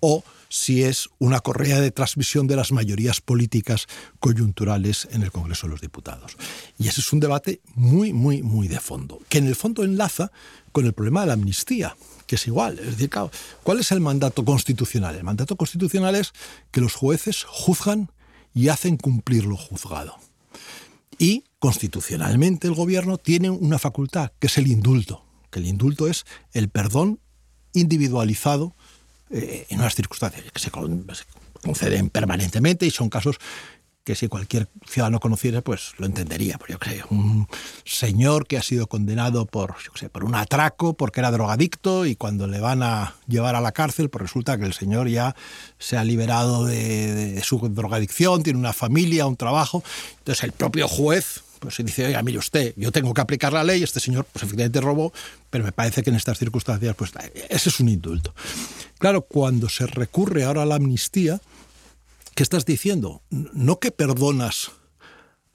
o 0.00 0.22
si 0.48 0.82
es 0.82 1.08
una 1.18 1.40
correa 1.40 1.80
de 1.80 1.90
transmisión 1.90 2.46
de 2.46 2.56
las 2.56 2.72
mayorías 2.72 3.22
políticas 3.22 3.86
coyunturales 4.20 5.08
en 5.10 5.22
el 5.22 5.32
Congreso 5.32 5.66
de 5.66 5.70
los 5.70 5.80
Diputados. 5.80 6.36
Y 6.78 6.88
ese 6.88 7.00
es 7.00 7.10
un 7.12 7.20
debate 7.20 7.62
muy, 7.74 8.12
muy, 8.12 8.42
muy 8.42 8.68
de 8.68 8.78
fondo, 8.78 9.18
que 9.30 9.38
en 9.38 9.46
el 9.46 9.56
fondo 9.56 9.82
enlaza 9.82 10.30
con 10.70 10.84
el 10.84 10.92
problema 10.92 11.22
de 11.22 11.28
la 11.28 11.32
amnistía, 11.34 11.96
que 12.26 12.36
es 12.36 12.46
igual. 12.46 12.78
Es 12.78 12.98
decir, 12.98 13.10
¿cuál 13.62 13.80
es 13.80 13.92
el 13.92 14.00
mandato 14.00 14.44
constitucional? 14.44 15.14
El 15.14 15.24
mandato 15.24 15.56
constitucional 15.56 16.16
es 16.16 16.32
que 16.70 16.82
los 16.82 16.94
jueces 16.94 17.44
juzgan 17.44 18.10
y 18.54 18.68
hacen 18.68 18.96
cumplir 18.96 19.44
lo 19.44 19.56
juzgado. 19.56 20.16
Y 21.18 21.44
constitucionalmente 21.58 22.66
el 22.66 22.74
gobierno 22.74 23.18
tiene 23.18 23.50
una 23.50 23.78
facultad, 23.78 24.32
que 24.38 24.48
es 24.48 24.58
el 24.58 24.66
indulto, 24.66 25.24
que 25.50 25.60
el 25.60 25.66
indulto 25.66 26.08
es 26.08 26.24
el 26.52 26.68
perdón 26.68 27.20
individualizado 27.72 28.74
eh, 29.30 29.66
en 29.70 29.78
unas 29.78 29.94
circunstancias 29.94 30.44
que 30.52 30.58
se, 30.58 30.70
conceden 30.70 32.10
permanentemente 32.10 32.86
y 32.86 32.90
son 32.90 33.08
casos 33.08 33.36
que 34.04 34.14
si 34.14 34.28
cualquier 34.28 34.68
ciudadano 34.86 35.20
conociera, 35.20 35.60
pues 35.60 35.92
lo 35.98 36.06
entendería. 36.06 36.58
Porque 36.58 36.72
yo 36.72 36.78
creo, 36.78 37.06
un 37.10 37.46
señor 37.84 38.46
que 38.46 38.58
ha 38.58 38.62
sido 38.62 38.86
condenado 38.86 39.46
por, 39.46 39.76
yo 39.84 39.92
sé, 39.94 40.08
por 40.08 40.24
un 40.24 40.34
atraco, 40.34 40.94
porque 40.94 41.20
era 41.20 41.30
drogadicto, 41.30 42.04
y 42.06 42.16
cuando 42.16 42.46
le 42.46 42.60
van 42.60 42.82
a 42.82 43.14
llevar 43.28 43.54
a 43.54 43.60
la 43.60 43.72
cárcel, 43.72 44.10
pues 44.10 44.22
resulta 44.22 44.58
que 44.58 44.64
el 44.64 44.72
señor 44.72 45.08
ya 45.08 45.36
se 45.78 45.96
ha 45.96 46.04
liberado 46.04 46.64
de, 46.64 47.32
de 47.34 47.42
su 47.44 47.58
drogadicción, 47.58 48.42
tiene 48.42 48.58
una 48.58 48.72
familia, 48.72 49.26
un 49.26 49.36
trabajo. 49.36 49.84
Entonces 50.18 50.44
el 50.44 50.52
propio 50.52 50.88
juez 50.88 51.42
pues 51.62 51.76
dice, 51.78 52.04
oiga, 52.06 52.20
mire 52.22 52.38
usted, 52.38 52.74
yo 52.76 52.90
tengo 52.90 53.14
que 53.14 53.20
aplicar 53.20 53.52
la 53.52 53.62
ley, 53.62 53.84
este 53.84 54.00
señor 54.00 54.24
pues 54.24 54.42
efectivamente 54.42 54.80
robó, 54.80 55.12
pero 55.48 55.62
me 55.62 55.70
parece 55.70 56.02
que 56.02 56.10
en 56.10 56.16
estas 56.16 56.36
circunstancias, 56.36 56.96
pues 56.96 57.12
ese 57.48 57.68
es 57.68 57.78
un 57.78 57.88
indulto. 57.88 58.34
Claro, 58.98 59.22
cuando 59.22 59.68
se 59.68 59.86
recurre 59.86 60.42
ahora 60.42 60.62
a 60.62 60.66
la 60.66 60.74
amnistía, 60.74 61.40
¿qué 62.34 62.42
estás 62.42 62.64
diciendo? 62.64 63.22
No 63.30 63.78
que 63.78 63.90
perdonas 63.90 64.70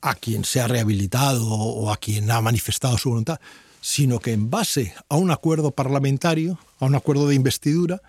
a 0.02 0.16
quien 0.16 0.46
se 0.46 0.62
ha 0.62 0.68
rehabilitado 0.68 1.48
o 1.48 1.92
a 1.92 1.98
quien 1.98 2.30
ha 2.32 2.42
manifestado 2.42 2.98
su 2.98 3.10
voluntad, 3.10 3.40
sino 3.82 4.20
que 4.20 4.34
en 4.34 4.50
base 4.50 4.94
a 5.10 5.18
un 5.18 5.32
acuerdo 5.32 5.72
parlamentario, 5.72 6.60
a 6.80 6.86
un 6.86 6.96
acuerdo 6.96 7.28
de 7.28 7.36
investidura, 7.36 8.02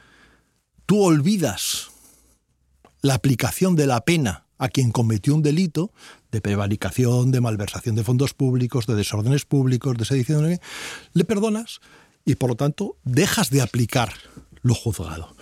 tú 0.87 1.02
olvidas 1.02 1.90
la 3.00 3.14
aplicación 3.14 3.76
de 3.76 3.87
la 3.87 4.00
pena 4.04 4.44
a 4.59 4.68
quien 4.68 4.90
cometió 4.90 5.35
un 5.35 5.42
delito 5.42 5.92
de 6.33 6.40
prevaricación, 6.40 7.31
de 7.31 7.40
malversación 7.40 7.94
de 7.94 8.04
fondos 8.04 8.35
públicos, 8.35 8.87
de 8.87 8.96
desórdenes 8.96 9.44
públicos, 9.44 9.96
de 9.96 10.04
sedición, 10.04 10.59
le 11.12 11.24
perdonas 11.24 11.81
y 12.24 12.35
por 12.35 12.50
lo 12.50 12.57
tanto 12.57 12.96
dejas 13.04 13.50
de 13.50 13.62
aplicar 13.62 14.12
lo 14.62 14.74
juzgado. 14.74 15.35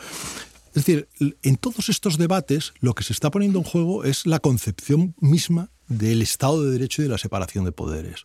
Es 0.77 0.85
decir, 0.85 1.09
en 1.43 1.57
todos 1.57 1.89
estos 1.89 2.19
debates 2.19 2.75
lo 2.81 2.95
que 2.95 3.03
se 3.03 3.15
está 3.15 3.31
poniendo 3.31 3.59
en 3.59 3.65
juego 3.65 4.05
es 4.05 4.27
la 4.27 4.41
concepción 4.41 5.15
misma 5.19 5.71
del 5.89 6.21
Estado 6.21 6.63
de 6.63 6.73
Derecho 6.73 7.01
y 7.01 7.07
de 7.07 7.11
la 7.11 7.17
separación 7.17 7.65
de 7.65 7.73
poderes. 7.73 8.25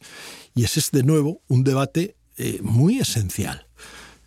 Y 0.54 0.66
ese 0.66 0.82
es 0.82 0.92
de 0.92 1.04
nuevo 1.04 1.42
un 1.48 1.64
debate 1.64 2.18
eh, 2.38 2.60
muy 2.62 3.00
esencial. 3.00 3.68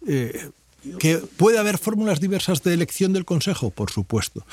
Eh, 0.07 0.51
¿Que 0.99 1.19
puede 1.19 1.59
haber 1.59 1.77
fórmulas 1.77 2.19
diversas 2.19 2.63
de 2.63 2.73
elección 2.73 3.13
del 3.13 3.27
Consejo? 3.27 3.71
Por 3.71 3.91
supuesto 3.91 4.47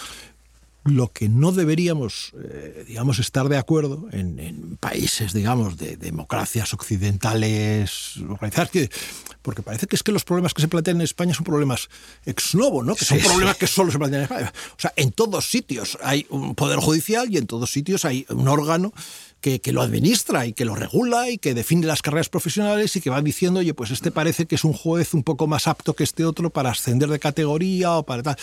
lo 0.84 1.12
que 1.12 1.30
no 1.30 1.52
deberíamos, 1.52 2.34
eh, 2.44 2.86
digamos, 2.88 3.20
estar 3.20 3.50
de 3.50 3.58
acuerdo 3.58 4.08
en, 4.12 4.78
países, 4.80 5.32
digamos, 5.32 5.78
de 5.78 5.96
democracias 5.96 6.74
occidentales 6.74 8.17
organizadas, 8.28 8.72
porque 9.44 9.62
parece 9.62 9.86
que 9.86 9.96
es 9.96 10.02
que 10.02 10.12
los 10.12 10.24
problemas 10.24 10.54
que 10.54 10.62
se 10.62 10.67
plantean 10.67 10.98
en 10.98 11.04
España 11.04 11.36
son 11.36 11.44
problemas 11.44 11.89
ex 12.26 12.56
novo, 12.56 12.84
¿no? 12.84 12.96
Que 12.96 13.06
son 13.06 13.20
problemas 13.20 13.58
que 13.58 13.67
solo 13.67 13.91
se 13.91 14.00
plantean 14.00 14.22
en 14.22 14.24
España. 14.24 14.54
O 14.72 14.80
sea, 14.80 14.94
en 14.96 15.12
todos 15.12 15.50
sitios 15.50 15.98
hay 16.04 16.26
un 16.30 16.56
poder 16.56 16.80
judicial 16.80 17.32
y 17.32 17.38
en 17.38 17.46
todos 17.46 17.72
sitios 17.72 18.06
hay 18.06 18.26
un 18.30 18.48
órgano 18.48 18.91
que, 19.39 19.60
que, 19.60 19.72
lo 19.72 19.82
administra 19.82 20.46
y 20.46 20.54
que 20.54 20.65
lo 20.65 20.76
regula 20.76 21.30
y 21.30 21.38
que 21.38 21.54
define 21.54 21.86
las 21.86 22.02
carreras 22.02 22.30
profesionales 22.30 22.96
y 22.96 23.02
que 23.02 23.10
va 23.10 23.22
diciendo, 23.22 23.60
oye, 23.60 23.74
pues 23.74 23.91
este 23.91 24.12
parece 24.12 24.46
que 24.46 24.56
es 24.56 24.63
un 24.63 24.74
juez 24.74 25.13
un 25.13 25.24
poco 25.24 25.48
más 25.48 25.67
apto 25.67 25.96
que 25.96 26.04
este 26.04 26.26
otro 26.26 26.50
para 26.50 26.72
ascender 26.72 27.10
de 27.10 27.20
categoría 27.20 27.94
o 27.94 28.04
para 28.04 28.24
tal. 28.24 28.38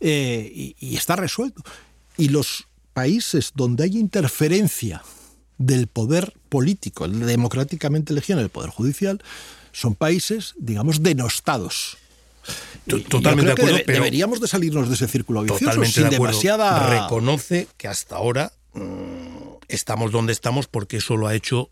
Eh, 0.00 0.74
y, 0.78 0.96
está 0.96 1.16
resuelto. 1.16 1.62
Y 2.16 2.28
los 2.28 2.66
países 2.92 3.52
donde 3.54 3.84
hay 3.84 3.98
interferencia 3.98 5.02
del 5.58 5.86
poder 5.86 6.34
político, 6.48 7.08
democráticamente 7.08 8.12
elegido 8.12 8.38
en 8.38 8.44
el 8.44 8.50
poder 8.50 8.70
judicial, 8.70 9.22
son 9.72 9.94
países, 9.94 10.54
digamos, 10.58 11.02
denostados. 11.02 11.98
Totalmente 13.08 13.46
de 13.46 13.52
acuerdo. 13.52 13.78
pero 13.84 13.98
deberíamos 13.98 14.40
de 14.40 14.46
salirnos 14.46 14.88
de 14.88 14.94
ese 14.94 15.08
círculo 15.08 15.42
vicioso 15.42 15.64
totalmente 15.64 15.92
sin 15.92 16.04
de 16.04 16.10
demasiada. 16.10 17.02
Reconoce 17.02 17.66
que 17.76 17.88
hasta 17.88 18.16
ahora 18.16 18.52
mm, 18.74 19.56
estamos 19.68 20.12
donde 20.12 20.32
estamos 20.32 20.68
porque 20.68 20.98
eso 20.98 21.16
lo 21.16 21.26
ha 21.26 21.34
hecho 21.34 21.68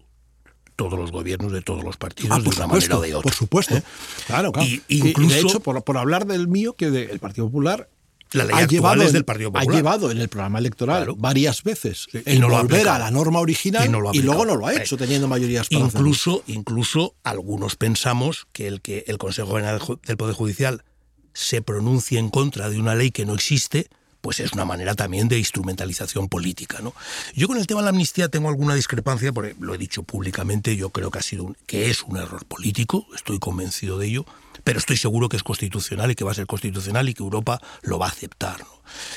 todos 0.77 0.99
los 0.99 1.13
gobiernos 1.13 1.53
de 1.53 1.63
todos 1.63 1.85
los 1.85 1.97
partidos 1.97 2.37
ah, 2.37 2.41
de 2.41 2.49
una 2.49 2.67
manera 2.67 2.99
o 2.99 3.01
de 3.01 3.15
otra. 3.15 3.23
Por 3.23 3.33
supuesto. 3.33 3.77
¿eh? 3.77 3.83
Claro, 4.27 4.51
claro. 4.51 4.69
Y, 4.69 4.83
incluso, 4.89 5.35
de 5.35 5.41
hecho, 5.41 5.61
por, 5.61 5.83
por, 5.85 5.97
hablar 5.97 6.27
del 6.27 6.49
mío, 6.49 6.75
que 6.75 6.87
el 6.87 7.19
Partido 7.21 7.47
Popular 7.47 7.89
la 8.33 8.45
ley 8.45 8.57
ha 8.57 8.67
llevado, 8.67 9.03
es 9.03 9.13
del 9.13 9.25
Partido 9.25 9.53
Popular. 9.53 9.75
Ha 9.75 9.77
llevado 9.77 10.11
en 10.11 10.19
el 10.19 10.29
programa 10.29 10.59
electoral 10.59 11.15
varias 11.17 11.63
veces 11.63 12.07
el 12.13 12.41
no 12.41 12.49
volver 12.49 12.89
a 12.89 12.99
la 12.99 13.11
norma 13.11 13.41
original 13.41 13.87
y, 14.13 14.21
luego 14.21 14.45
no 14.45 14.57
lo 14.57 14.67
ha 14.67 14.75
hecho 14.75 14.97
teniendo 14.97 15.29
mayorías 15.29 15.69
para 15.69 15.85
incluso 15.85 16.43
incluso 16.47 17.15
algunos 17.23 17.77
pensamos 17.77 18.47
que 18.53 18.67
el 18.67 18.81
que 18.81 19.05
el 19.07 19.19
Consejo 19.19 19.55
General 19.55 19.81
del 20.05 20.17
Poder 20.17 20.35
Judicial 20.35 20.85
se 21.33 21.63
pronuncie 21.63 22.19
en 22.19 22.31
contra 22.31 22.69
de 22.69 22.79
una 22.79 22.95
ley 22.95 23.11
que 23.11 23.27
no 23.27 23.35
existe 23.35 23.89
pues 24.25 24.41
es 24.41 24.55
una 24.55 24.65
manera 24.65 24.95
también 24.95 25.29
de 25.29 25.39
instrumentalización 25.39 26.31
política. 26.31 26.79
¿no? 26.81 26.95
Yo 27.35 27.47
con 27.47 27.59
el 27.59 27.67
tema 27.67 27.83
de 27.83 27.85
la 27.85 27.91
amnistía 27.91 28.31
tengo 28.31 28.49
alguna 28.49 28.75
discrepancia, 28.75 29.35
porque 29.35 29.55
lo 29.61 29.75
he 29.75 29.79
dicho 29.79 30.03
públicamente, 30.03 30.77
yo 30.77 30.89
creo 30.89 31.11
que 31.11 31.19
ha 31.19 31.23
sido 31.23 31.45
un, 31.45 31.59
que 31.67 31.91
es 31.91 32.03
un 32.05 32.17
error 32.17 32.47
político, 32.47 33.07
estoy 33.15 33.39
convencido 33.39 33.99
de 33.99 34.07
ello, 34.07 34.25
pero 34.65 34.79
estoy 34.79 34.97
seguro 34.97 35.29
que 35.29 35.37
es 35.37 35.43
constitucional 35.43 36.11
y 36.11 36.15
que 36.15 36.25
va 36.25 36.33
a 36.33 36.35
ser 36.35 36.47
constitucional 36.47 37.09
y 37.09 37.15
que 37.15 37.23
Europa 37.23 37.61
lo 37.83 37.99
va 37.99 38.07
a 38.07 38.11
aceptar. 38.11 38.65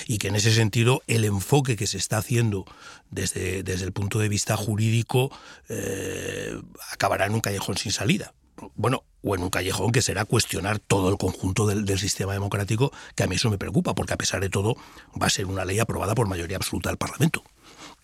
Y 0.05 0.17
que 0.17 0.27
en 0.27 0.35
ese 0.35 0.53
sentido 0.53 1.01
el 1.07 1.25
enfoque 1.25 1.75
que 1.75 1.87
se 1.87 1.97
está 1.97 2.17
haciendo 2.17 2.65
desde, 3.09 3.63
desde 3.63 3.85
el 3.85 3.93
punto 3.93 4.19
de 4.19 4.29
vista 4.29 4.55
jurídico 4.55 5.31
eh, 5.69 6.59
acabará 6.91 7.25
en 7.25 7.33
un 7.33 7.41
callejón 7.41 7.77
sin 7.77 7.91
salida. 7.91 8.33
Bueno, 8.75 9.03
o 9.21 9.35
en 9.35 9.43
un 9.43 9.49
callejón 9.49 9.91
que 9.91 10.01
será 10.01 10.25
cuestionar 10.25 10.79
todo 10.79 11.09
el 11.09 11.17
conjunto 11.17 11.67
del, 11.67 11.85
del, 11.85 11.99
sistema 11.99 12.33
democrático, 12.33 12.91
que 13.15 13.23
a 13.23 13.27
mí 13.27 13.35
eso 13.35 13.51
me 13.51 13.57
preocupa, 13.57 13.93
porque 13.93 14.13
a 14.13 14.17
pesar 14.17 14.41
de 14.41 14.49
todo 14.49 14.75
va 15.21 15.27
a 15.27 15.29
ser 15.29 15.45
una 15.45 15.63
ley 15.63 15.79
aprobada 15.79 16.15
por 16.15 16.27
mayoría 16.27 16.57
absoluta 16.57 16.89
del 16.89 16.97
Parlamento, 16.97 17.43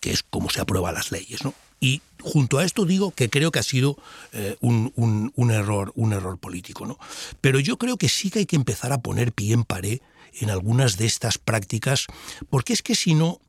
que 0.00 0.12
es 0.12 0.22
como 0.22 0.50
se 0.50 0.60
aprueban 0.60 0.94
las 0.94 1.10
leyes, 1.10 1.44
¿no? 1.44 1.54
Y 1.80 2.02
junto 2.24 2.58
a 2.58 2.64
esto 2.64 2.86
digo 2.86 3.10
que 3.10 3.28
creo 3.28 3.52
que 3.52 3.58
ha 3.58 3.62
sido 3.62 3.96
eh, 4.32 4.56
un, 4.60 4.92
un, 5.36 5.50
error, 5.50 5.92
un 5.94 6.12
error 6.12 6.38
político, 6.38 6.86
¿no? 6.86 6.98
Pero 7.40 7.60
yo 7.60 7.76
creo 7.76 7.98
que 7.98 8.08
sí 8.08 8.30
que 8.30 8.40
hay 8.40 8.46
que 8.46 8.56
empezar 8.56 8.92
a 8.92 9.02
poner 9.02 9.32
pie 9.32 9.52
en 9.52 9.64
pared 9.64 10.00
en 10.40 10.50
algunas 10.50 10.96
de 10.96 11.06
estas 11.06 11.38
prácticas, 11.38 12.06
porque 12.50 12.72
es 12.72 12.82
que 12.82 12.94
si 12.94 13.14
no, 13.14 13.40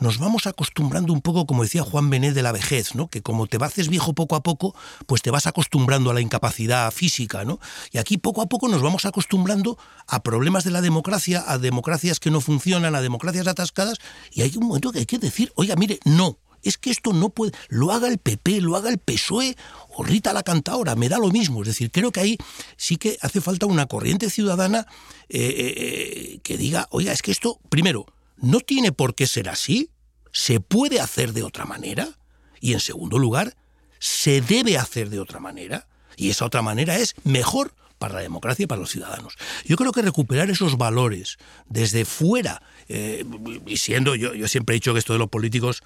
nos 0.00 0.18
vamos 0.18 0.46
acostumbrando 0.46 1.12
un 1.12 1.20
poco, 1.20 1.46
como 1.46 1.62
decía 1.62 1.82
Juan 1.82 2.10
Benet, 2.10 2.34
de 2.34 2.42
la 2.42 2.52
vejez, 2.52 2.94
¿no? 2.94 3.08
Que 3.08 3.22
como 3.22 3.46
te 3.46 3.56
haces 3.62 3.88
viejo 3.88 4.12
poco 4.12 4.36
a 4.36 4.42
poco, 4.42 4.74
pues 5.06 5.22
te 5.22 5.30
vas 5.30 5.46
acostumbrando 5.46 6.10
a 6.10 6.14
la 6.14 6.20
incapacidad 6.20 6.90
física, 6.90 7.44
¿no? 7.44 7.60
Y 7.92 7.98
aquí 7.98 8.18
poco 8.18 8.42
a 8.42 8.46
poco 8.46 8.68
nos 8.68 8.82
vamos 8.82 9.04
acostumbrando 9.06 9.78
a 10.06 10.22
problemas 10.22 10.64
de 10.64 10.70
la 10.70 10.82
democracia, 10.82 11.44
a 11.46 11.58
democracias 11.58 12.20
que 12.20 12.30
no 12.30 12.40
funcionan, 12.40 12.94
a 12.94 13.00
democracias 13.00 13.46
atascadas, 13.46 13.98
y 14.32 14.42
hay 14.42 14.56
un 14.56 14.66
momento 14.66 14.92
que 14.92 15.00
hay 15.00 15.06
que 15.06 15.18
decir, 15.18 15.52
oiga, 15.54 15.76
mire, 15.76 15.98
no, 16.04 16.38
es 16.68 16.78
que 16.78 16.90
esto 16.90 17.12
no 17.12 17.30
puede, 17.30 17.52
lo 17.68 17.92
haga 17.92 18.08
el 18.08 18.18
PP, 18.18 18.60
lo 18.60 18.76
haga 18.76 18.90
el 18.90 18.98
PSOE 18.98 19.56
o 19.96 20.04
Rita 20.04 20.32
la 20.32 20.42
Cantaora, 20.42 20.94
me 20.94 21.08
da 21.08 21.18
lo 21.18 21.30
mismo. 21.30 21.62
Es 21.62 21.68
decir, 21.68 21.90
creo 21.90 22.12
que 22.12 22.20
ahí 22.20 22.38
sí 22.76 22.96
que 22.96 23.18
hace 23.20 23.40
falta 23.40 23.66
una 23.66 23.86
corriente 23.86 24.30
ciudadana 24.30 24.86
eh, 25.28 25.54
eh, 25.56 26.40
que 26.42 26.56
diga, 26.56 26.86
oiga, 26.90 27.12
es 27.12 27.22
que 27.22 27.30
esto, 27.30 27.58
primero, 27.68 28.06
no 28.36 28.60
tiene 28.60 28.92
por 28.92 29.14
qué 29.14 29.26
ser 29.26 29.48
así, 29.48 29.90
se 30.32 30.60
puede 30.60 31.00
hacer 31.00 31.32
de 31.32 31.42
otra 31.42 31.64
manera, 31.64 32.18
y 32.60 32.72
en 32.72 32.80
segundo 32.80 33.18
lugar, 33.18 33.56
se 33.98 34.40
debe 34.40 34.78
hacer 34.78 35.10
de 35.10 35.20
otra 35.20 35.40
manera, 35.40 35.88
y 36.16 36.30
esa 36.30 36.44
otra 36.44 36.62
manera 36.62 36.96
es 36.96 37.14
mejor 37.24 37.74
para 37.98 38.14
la 38.14 38.20
democracia 38.20 38.64
y 38.64 38.66
para 38.66 38.80
los 38.80 38.90
ciudadanos. 38.90 39.34
Yo 39.64 39.76
creo 39.76 39.92
que 39.92 40.02
recuperar 40.02 40.50
esos 40.50 40.78
valores 40.78 41.38
desde 41.66 42.04
fuera, 42.04 42.62
eh, 42.88 43.24
y 43.66 43.76
siendo, 43.78 44.14
yo, 44.14 44.34
yo 44.34 44.48
siempre 44.48 44.74
he 44.74 44.78
dicho 44.78 44.92
que 44.92 45.00
esto 45.00 45.12
de 45.12 45.18
los 45.18 45.28
políticos 45.28 45.82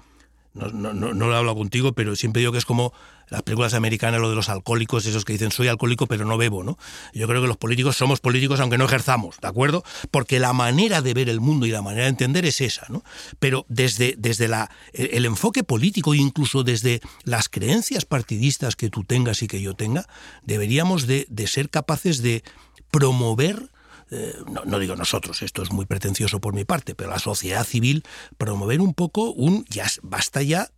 no, 0.55 0.69
no, 0.69 0.93
no, 0.93 1.15
no, 1.15 1.27
lo 1.27 1.33
he 1.33 1.37
hablado 1.37 1.57
contigo, 1.57 1.93
pero 1.93 2.15
siempre 2.15 2.41
digo 2.41 2.53
que 2.53 2.59
es 2.59 2.67
como 2.67 2.93
las 3.29 3.43
películas 3.43 3.73
americanas, 3.73 4.21
lo 4.21 4.29
de 4.29 4.37
los 4.37 4.51
alcohólicos, 4.51 5.07
esos 5.07 5.25
que 5.25 5.33
dicen 5.33 5.51
soy 5.51 5.69
alcohólico 5.69 6.07
pero 6.07 6.27
no 6.27 6.37
bebo, 6.37 6.63
¿no? 6.63 6.77
Yo 7.15 7.27
creo 7.27 7.41
que 7.41 7.49
los 7.49 7.57
políticos 7.57 7.97
somos 7.97 8.21
políticos 8.21 8.61
aunque 8.61 8.77
no 8.77 8.85
ejerzamos, 8.85 9.39
¿de 9.41 9.49
acuerdo? 9.49 9.83
Porque 10.11 10.39
la 10.39 10.53
manera 10.53 11.01
de 11.01 11.15
ver 11.15 11.31
el 11.31 11.41
mundo 11.41 11.65
y 11.65 11.71
la 11.71 11.81
manera 11.81 12.05
de 12.05 12.11
entender 12.11 12.45
es 12.45 12.61
esa, 12.61 12.85
¿no? 12.91 13.03
Pero 13.39 13.65
desde, 13.69 14.15
desde 14.19 14.49
la, 14.49 14.71
el 14.93 15.25
enfoque 15.25 15.65
político, 15.65 16.15
incluso 16.15 16.63
desde 16.63 17.01
las 17.25 17.49
creencias 17.49 18.05
partidistas 18.05 18.77
que 18.77 18.91
tú 18.91 19.05
tengas 19.05 19.43
y 19.43 19.49
que 19.49 19.63
yo 19.63 19.75
tenga, 19.75 20.07
deberíamos 20.43 21.07
de, 21.07 21.27
de 21.31 21.47
ser 21.47 21.71
capaces 21.71 22.21
de 22.21 22.45
promover 22.91 23.72
eh, 24.15 24.37
no, 24.67 24.79
digo 24.79 24.95
nosotros, 24.95 25.41
esto 25.41 25.63
es 25.63 25.73
muy 25.73 25.87
pretencioso 25.87 26.39
por 26.39 26.53
mi 26.53 26.65
parte, 26.67 26.95
pero 26.95 27.09
la 27.09 27.19
sociedad 27.19 27.65
civil 27.65 28.05
promover 28.37 28.83
un 28.83 28.93
poco 28.93 29.31
un 29.31 29.65
ya 29.71 29.87
basta 30.03 30.43
ya 30.43 30.69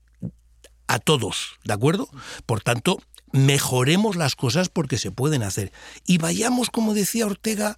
a 0.87 1.01
todos, 1.01 1.59
¿de 1.65 1.73
acuerdo? 1.73 2.09
Por 2.47 2.61
tanto, 2.61 3.01
mejoremos 3.33 4.15
las 4.15 4.37
cosas 4.37 4.69
porque 4.69 4.99
se 4.99 5.11
pueden 5.11 5.43
hacer 5.43 5.73
y 6.07 6.19
vayamos, 6.19 6.71
como 6.71 6.95
decía 6.95 7.27
Ortega, 7.27 7.77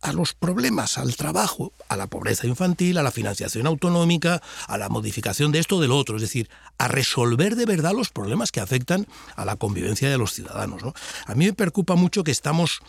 a 0.00 0.12
los 0.12 0.32
problemas, 0.32 0.96
al 0.96 1.14
trabajo, 1.16 1.72
a 1.88 1.96
la 1.96 2.06
pobreza 2.06 2.46
infantil, 2.46 2.96
a 2.96 3.02
la 3.02 3.10
financiación 3.10 3.66
autonómica, 3.66 4.40
a 4.66 4.78
la 4.78 4.88
modificación 4.88 5.52
de 5.52 5.58
esto 5.58 5.76
o 5.76 5.80
de 5.80 5.88
lo 5.88 5.98
otro, 5.98 6.16
es 6.16 6.22
decir, 6.22 6.48
a 6.78 6.88
resolver 6.88 7.56
de 7.56 7.66
verdad 7.66 7.92
los 7.92 8.10
problemas 8.10 8.50
que 8.52 8.60
afectan 8.60 9.06
a 9.34 9.44
la 9.44 9.56
convivencia 9.56 10.08
de 10.08 10.16
los 10.16 10.32
ciudadanos. 10.32 10.82
¿no? 10.82 10.94
A 11.26 11.34
mí 11.34 11.46
me 11.46 11.52
preocupa 11.52 11.96
mucho 11.96 12.24
que 12.24 12.30
estamos 12.30 12.80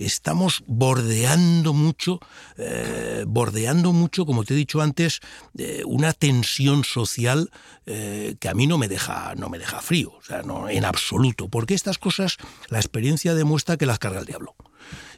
estamos 0.00 0.62
bordeando 0.66 1.72
mucho, 1.72 2.20
eh, 2.56 3.24
bordeando 3.26 3.92
mucho, 3.92 4.26
como 4.26 4.44
te 4.44 4.54
he 4.54 4.56
dicho 4.56 4.80
antes, 4.80 5.20
eh, 5.58 5.82
una 5.86 6.12
tensión 6.12 6.84
social 6.84 7.50
eh, 7.86 8.36
que 8.40 8.48
a 8.48 8.54
mí 8.54 8.66
no 8.66 8.78
me 8.78 8.88
deja, 8.88 9.34
no 9.36 9.48
me 9.48 9.58
deja 9.58 9.80
frío, 9.80 10.12
o 10.12 10.22
sea, 10.22 10.42
no, 10.42 10.68
en 10.68 10.84
absoluto, 10.84 11.48
porque 11.48 11.74
estas 11.74 11.98
cosas 11.98 12.36
la 12.68 12.78
experiencia 12.78 13.34
demuestra 13.34 13.76
que 13.76 13.86
las 13.86 13.98
carga 13.98 14.20
el 14.20 14.26
diablo 14.26 14.54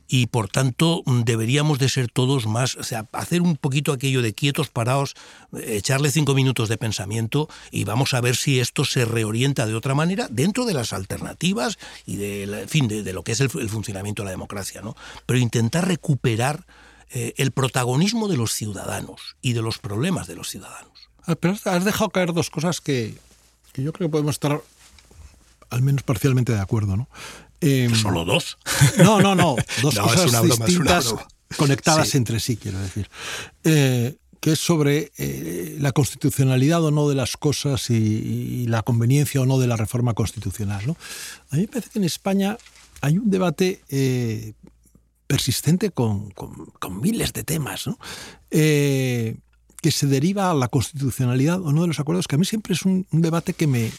y 0.08 0.26
por 0.26 0.48
tanto 0.48 1.02
deberíamos 1.06 1.78
de 1.78 1.88
ser 1.88 2.10
todos 2.10 2.46
más, 2.46 2.76
o 2.76 2.84
sea, 2.84 3.08
hacer 3.12 3.42
un 3.42 3.56
poquito 3.56 3.92
aquello 3.92 4.22
de 4.22 4.34
quietos, 4.34 4.68
parados, 4.68 5.14
echarle 5.52 6.10
cinco 6.10 6.34
minutos 6.34 6.68
de 6.68 6.78
pensamiento 6.78 7.48
y 7.70 7.84
vamos 7.84 8.14
a 8.14 8.20
ver 8.20 8.36
si 8.36 8.60
esto 8.60 8.84
se 8.84 9.04
reorienta 9.04 9.66
de 9.66 9.74
otra 9.74 9.94
manera 9.94 10.28
dentro 10.30 10.64
de 10.64 10.74
las 10.74 10.92
alternativas 10.92 11.78
y 12.06 12.16
de, 12.16 12.42
en 12.44 12.68
fin, 12.68 12.88
de, 12.88 13.02
de 13.02 13.12
lo 13.12 13.22
que 13.22 13.32
es 13.32 13.40
el, 13.40 13.50
el, 13.58 13.68
funcionamiento 13.68 14.22
de 14.22 14.26
la 14.26 14.32
democracia, 14.32 14.82
¿no? 14.82 14.96
Pero 15.26 15.38
intentar 15.38 15.86
recuperar 15.86 16.66
eh, 17.10 17.34
el 17.36 17.50
protagonismo 17.50 18.28
de 18.28 18.36
los 18.36 18.52
ciudadanos 18.52 19.36
y 19.42 19.52
de 19.52 19.62
los 19.62 19.78
problemas 19.78 20.26
de 20.26 20.34
los 20.34 20.48
ciudadanos. 20.48 21.10
Ah, 21.26 21.36
pero 21.36 21.54
has 21.64 21.84
dejado 21.84 22.10
caer 22.10 22.32
dos 22.32 22.50
cosas 22.50 22.80
que, 22.80 23.14
que 23.72 23.82
yo 23.82 23.92
creo 23.92 24.08
que 24.08 24.12
podemos 24.12 24.34
estar 24.34 24.62
al 25.70 25.82
menos 25.82 26.02
parcialmente 26.02 26.52
de 26.52 26.60
acuerdo, 26.60 26.96
¿no? 26.96 27.08
Eh, 27.62 27.88
¿Solo 27.94 28.24
dos? 28.24 28.58
No, 28.98 29.20
no, 29.20 29.34
no. 29.34 29.56
Dos 29.80 29.94
no, 29.96 30.02
cosas 30.02 30.30
broma, 30.30 30.66
distintas 30.66 31.14
conectadas 31.56 32.08
sí. 32.08 32.18
entre 32.18 32.40
sí, 32.40 32.56
quiero 32.56 32.78
decir. 32.78 33.08
Eh, 33.64 34.16
que 34.40 34.52
es 34.52 34.58
sobre 34.58 35.12
eh, 35.18 35.76
la 35.78 35.92
constitucionalidad 35.92 36.82
o 36.84 36.90
no 36.90 37.08
de 37.08 37.14
las 37.14 37.36
cosas 37.36 37.90
y, 37.90 37.94
y, 37.94 38.66
la 38.66 38.82
conveniencia 38.82 39.40
o 39.40 39.46
no 39.46 39.60
de 39.60 39.68
la 39.68 39.76
reforma 39.76 40.14
constitucional. 40.14 40.84
¿no? 40.84 40.96
A 41.50 41.56
mí 41.56 41.62
me 41.62 41.68
parece 41.68 41.90
que 41.90 42.00
en 42.00 42.04
España 42.04 42.58
hay 43.02 43.18
un 43.18 43.30
debate 43.30 43.82
eh, 43.88 44.54
persistente 45.28 45.90
con, 45.90 46.30
con, 46.30 46.66
con, 46.80 47.00
miles 47.00 47.32
de 47.32 47.44
temas, 47.44 47.86
¿no? 47.86 47.98
Eh, 48.50 49.36
que 49.80 49.90
se 49.90 50.06
deriva 50.06 50.50
a 50.50 50.54
la 50.54 50.68
constitucionalidad 50.68 51.60
o 51.60 51.72
no 51.72 51.82
de 51.82 51.88
los 51.88 52.00
acuerdos, 52.00 52.28
que 52.28 52.36
a 52.36 52.38
mí 52.38 52.44
siempre 52.44 52.74
es 52.74 52.82
un, 52.82 53.06
un 53.10 53.22
debate 53.22 53.52
que 53.52 53.66
me, 53.66 53.90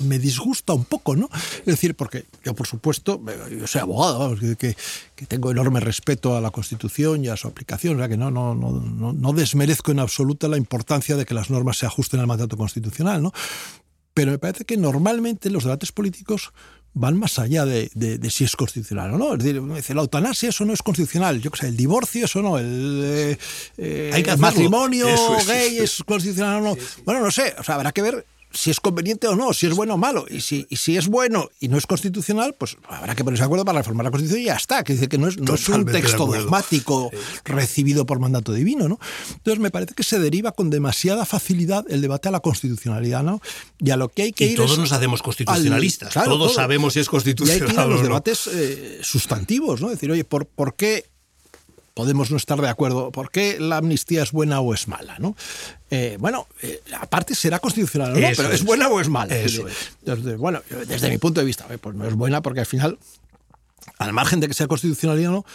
me 0.00 0.18
disgusta 0.18 0.72
un 0.72 0.84
poco, 0.84 1.16
¿no? 1.16 1.28
Es 1.60 1.66
decir, 1.66 1.94
porque 1.94 2.24
yo, 2.44 2.54
por 2.54 2.66
supuesto, 2.66 3.20
yo 3.50 3.66
soy 3.66 3.80
abogado, 3.80 4.36
que, 4.58 4.76
que 5.14 5.26
tengo 5.26 5.50
enorme 5.50 5.80
respeto 5.80 6.36
a 6.36 6.40
la 6.40 6.50
Constitución 6.50 7.24
y 7.24 7.28
a 7.28 7.36
su 7.36 7.48
aplicación, 7.48 7.96
o 7.96 7.98
sea, 7.98 8.08
que 8.08 8.16
no, 8.16 8.30
no, 8.30 8.54
no, 8.54 9.12
no 9.12 9.32
desmerezco 9.32 9.92
en 9.92 10.00
absoluto 10.00 10.48
la 10.48 10.56
importancia 10.56 11.16
de 11.16 11.24
que 11.24 11.34
las 11.34 11.50
normas 11.50 11.78
se 11.78 11.86
ajusten 11.86 12.20
al 12.20 12.26
mandato 12.26 12.56
constitucional, 12.56 13.22
¿no? 13.22 13.32
Pero 14.14 14.30
me 14.30 14.38
parece 14.38 14.64
que 14.64 14.78
normalmente 14.78 15.50
los 15.50 15.64
debates 15.64 15.92
políticos 15.92 16.52
van 16.98 17.18
más 17.18 17.38
allá 17.38 17.66
de, 17.66 17.90
de, 17.94 18.16
de, 18.16 18.30
si 18.30 18.44
es 18.44 18.56
constitucional 18.56 19.12
o 19.12 19.18
no. 19.18 19.34
Es 19.34 19.44
decir, 19.44 19.62
dice, 19.62 19.94
la 19.94 20.00
eutanasia 20.00 20.48
eso 20.48 20.64
no 20.64 20.72
es 20.72 20.82
constitucional, 20.82 21.42
yo 21.42 21.50
qué 21.50 21.60
sé, 21.60 21.68
el 21.68 21.76
divorcio 21.76 22.24
eso 22.24 22.40
no, 22.40 22.58
el, 22.58 23.36
eh, 23.76 24.10
Hay 24.14 24.22
que 24.22 24.30
el 24.30 24.38
matrimonio 24.38 25.06
es, 25.06 25.46
gay 25.46 25.76
es, 25.76 25.82
es 25.82 26.02
constitucional 26.04 26.62
o 26.62 26.64
no. 26.64 26.74
Sí, 26.74 26.80
sí. 26.80 27.02
Bueno, 27.04 27.20
no 27.20 27.30
sé, 27.30 27.54
o 27.58 27.62
sea, 27.62 27.74
habrá 27.74 27.92
que 27.92 28.00
ver 28.00 28.26
si 28.56 28.70
es 28.70 28.80
conveniente 28.80 29.28
o 29.28 29.36
no, 29.36 29.52
si 29.52 29.66
es 29.66 29.74
bueno 29.74 29.94
o 29.94 29.98
malo. 29.98 30.24
Y 30.28 30.40
si, 30.40 30.66
y 30.70 30.76
si 30.76 30.96
es 30.96 31.08
bueno 31.08 31.50
y 31.60 31.68
no 31.68 31.76
es 31.76 31.86
constitucional, 31.86 32.54
pues 32.58 32.76
habrá 32.88 33.14
que 33.14 33.22
ponerse 33.22 33.42
de 33.42 33.46
acuerdo 33.46 33.64
para 33.64 33.80
reformar 33.80 34.04
la 34.04 34.10
Constitución 34.10 34.42
y 34.42 34.44
ya 34.46 34.54
está. 34.54 34.82
Que 34.82 34.94
dice 34.94 35.08
que 35.08 35.18
no 35.18 35.28
es, 35.28 35.38
no 35.38 35.54
es 35.54 35.68
un 35.68 35.84
texto 35.84 36.26
dogmático 36.26 37.10
recibido 37.44 38.06
por 38.06 38.18
mandato 38.18 38.52
divino, 38.52 38.88
¿no? 38.88 38.98
Entonces 39.32 39.60
me 39.60 39.70
parece 39.70 39.94
que 39.94 40.02
se 40.02 40.18
deriva 40.18 40.52
con 40.52 40.70
demasiada 40.70 41.26
facilidad 41.26 41.84
el 41.88 42.00
debate 42.00 42.28
a 42.28 42.32
la 42.32 42.40
constitucionalidad, 42.40 43.22
¿no? 43.22 43.40
Y 43.78 43.90
a 43.90 43.96
lo 43.96 44.08
que 44.08 44.22
hay 44.22 44.32
que 44.32 44.46
y 44.46 44.50
ir. 44.50 44.56
todos 44.56 44.78
nos 44.78 44.92
hacemos 44.92 45.22
constitucionalistas. 45.22 46.08
Al, 46.08 46.12
claro, 46.12 46.30
todos 46.32 46.52
todo. 46.52 46.56
sabemos 46.56 46.94
si 46.94 47.00
es 47.00 47.08
constitucional. 47.08 47.58
Y 47.58 47.62
hay 47.62 47.68
que 47.68 47.74
ir 47.74 47.80
a 47.80 47.86
los 47.86 48.02
debates 48.02 48.48
eh, 48.52 49.00
sustantivos, 49.02 49.80
¿no? 49.80 49.88
Es 49.88 49.94
decir, 49.94 50.10
oye, 50.10 50.24
¿por, 50.24 50.46
¿por 50.46 50.76
qué 50.76 51.04
podemos 51.96 52.30
no 52.30 52.36
estar 52.36 52.60
de 52.60 52.68
acuerdo. 52.68 53.10
¿Por 53.10 53.30
qué 53.30 53.58
la 53.58 53.78
amnistía 53.78 54.22
es 54.22 54.30
buena 54.30 54.60
o 54.60 54.74
es 54.74 54.86
mala? 54.86 55.16
¿no? 55.18 55.34
Eh, 55.90 56.18
bueno, 56.20 56.46
eh, 56.60 56.82
aparte 57.00 57.34
será 57.34 57.58
constitucional 57.58 58.12
o 58.12 58.20
no, 58.20 58.28
pero 58.36 58.48
es. 58.50 58.56
es. 58.56 58.64
buena 58.64 58.88
o 58.88 59.00
es 59.00 59.08
mala. 59.08 59.34
Eso 59.34 59.66
es. 59.66 59.92
Desde, 60.02 60.36
bueno, 60.36 60.60
desde 60.86 61.08
mi 61.08 61.16
punto 61.16 61.40
de 61.40 61.46
vista, 61.46 61.66
pues 61.80 61.96
no 61.96 62.06
es 62.06 62.12
buena 62.12 62.42
porque 62.42 62.60
al 62.60 62.66
final, 62.66 62.98
al 63.96 64.12
margen 64.12 64.40
de 64.40 64.48
que 64.48 64.52
sea 64.52 64.66
constitucional 64.66 65.24
o 65.24 65.30
no, 65.30 65.46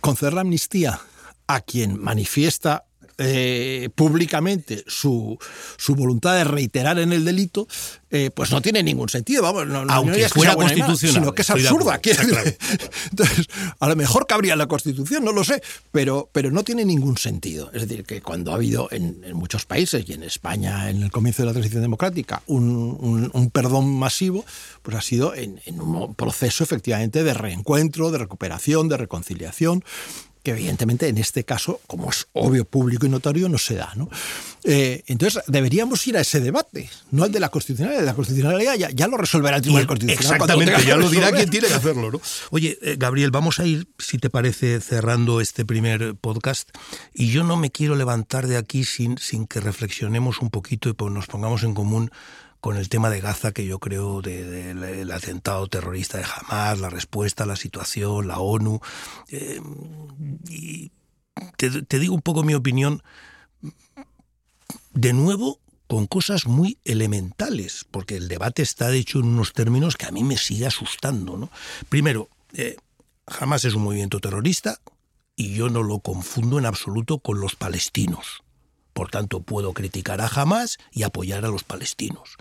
conceder 0.00 0.32
la 0.32 0.42
amnistía 0.42 1.00
a 1.48 1.60
quien 1.60 2.00
manifiesta 2.00 2.84
eh, 3.18 3.90
públicamente 3.94 4.84
su, 4.86 5.38
su, 5.76 5.94
voluntad 5.94 6.34
de 6.34 6.44
reiterar 6.44 6.98
en 6.98 7.12
el 7.12 7.24
delito, 7.24 7.68
eh, 8.10 8.30
pues 8.34 8.50
no 8.50 8.60
tiene 8.60 8.82
ningún 8.82 9.08
sentido. 9.08 9.42
Vamos, 9.42 9.66
no, 9.66 9.84
Aunque 9.88 10.22
no 10.22 10.28
fuera 10.28 10.54
constitucional. 10.54 11.14
sino 11.14 11.34
que 11.34 11.42
es 11.42 11.50
absurda. 11.50 12.00
Entonces, 13.10 13.46
a 13.78 13.88
lo 13.88 13.96
mejor 13.96 14.26
cabría 14.26 14.56
la 14.56 14.66
Constitución, 14.66 15.24
no 15.24 15.32
lo 15.32 15.44
sé, 15.44 15.62
pero, 15.90 16.28
pero 16.32 16.50
no 16.50 16.64
tiene 16.64 16.84
ningún 16.84 17.16
sentido. 17.16 17.70
Es 17.72 17.88
decir, 17.88 18.04
que 18.04 18.20
cuando 18.20 18.52
ha 18.52 18.56
habido 18.56 18.88
en, 18.90 19.20
muchos 19.34 19.64
países 19.64 20.04
y 20.08 20.12
en 20.12 20.22
España 20.22 20.90
en 20.90 21.02
el 21.02 21.10
comienzo 21.10 21.42
de 21.42 21.46
la 21.46 21.52
transición 21.52 21.82
democrática 21.82 22.42
un, 22.46 23.30
un, 23.32 23.50
perdón 23.50 23.96
masivo, 23.96 24.44
pues 24.82 24.96
ha 24.96 25.00
sido 25.00 25.34
en, 25.34 25.60
en 25.66 25.80
un 25.80 26.14
proceso 26.14 26.64
efectivamente 26.64 27.22
de 27.22 27.34
reencuentro, 27.34 28.10
de 28.10 28.18
recuperación, 28.18 28.88
de 28.88 28.96
reconciliación 28.96 29.84
que 30.44 30.50
evidentemente 30.50 31.08
en 31.08 31.16
este 31.16 31.42
caso, 31.42 31.80
como 31.86 32.10
es 32.10 32.28
obvio, 32.34 32.66
público 32.66 33.06
y 33.06 33.08
notorio, 33.08 33.48
no 33.48 33.56
se 33.56 33.74
da. 33.74 33.92
¿no? 33.96 34.10
Eh, 34.62 35.02
entonces 35.06 35.42
deberíamos 35.46 36.06
ir 36.06 36.18
a 36.18 36.20
ese 36.20 36.38
debate, 36.38 36.90
no 37.10 37.24
al 37.24 37.32
de 37.32 37.40
la 37.40 37.48
constitucionalidad. 37.48 38.04
La 38.04 38.14
constitucionalidad 38.14 38.74
ya, 38.74 38.90
ya 38.90 39.08
lo 39.08 39.16
resolverá 39.16 39.56
el 39.56 39.62
Tribunal 39.62 39.86
Constitucional. 39.86 40.36
Exactamente, 40.36 40.86
ya 40.86 40.96
lo 40.96 41.08
dirá 41.08 41.32
quien 41.32 41.48
tiene 41.48 41.68
que 41.68 41.74
hacerlo. 41.74 42.12
¿no? 42.12 42.20
Oye, 42.50 42.78
eh, 42.82 42.96
Gabriel, 42.98 43.30
vamos 43.30 43.58
a 43.58 43.64
ir, 43.64 43.88
si 43.98 44.18
te 44.18 44.28
parece, 44.28 44.80
cerrando 44.80 45.40
este 45.40 45.64
primer 45.64 46.14
podcast. 46.14 46.68
Y 47.14 47.30
yo 47.30 47.42
no 47.42 47.56
me 47.56 47.70
quiero 47.70 47.96
levantar 47.96 48.46
de 48.46 48.58
aquí 48.58 48.84
sin, 48.84 49.16
sin 49.16 49.46
que 49.46 49.60
reflexionemos 49.60 50.42
un 50.42 50.50
poquito 50.50 50.90
y 50.90 50.94
nos 51.10 51.26
pongamos 51.26 51.62
en 51.62 51.72
común 51.72 52.10
con 52.64 52.78
el 52.78 52.88
tema 52.88 53.10
de 53.10 53.20
Gaza, 53.20 53.52
que 53.52 53.66
yo 53.66 53.78
creo 53.78 54.22
del 54.22 55.10
atentado 55.12 55.66
terrorista 55.66 56.16
de 56.16 56.24
Hamas, 56.24 56.80
la 56.80 56.88
respuesta, 56.88 57.44
la 57.44 57.56
situación, 57.56 58.26
la 58.26 58.38
ONU. 58.38 58.80
Eh, 59.28 59.60
y 60.48 60.90
te, 61.58 61.98
digo 61.98 62.14
un 62.14 62.22
poco 62.22 62.42
mi 62.42 62.54
opinión, 62.54 63.02
de 64.94 65.12
nuevo 65.12 65.60
con 65.88 66.06
cosas 66.06 66.46
muy 66.46 66.78
elementales, 66.86 67.84
porque 67.90 68.16
el 68.16 68.28
debate 68.28 68.62
está 68.62 68.90
hecho 68.92 69.18
en 69.18 69.26
unos 69.26 69.52
términos 69.52 69.98
que 69.98 70.06
a 70.06 70.10
mí 70.10 70.24
me 70.24 70.38
sigue 70.38 70.64
asustando. 70.64 71.36
¿no? 71.36 71.50
Primero, 71.90 72.30
eh, 72.54 72.76
Hamas 73.26 73.66
es 73.66 73.74
un 73.74 73.82
movimiento 73.82 74.20
terrorista 74.20 74.80
y 75.36 75.52
yo 75.52 75.68
no 75.68 75.82
lo 75.82 75.98
confundo 75.98 76.58
en 76.58 76.64
absoluto 76.64 77.18
con 77.18 77.40
los 77.40 77.56
palestinos. 77.56 78.42
Por 78.94 79.10
tanto, 79.10 79.40
puedo 79.40 79.74
criticar 79.74 80.22
a 80.22 80.28
Hamas 80.28 80.78
y 80.90 81.02
apoyar 81.02 81.44
a 81.44 81.48
los 81.48 81.64
palestinos. 81.64 82.36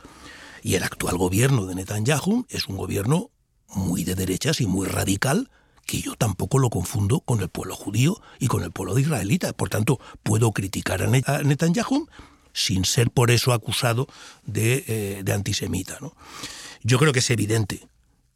Y 0.62 0.76
el 0.76 0.84
actual 0.84 1.18
gobierno 1.18 1.66
de 1.66 1.76
Netanyahu 1.76 2.46
es 2.48 2.68
un 2.68 2.78
gobierno 2.78 3.32
muy 3.68 4.04
de 4.04 4.16
derechas 4.16 4.62
y 4.62 4.68
muy 4.68 4.88
radical, 4.88 5.50
que 5.86 6.00
yo 6.00 6.16
tampoco 6.16 6.60
lo 6.60 6.70
confundo 6.70 7.20
con 7.20 7.42
el 7.42 7.50
pueblo 7.50 7.76
judío 7.76 8.22
y 8.40 8.48
con 8.48 8.64
el 8.64 8.72
pueblo 8.72 8.98
israelita. 8.98 9.52
Por 9.52 9.70
tanto, 9.70 10.00
puedo 10.22 10.52
criticar 10.54 11.02
a 11.02 11.44
Netanyahu 11.44 12.08
sin 12.54 12.86
ser 12.86 13.10
por 13.10 13.32
eso 13.32 13.52
acusado 13.52 14.08
de, 14.46 14.86
eh, 14.88 15.22
de 15.26 15.34
antisemita. 15.34 15.98
¿no? 16.00 16.16
Yo 16.84 17.00
creo 17.00 17.12
que 17.12 17.20
es 17.20 17.30
evidente 17.32 17.88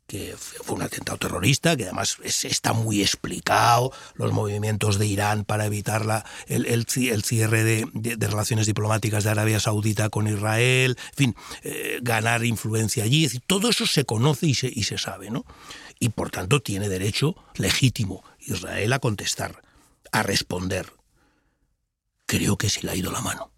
que 0.07 0.35
fue 0.37 0.77
un 0.77 0.81
atentado 0.81 1.17
terrorista, 1.17 1.75
que 1.75 1.83
además 1.83 2.17
está 2.23 2.71
muy 2.71 3.01
explicado, 3.01 3.91
los 4.15 4.31
movimientos 4.31 4.97
de 4.97 5.05
Irán 5.05 5.43
para 5.43 5.65
evitar 5.65 6.23
el, 6.47 6.65
el, 6.65 6.85
cierre 6.87 7.63
de, 7.63 8.17
relaciones 8.27 8.65
diplomáticas 8.65 9.25
de 9.25 9.31
Arabia 9.31 9.59
Saudita 9.59 10.09
con 10.09 10.27
Israel, 10.27 10.97
en 11.09 11.15
fin, 11.15 11.35
eh, 11.63 11.99
ganar 12.01 12.45
influencia 12.45 13.03
allí, 13.03 13.27
todo 13.47 13.69
eso 13.69 13.85
se 13.85 14.05
conoce 14.05 14.47
y 14.47 14.55
se, 14.55 14.71
y 14.73 14.83
se 14.83 14.97
sabe, 14.97 15.29
¿no? 15.29 15.45
Y 15.99 16.09
por 16.09 16.29
tanto 16.29 16.61
tiene 16.61 16.87
derecho 16.87 17.35
legítimo 17.55 18.23
Israel 18.39 18.93
a 18.93 18.99
contestar, 18.99 19.61
a 20.13 20.23
responder. 20.23 20.93
Creo 22.25 22.57
que 22.57 22.69
se 22.69 22.83
le 22.83 22.91
ha 22.91 22.95
ido 22.95 23.11
la 23.11 23.21
mano. 23.21 23.51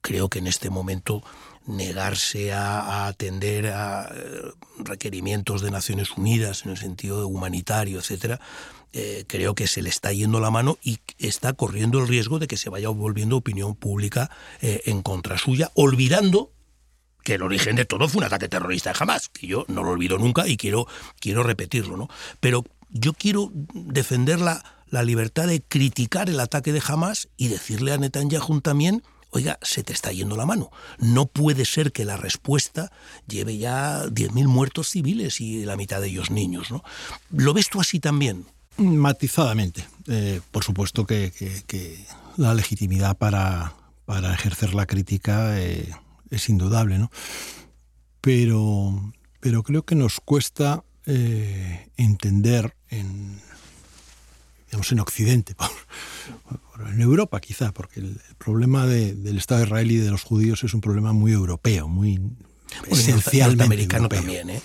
Creo 0.00 0.28
que 0.28 0.38
en 0.38 0.46
este 0.46 0.70
momento 0.70 1.22
negarse 1.68 2.52
a, 2.52 3.06
atender 3.06 3.68
a 3.68 4.10
eh, 4.12 4.42
requerimientos 4.78 5.60
de 5.60 5.70
Naciones 5.70 6.10
Unidas 6.16 6.64
en 6.64 6.72
el 6.72 6.78
sentido 6.78 7.28
humanitario, 7.28 7.98
etcétera, 7.98 8.40
eh, 8.94 9.24
creo 9.28 9.54
que 9.54 9.66
se 9.66 9.82
le 9.82 9.90
está 9.90 10.12
yendo 10.12 10.40
la 10.40 10.50
mano 10.50 10.78
y 10.82 10.98
está 11.18 11.52
corriendo 11.52 11.98
el 11.98 12.08
riesgo 12.08 12.38
de 12.38 12.46
que 12.46 12.56
se 12.56 12.70
vaya 12.70 12.88
volviendo 12.88 13.36
opinión 13.36 13.74
pública 13.74 14.30
eh, 14.62 14.80
en 14.86 15.02
contra 15.02 15.36
suya, 15.36 15.70
olvidando 15.74 16.52
que 17.22 17.34
el 17.34 17.42
origen 17.42 17.76
de 17.76 17.84
todo 17.84 18.08
fue 18.08 18.20
un 18.20 18.24
ataque 18.24 18.48
terrorista 18.48 18.94
jamás, 18.94 19.28
que 19.28 19.46
yo 19.46 19.66
no 19.68 19.82
lo 19.82 19.90
olvido 19.90 20.16
nunca 20.16 20.48
y 20.48 20.56
quiero, 20.56 20.86
quiero 21.20 21.42
repetirlo, 21.42 21.98
¿no? 21.98 22.08
Pero 22.40 22.64
yo 22.88 23.12
quiero 23.12 23.50
defender 23.52 24.40
la, 24.40 24.64
la 24.88 25.02
libertad 25.02 25.46
de 25.46 25.60
criticar 25.60 26.30
el 26.30 26.40
ataque 26.40 26.72
de 26.72 26.82
Hamas 26.86 27.28
y 27.36 27.48
decirle 27.48 27.92
a 27.92 27.98
Netanyahu 27.98 28.62
también 28.62 29.02
oiga, 29.30 29.58
se 29.62 29.82
te 29.82 29.92
está 29.92 30.12
yendo 30.12 30.36
la 30.36 30.46
mano. 30.46 30.70
No 30.98 31.26
puede 31.26 31.64
ser 31.64 31.92
que 31.92 32.04
la 32.04 32.16
respuesta 32.16 32.90
lleve 33.26 33.58
ya 33.58 34.04
10.000 34.06 34.46
muertos 34.46 34.88
civiles 34.88 35.40
y 35.40 35.64
la 35.64 35.76
mitad 35.76 36.00
de 36.00 36.08
ellos 36.08 36.30
niños. 36.30 36.70
¿no? 36.70 36.82
¿Lo 37.30 37.52
ves 37.54 37.68
tú 37.68 37.80
así 37.80 38.00
también? 38.00 38.46
Matizadamente. 38.76 39.84
Eh, 40.06 40.40
por 40.50 40.64
supuesto 40.64 41.06
que, 41.06 41.32
la 42.36 42.54
legitimidad 42.54 43.16
para, 43.16 43.74
para, 44.04 44.32
ejercer 44.32 44.74
la 44.74 44.86
crítica 44.86 45.58
eh, 45.58 45.92
es 46.30 46.48
indudable, 46.48 46.98
¿no? 46.98 47.10
Pero, 48.20 49.12
pero 49.40 49.64
creo 49.64 49.84
que 49.84 49.96
nos 49.96 50.20
cuesta 50.20 50.84
eh, 51.06 51.90
entender 51.96 52.76
en, 52.88 53.40
digamos, 54.68 54.92
en 54.92 55.00
Occidente, 55.00 55.54
en 56.90 57.00
Europa 57.00 57.40
quizá, 57.40 57.72
porque 57.72 58.00
el, 58.00 58.20
problema 58.38 58.86
del 58.86 59.36
Estado 59.36 59.60
de 59.60 59.66
Israel 59.66 59.90
y 59.90 59.96
de 59.96 60.10
los 60.10 60.22
judíos 60.22 60.62
es 60.64 60.74
un 60.74 60.80
problema 60.80 61.12
muy 61.12 61.32
europeo, 61.32 61.88
muy 61.88 62.20
esencialmente 62.90 63.64
americano 63.64 64.08
también, 64.08 64.50
¿eh? 64.50 64.60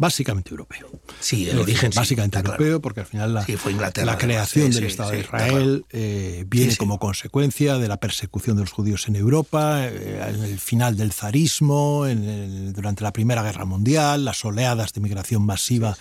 Básicamente 0.00 0.50
europeo. 0.50 0.88
Sí, 1.18 1.50
el 1.50 1.58
origen 1.58 1.90
Básicamente 1.92 2.38
europeo, 2.38 2.80
porque 2.80 3.00
al 3.00 3.06
final 3.06 3.34
la, 3.34 3.44
la 4.04 4.16
creación 4.16 4.70
del 4.70 4.84
Estado 4.84 5.10
de 5.10 5.18
Israel 5.18 5.84
eh, 5.90 6.44
viene 6.46 6.76
como 6.76 7.00
consecuencia 7.00 7.78
de 7.78 7.88
la 7.88 7.96
persecución 7.96 8.56
de 8.56 8.62
los 8.62 8.70
judíos 8.70 9.08
en 9.08 9.16
Europa, 9.16 9.84
eh, 9.88 10.24
en 10.28 10.44
el 10.44 10.60
final 10.60 10.96
del 10.96 11.10
zarismo, 11.10 12.06
en 12.06 12.72
durante 12.74 13.02
la 13.02 13.12
Primera 13.12 13.42
Guerra 13.42 13.64
Mundial, 13.64 14.24
las 14.24 14.44
oleadas 14.44 14.92
de 14.92 15.00
migración 15.00 15.44
masiva 15.44 15.98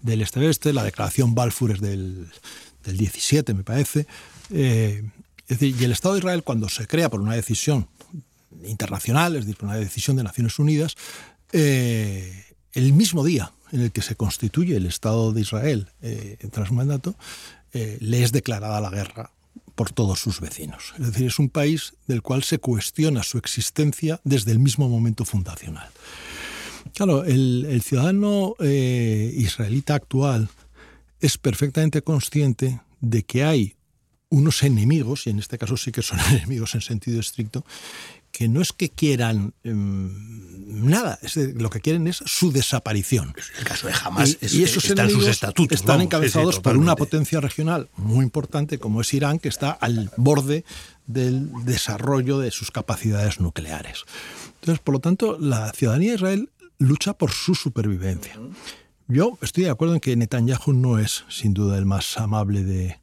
del 0.00 0.22
este-oeste, 0.22 0.72
la 0.72 0.82
declaración 0.82 1.34
Balfour 1.34 1.72
es 1.72 1.82
del, 1.82 2.28
del 2.84 2.96
17, 2.96 3.54
me 3.54 3.64
parece. 3.64 4.06
Eh, 4.50 5.02
es 5.48 5.58
decir, 5.58 5.76
y 5.78 5.84
el 5.84 5.92
Estado 5.92 6.14
de 6.14 6.20
Israel, 6.20 6.42
cuando 6.42 6.68
se 6.68 6.86
crea 6.86 7.10
por 7.10 7.20
una 7.20 7.34
decisión 7.34 7.88
internacional, 8.64 9.36
es 9.36 9.42
decir, 9.44 9.56
por 9.56 9.68
una 9.68 9.78
decisión 9.78 10.16
de 10.16 10.24
Naciones 10.24 10.58
Unidas, 10.58 10.94
eh, 11.52 12.44
el 12.72 12.92
mismo 12.92 13.24
día 13.24 13.52
en 13.72 13.80
el 13.80 13.92
que 13.92 14.02
se 14.02 14.14
constituye 14.14 14.76
el 14.76 14.86
Estado 14.86 15.32
de 15.32 15.40
Israel 15.40 15.88
eh, 16.02 16.38
tras 16.52 16.68
su 16.68 16.74
mandato, 16.74 17.16
le 17.72 18.22
es 18.22 18.30
declarada 18.30 18.80
la 18.80 18.88
guerra 18.88 19.32
por 19.74 19.90
todos 19.90 20.20
sus 20.20 20.40
vecinos. 20.40 20.94
Es 21.00 21.06
decir, 21.06 21.26
es 21.26 21.40
un 21.40 21.48
país 21.48 21.94
del 22.06 22.22
cual 22.22 22.44
se 22.44 22.60
cuestiona 22.60 23.24
su 23.24 23.36
existencia 23.36 24.20
desde 24.22 24.52
el 24.52 24.60
mismo 24.60 24.88
momento 24.88 25.24
fundacional. 25.24 25.88
Claro, 26.94 27.24
el 27.24 27.82
ciudadano 27.82 28.54
israelita 28.60 29.96
actual 29.96 30.48
es 31.20 31.38
perfectamente 31.38 32.02
consciente 32.02 32.80
de 33.00 33.24
que 33.24 33.44
hay 33.44 33.76
unos 34.30 34.62
enemigos, 34.62 35.26
y 35.26 35.30
en 35.30 35.38
este 35.38 35.58
caso 35.58 35.76
sí 35.76 35.92
que 35.92 36.02
son 36.02 36.18
enemigos 36.30 36.74
en 36.74 36.80
sentido 36.80 37.20
estricto, 37.20 37.64
que 38.32 38.48
no 38.48 38.60
es 38.60 38.72
que 38.72 38.90
quieran 38.90 39.54
em, 39.62 40.10
nada, 40.66 41.20
lo 41.54 41.70
que 41.70 41.80
quieren 41.80 42.08
es 42.08 42.16
su 42.26 42.50
desaparición. 42.50 43.32
El 43.58 43.64
caso 43.64 43.86
de 43.86 43.94
Hamas 44.02 44.38
y, 44.40 44.58
y 44.58 44.64
esos 44.64 44.84
están 44.86 45.08
sus 45.08 45.28
estatutos. 45.28 45.78
Están 45.78 46.00
encabezados 46.00 46.58
por 46.58 46.76
una 46.76 46.96
potencia 46.96 47.40
regional 47.40 47.90
muy 47.96 48.24
importante 48.24 48.78
como 48.78 49.02
es 49.02 49.14
Irán, 49.14 49.38
que 49.38 49.48
está 49.48 49.70
al 49.70 50.10
borde 50.16 50.64
del 51.06 51.48
desarrollo 51.64 52.40
de 52.40 52.50
sus 52.50 52.72
capacidades 52.72 53.38
nucleares. 53.38 54.02
Entonces, 54.60 54.82
por 54.82 54.94
lo 54.94 55.00
tanto, 55.00 55.38
la 55.38 55.72
ciudadanía 55.72 56.10
de 56.10 56.16
Israel 56.16 56.50
lucha 56.78 57.12
por 57.14 57.30
su 57.30 57.54
supervivencia. 57.54 58.36
Yo 59.06 59.38
estoy 59.42 59.64
de 59.64 59.70
acuerdo 59.70 59.94
en 59.94 60.00
que 60.00 60.16
Netanyahu 60.16 60.72
no 60.72 60.98
es, 60.98 61.24
sin 61.28 61.52
duda, 61.52 61.76
el 61.76 61.84
más 61.84 62.16
amable 62.16 62.64
de, 62.64 62.98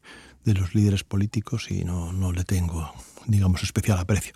los 0.46 0.74
líderes 0.74 1.04
políticos 1.04 1.70
y 1.70 1.86
no, 1.86 2.12
no, 2.12 2.32
le 2.32 2.44
tengo, 2.44 2.92
digamos, 3.28 3.62
especial 3.62 4.00
aprecio. 4.00 4.34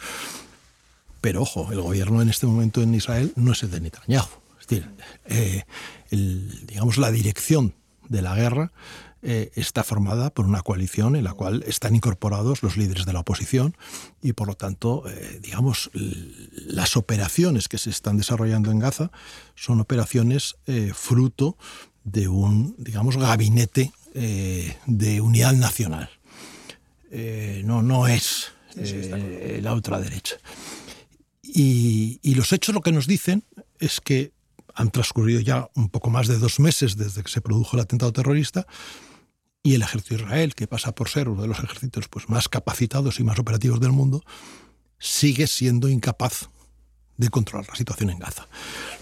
Pero 1.22 1.42
ojo, 1.42 1.72
el 1.72 1.82
gobierno 1.82 2.22
en 2.22 2.30
este 2.30 2.46
momento 2.46 2.84
en 2.84 2.94
Israel 2.94 3.34
no 3.36 3.54
es 3.54 3.64
el 3.64 3.72
de 3.72 3.82
Netanyahu. 3.82 4.28
Es 4.60 4.68
decir, 4.68 4.92
eh, 5.26 5.64
digamos, 6.12 6.98
la 6.98 7.10
dirección 7.10 7.74
de 8.10 8.22
la 8.22 8.36
guerra 8.36 8.72
eh, 9.28 9.52
está 9.56 9.84
formada 9.84 10.30
por 10.30 10.46
una 10.46 10.62
coalición 10.62 11.16
en 11.16 11.24
la 11.24 11.34
cual 11.34 11.64
están 11.66 11.96
incorporados 11.96 12.62
los 12.62 12.78
líderes 12.78 13.06
de 13.06 13.14
la 13.14 13.22
oposición 13.22 13.76
y 14.22 14.34
por 14.34 14.48
lo 14.48 14.54
tanto, 14.54 15.04
eh, 15.10 15.40
digamos, 15.42 15.90
las 15.94 16.96
operaciones 16.96 17.68
que 17.68 17.80
se 17.80 17.90
están 17.90 18.18
desarrollando 18.18 18.70
en 18.70 18.78
Gaza 18.78 19.10
son 19.56 19.80
operaciones 19.80 20.58
eh, 20.68 20.92
fruto 20.94 21.58
de 22.04 22.28
un, 22.28 22.76
digamos, 22.78 23.18
gabinete 23.18 23.92
de 24.14 25.20
unidad 25.20 25.54
nacional. 25.54 26.10
no, 27.64 27.82
no 27.82 28.08
es 28.08 28.54
eh, 28.78 29.60
la 29.62 29.74
ultraderecha. 29.74 30.36
Y, 31.42 32.20
y 32.22 32.36
los 32.36 32.52
hechos 32.54 32.76
lo 32.76 32.82
que 32.82 32.92
nos 32.92 33.08
dicen 33.08 33.44
es 33.80 34.02
que 34.02 34.34
han 34.74 34.92
transcurrido 34.92 35.40
ya 35.40 35.70
un 35.76 35.90
poco 35.90 36.10
más 36.10 36.28
de 36.28 36.38
dos 36.38 36.60
meses 36.60 36.98
desde 36.98 37.24
que 37.24 37.32
se 37.32 37.42
produjo 37.42 37.78
el 37.78 37.84
atentado 37.84 38.12
terrorista 38.12 38.68
y 39.66 39.74
el 39.74 39.82
ejército 39.82 40.16
de 40.16 40.22
Israel, 40.22 40.54
que 40.54 40.68
pasa 40.68 40.94
por 40.94 41.10
ser 41.10 41.28
uno 41.28 41.42
de 41.42 41.48
los 41.48 41.58
ejércitos 41.58 42.08
pues, 42.08 42.30
más 42.30 42.48
capacitados 42.48 43.20
y 43.20 43.24
más 43.24 43.40
operativos 43.40 43.80
del 43.80 43.92
mundo, 43.92 44.24
sigue 45.00 45.48
siendo 45.48 45.90
incapaz 45.90 46.50
de 47.18 47.30
controlar 47.30 47.68
la 47.68 47.76
situación 47.76 48.12
en 48.12 48.20
Gaza. 48.20 48.48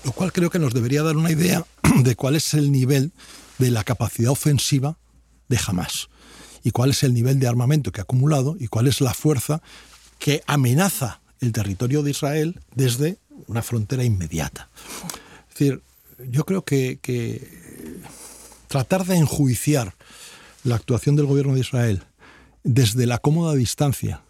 Lo 0.05 0.13
cual 0.13 0.31
creo 0.31 0.49
que 0.49 0.59
nos 0.59 0.73
debería 0.73 1.03
dar 1.03 1.17
una 1.17 1.31
idea 1.31 1.65
de 2.03 2.15
cuál 2.15 2.37
es 2.37 2.53
el 2.53 2.71
nivel 2.71 3.11
de 3.57 3.71
la 3.71 3.83
capacidad 3.83 4.31
ofensiva 4.31 4.97
de 5.49 5.59
Hamas 5.67 6.07
y 6.63 6.71
cuál 6.71 6.91
es 6.91 7.03
el 7.03 7.13
nivel 7.13 7.39
de 7.39 7.47
armamento 7.47 7.91
que 7.91 7.99
ha 7.99 8.03
acumulado 8.03 8.55
y 8.57 8.67
cuál 8.67 8.87
es 8.87 9.01
la 9.01 9.13
fuerza 9.13 9.61
que 10.17 10.43
amenaza 10.47 11.19
el 11.41 11.51
territorio 11.51 12.03
de 12.03 12.11
Israel 12.11 12.61
desde 12.73 13.17
una 13.47 13.63
frontera 13.63 14.05
inmediata. 14.05 14.69
Es 15.49 15.59
decir, 15.59 15.83
yo 16.29 16.45
creo 16.45 16.63
que, 16.63 16.99
que 17.01 17.99
tratar 18.69 19.05
de 19.05 19.17
enjuiciar 19.17 19.93
la 20.63 20.75
actuación 20.75 21.15
del 21.15 21.25
gobierno 21.25 21.53
de 21.53 21.61
Israel 21.61 22.03
desde 22.63 23.05
la 23.05 23.17
cómoda 23.17 23.53
distancia 23.55 24.21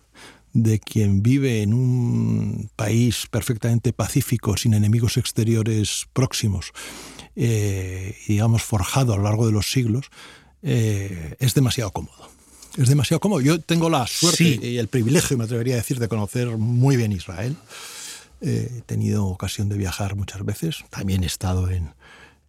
de 0.54 0.80
quien 0.80 1.24
vive 1.24 1.62
en 1.64 1.74
un 1.74 2.70
país 2.76 3.26
perfectamente 3.30 3.92
pacífico, 3.92 4.56
sin 4.56 4.74
enemigos 4.74 5.18
exteriores 5.18 6.06
próximos, 6.14 6.72
eh, 7.36 8.16
digamos, 8.28 8.62
forjado 8.62 9.14
a 9.14 9.18
lo 9.18 9.24
largo 9.24 9.48
de 9.48 9.52
los 9.52 9.72
siglos, 9.72 10.08
eh, 10.62 11.36
es 11.40 11.56
demasiado 11.56 11.92
cómodo. 11.92 12.30
Es 12.78 12.90
demasiado 12.90 13.20
cómodo. 13.20 13.42
Yo 13.42 13.60
tengo 13.60 13.90
la 13.90 14.06
suerte 14.08 14.44
y 14.44 14.78
el 14.78 14.88
privilegio, 14.88 15.38
me 15.38 15.44
atrevería 15.44 15.76
a 15.76 15.78
decir, 15.78 16.00
de 16.00 16.08
conocer 16.08 16.58
muy 16.58 16.98
bien 16.98 17.12
Israel. 17.12 17.56
Eh, 18.42 18.78
he 18.78 18.82
tenido 18.82 19.26
ocasión 19.26 19.70
de 19.70 19.78
viajar 19.78 20.16
muchas 20.16 20.44
veces. 20.46 20.84
También 20.90 21.24
he 21.24 21.28
estado 21.28 21.70
en, 21.70 21.94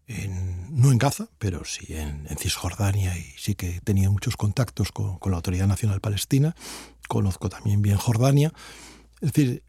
no 0.06 0.92
en 0.92 0.98
Gaza, 0.98 1.28
pero 1.38 1.64
sí 1.64 1.94
en, 1.94 2.26
Cisjordania 2.38 3.16
y 3.16 3.24
sí 3.38 3.54
que 3.54 3.76
he 3.76 3.80
tenido 3.80 4.12
muchos 4.12 4.36
contactos 4.36 4.92
con, 4.92 5.18
con 5.18 5.32
la 5.32 5.36
Autoridad 5.36 5.66
Nacional 5.66 6.00
Palestina 6.00 6.54
conozco 7.08 7.48
también 7.48 7.82
bien 7.82 7.96
Jordania. 7.96 8.52
Es 9.20 9.32
decir, 9.32 9.62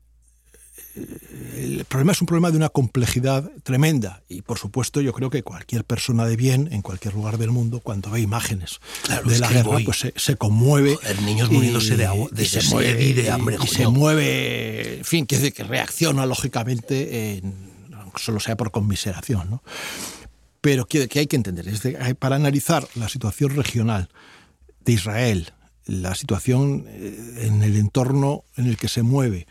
el 0.95 1.85
problema 1.85 2.13
es 2.13 2.21
un 2.21 2.27
problema 2.27 2.51
de 2.51 2.57
una 2.57 2.69
complejidad 2.69 3.51
tremenda 3.63 4.23
y 4.29 4.41
por 4.41 4.57
supuesto 4.57 5.01
yo 5.01 5.11
creo 5.13 5.29
que 5.29 5.43
cualquier 5.43 5.83
persona 5.83 6.25
de 6.25 6.37
bien 6.37 6.69
en 6.71 6.81
cualquier 6.81 7.13
lugar 7.13 7.37
del 7.37 7.51
mundo 7.51 7.81
cuando 7.81 8.09
ve 8.11 8.21
imágenes 8.21 8.79
de 9.25 9.39
la 9.39 9.49
guerra 9.49 9.77
pues 9.83 10.13
se, 10.15 10.35
conmueve 10.37 10.97
el 11.03 11.25
niños 11.25 11.51
muriéndose 11.51 11.97
de, 11.97 12.05
agua, 12.05 12.29
de, 12.31 12.45
se 12.45 12.61
mueve, 12.69 13.03
y 13.03 13.13
de 13.13 13.29
hambre 13.29 13.57
y, 13.61 13.67
se 13.67 13.87
mueve 13.87 14.97
en 14.99 15.05
fin 15.05 15.25
que, 15.25 15.51
que 15.51 15.63
reacciona 15.63 16.25
lógicamente 16.25 17.41
solo 18.15 18.39
sea 18.39 18.55
por 18.55 18.71
conmiseración 18.71 19.49
¿no? 19.49 19.63
Pero 20.65 20.87
que, 20.87 21.07
hay 21.13 21.27
que 21.27 21.35
entender 21.35 21.67
es 21.67 21.83
para 22.15 22.37
analizar 22.37 22.87
la 22.95 23.07
situación 23.07 23.55
regional 23.55 24.09
de 24.83 24.93
Israel 24.93 25.53
la 25.85 26.15
situación 26.15 26.85
eh, 26.87 27.43
en 27.43 27.61
el 27.61 27.75
entorno 27.75 28.45
en 28.57 28.65
el 28.65 28.75
que 28.75 28.87
se 28.87 29.03
mueve, 29.03 29.45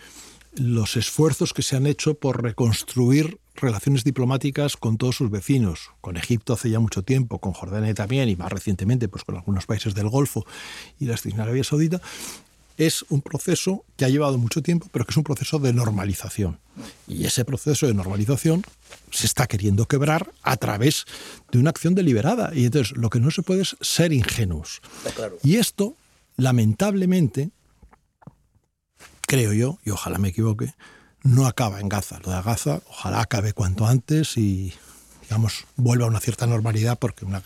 los 0.56 0.96
esfuerzos 0.96 1.52
que 1.52 1.62
se 1.62 1.76
han 1.76 1.86
hecho 1.86 2.14
por 2.14 2.42
reconstruir 2.42 3.38
relaciones 3.54 4.02
diplomáticas 4.02 4.76
con 4.76 4.98
todos 4.98 5.14
sus 5.14 5.30
vecinos, 5.30 5.90
con 6.00 6.16
Egipto 6.16 6.54
hace 6.54 6.70
ya 6.70 6.80
mucho 6.80 7.02
tiempo, 7.02 7.38
con 7.38 7.52
Jordania 7.52 7.94
también 7.94 8.28
y 8.28 8.34
más 8.34 8.50
recientemente 8.50 9.06
pues 9.06 9.22
con 9.22 9.36
algunos 9.36 9.66
países 9.66 9.94
del 9.94 10.08
Golfo 10.08 10.44
y 10.98 11.06
la 11.06 11.16
Arabia 11.38 11.62
Saudita, 11.62 12.00
es 12.76 13.04
un 13.08 13.22
proceso 13.22 13.84
que 13.96 14.04
ha 14.04 14.08
llevado 14.08 14.38
mucho 14.38 14.62
tiempo, 14.62 14.88
pero 14.90 15.04
que 15.04 15.12
es 15.12 15.16
un 15.16 15.24
proceso 15.24 15.58
de 15.58 15.72
normalización. 15.72 16.58
Y 17.06 17.24
ese 17.24 17.44
proceso 17.44 17.86
de 17.86 17.94
normalización 17.94 18.64
se 19.10 19.26
está 19.26 19.46
queriendo 19.46 19.86
quebrar 19.86 20.32
a 20.42 20.56
través 20.56 21.04
de 21.52 21.58
una 21.58 21.70
acción 21.70 21.94
deliberada. 21.94 22.52
Y 22.54 22.64
entonces 22.64 22.96
lo 22.96 23.10
que 23.10 23.20
no 23.20 23.30
se 23.30 23.42
puede 23.42 23.62
es 23.62 23.76
ser 23.80 24.12
ingenuos. 24.12 24.80
Y 25.42 25.56
esto 25.56 25.96
lamentablemente, 26.36 27.50
creo 29.22 29.52
yo, 29.52 29.78
y 29.84 29.90
ojalá 29.90 30.18
me 30.18 30.28
equivoque, 30.28 30.74
no 31.22 31.46
acaba 31.46 31.80
en 31.80 31.88
Gaza. 31.88 32.18
Lo 32.24 32.32
de 32.32 32.42
Gaza 32.42 32.82
ojalá 32.88 33.20
acabe 33.20 33.52
cuanto 33.52 33.86
antes 33.86 34.36
y, 34.36 34.74
digamos, 35.22 35.64
vuelva 35.76 36.06
a 36.06 36.08
una 36.08 36.20
cierta 36.20 36.46
normalidad, 36.46 36.98
porque 36.98 37.24
una 37.24 37.42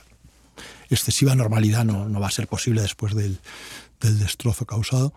excesiva 0.89 1.35
normalidad 1.35 1.85
no, 1.85 2.09
no 2.09 2.19
va 2.19 2.29
a 2.29 2.33
ser 2.33 2.49
posible 2.49 2.81
después 2.81 3.15
del, 3.15 3.39
del, 4.01 4.19
destrozo 4.19 4.67
causado, 4.67 5.13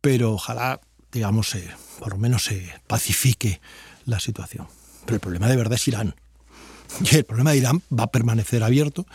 pero 0.00 0.32
ojalá, 0.32 0.80
digamos, 1.12 1.56
por 1.98 2.12
lo 2.12 2.18
menos 2.18 2.44
se 2.44 2.72
pacifique 2.86 3.60
la 4.06 4.20
situación. 4.20 4.66
Pero 5.04 5.16
el 5.16 5.20
problema 5.20 5.48
de 5.48 5.56
verdad 5.56 5.74
es 5.74 5.88
Irán. 5.88 6.14
Y 7.04 7.14
el 7.16 7.24
problema 7.24 7.52
de 7.52 7.58
Irán 7.58 7.82
va 7.96 8.04
a 8.04 8.10
permanecer 8.10 8.64
abierto 8.64 9.06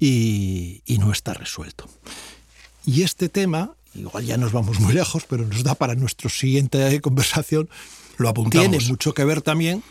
y, 0.00 0.82
y 0.86 0.98
no 0.98 1.12
está 1.12 1.34
resuelto. 1.34 1.88
Y 2.86 3.02
este 3.02 3.28
tema, 3.28 3.74
igual 3.94 4.24
ya 4.24 4.38
nos 4.38 4.52
vamos 4.52 4.80
muy 4.80 4.94
lejos, 4.94 5.24
pero 5.28 5.46
nos 5.46 5.62
da 5.62 5.74
para 5.74 5.94
nuestra 5.94 6.30
siguiente 6.30 7.00
conversación, 7.00 7.68
lo 8.16 8.28
apuntamos. 8.30 8.68
Tiene 8.70 8.88
mucho 8.88 9.12
que 9.12 9.24
ver 9.24 9.42
también 9.42 9.82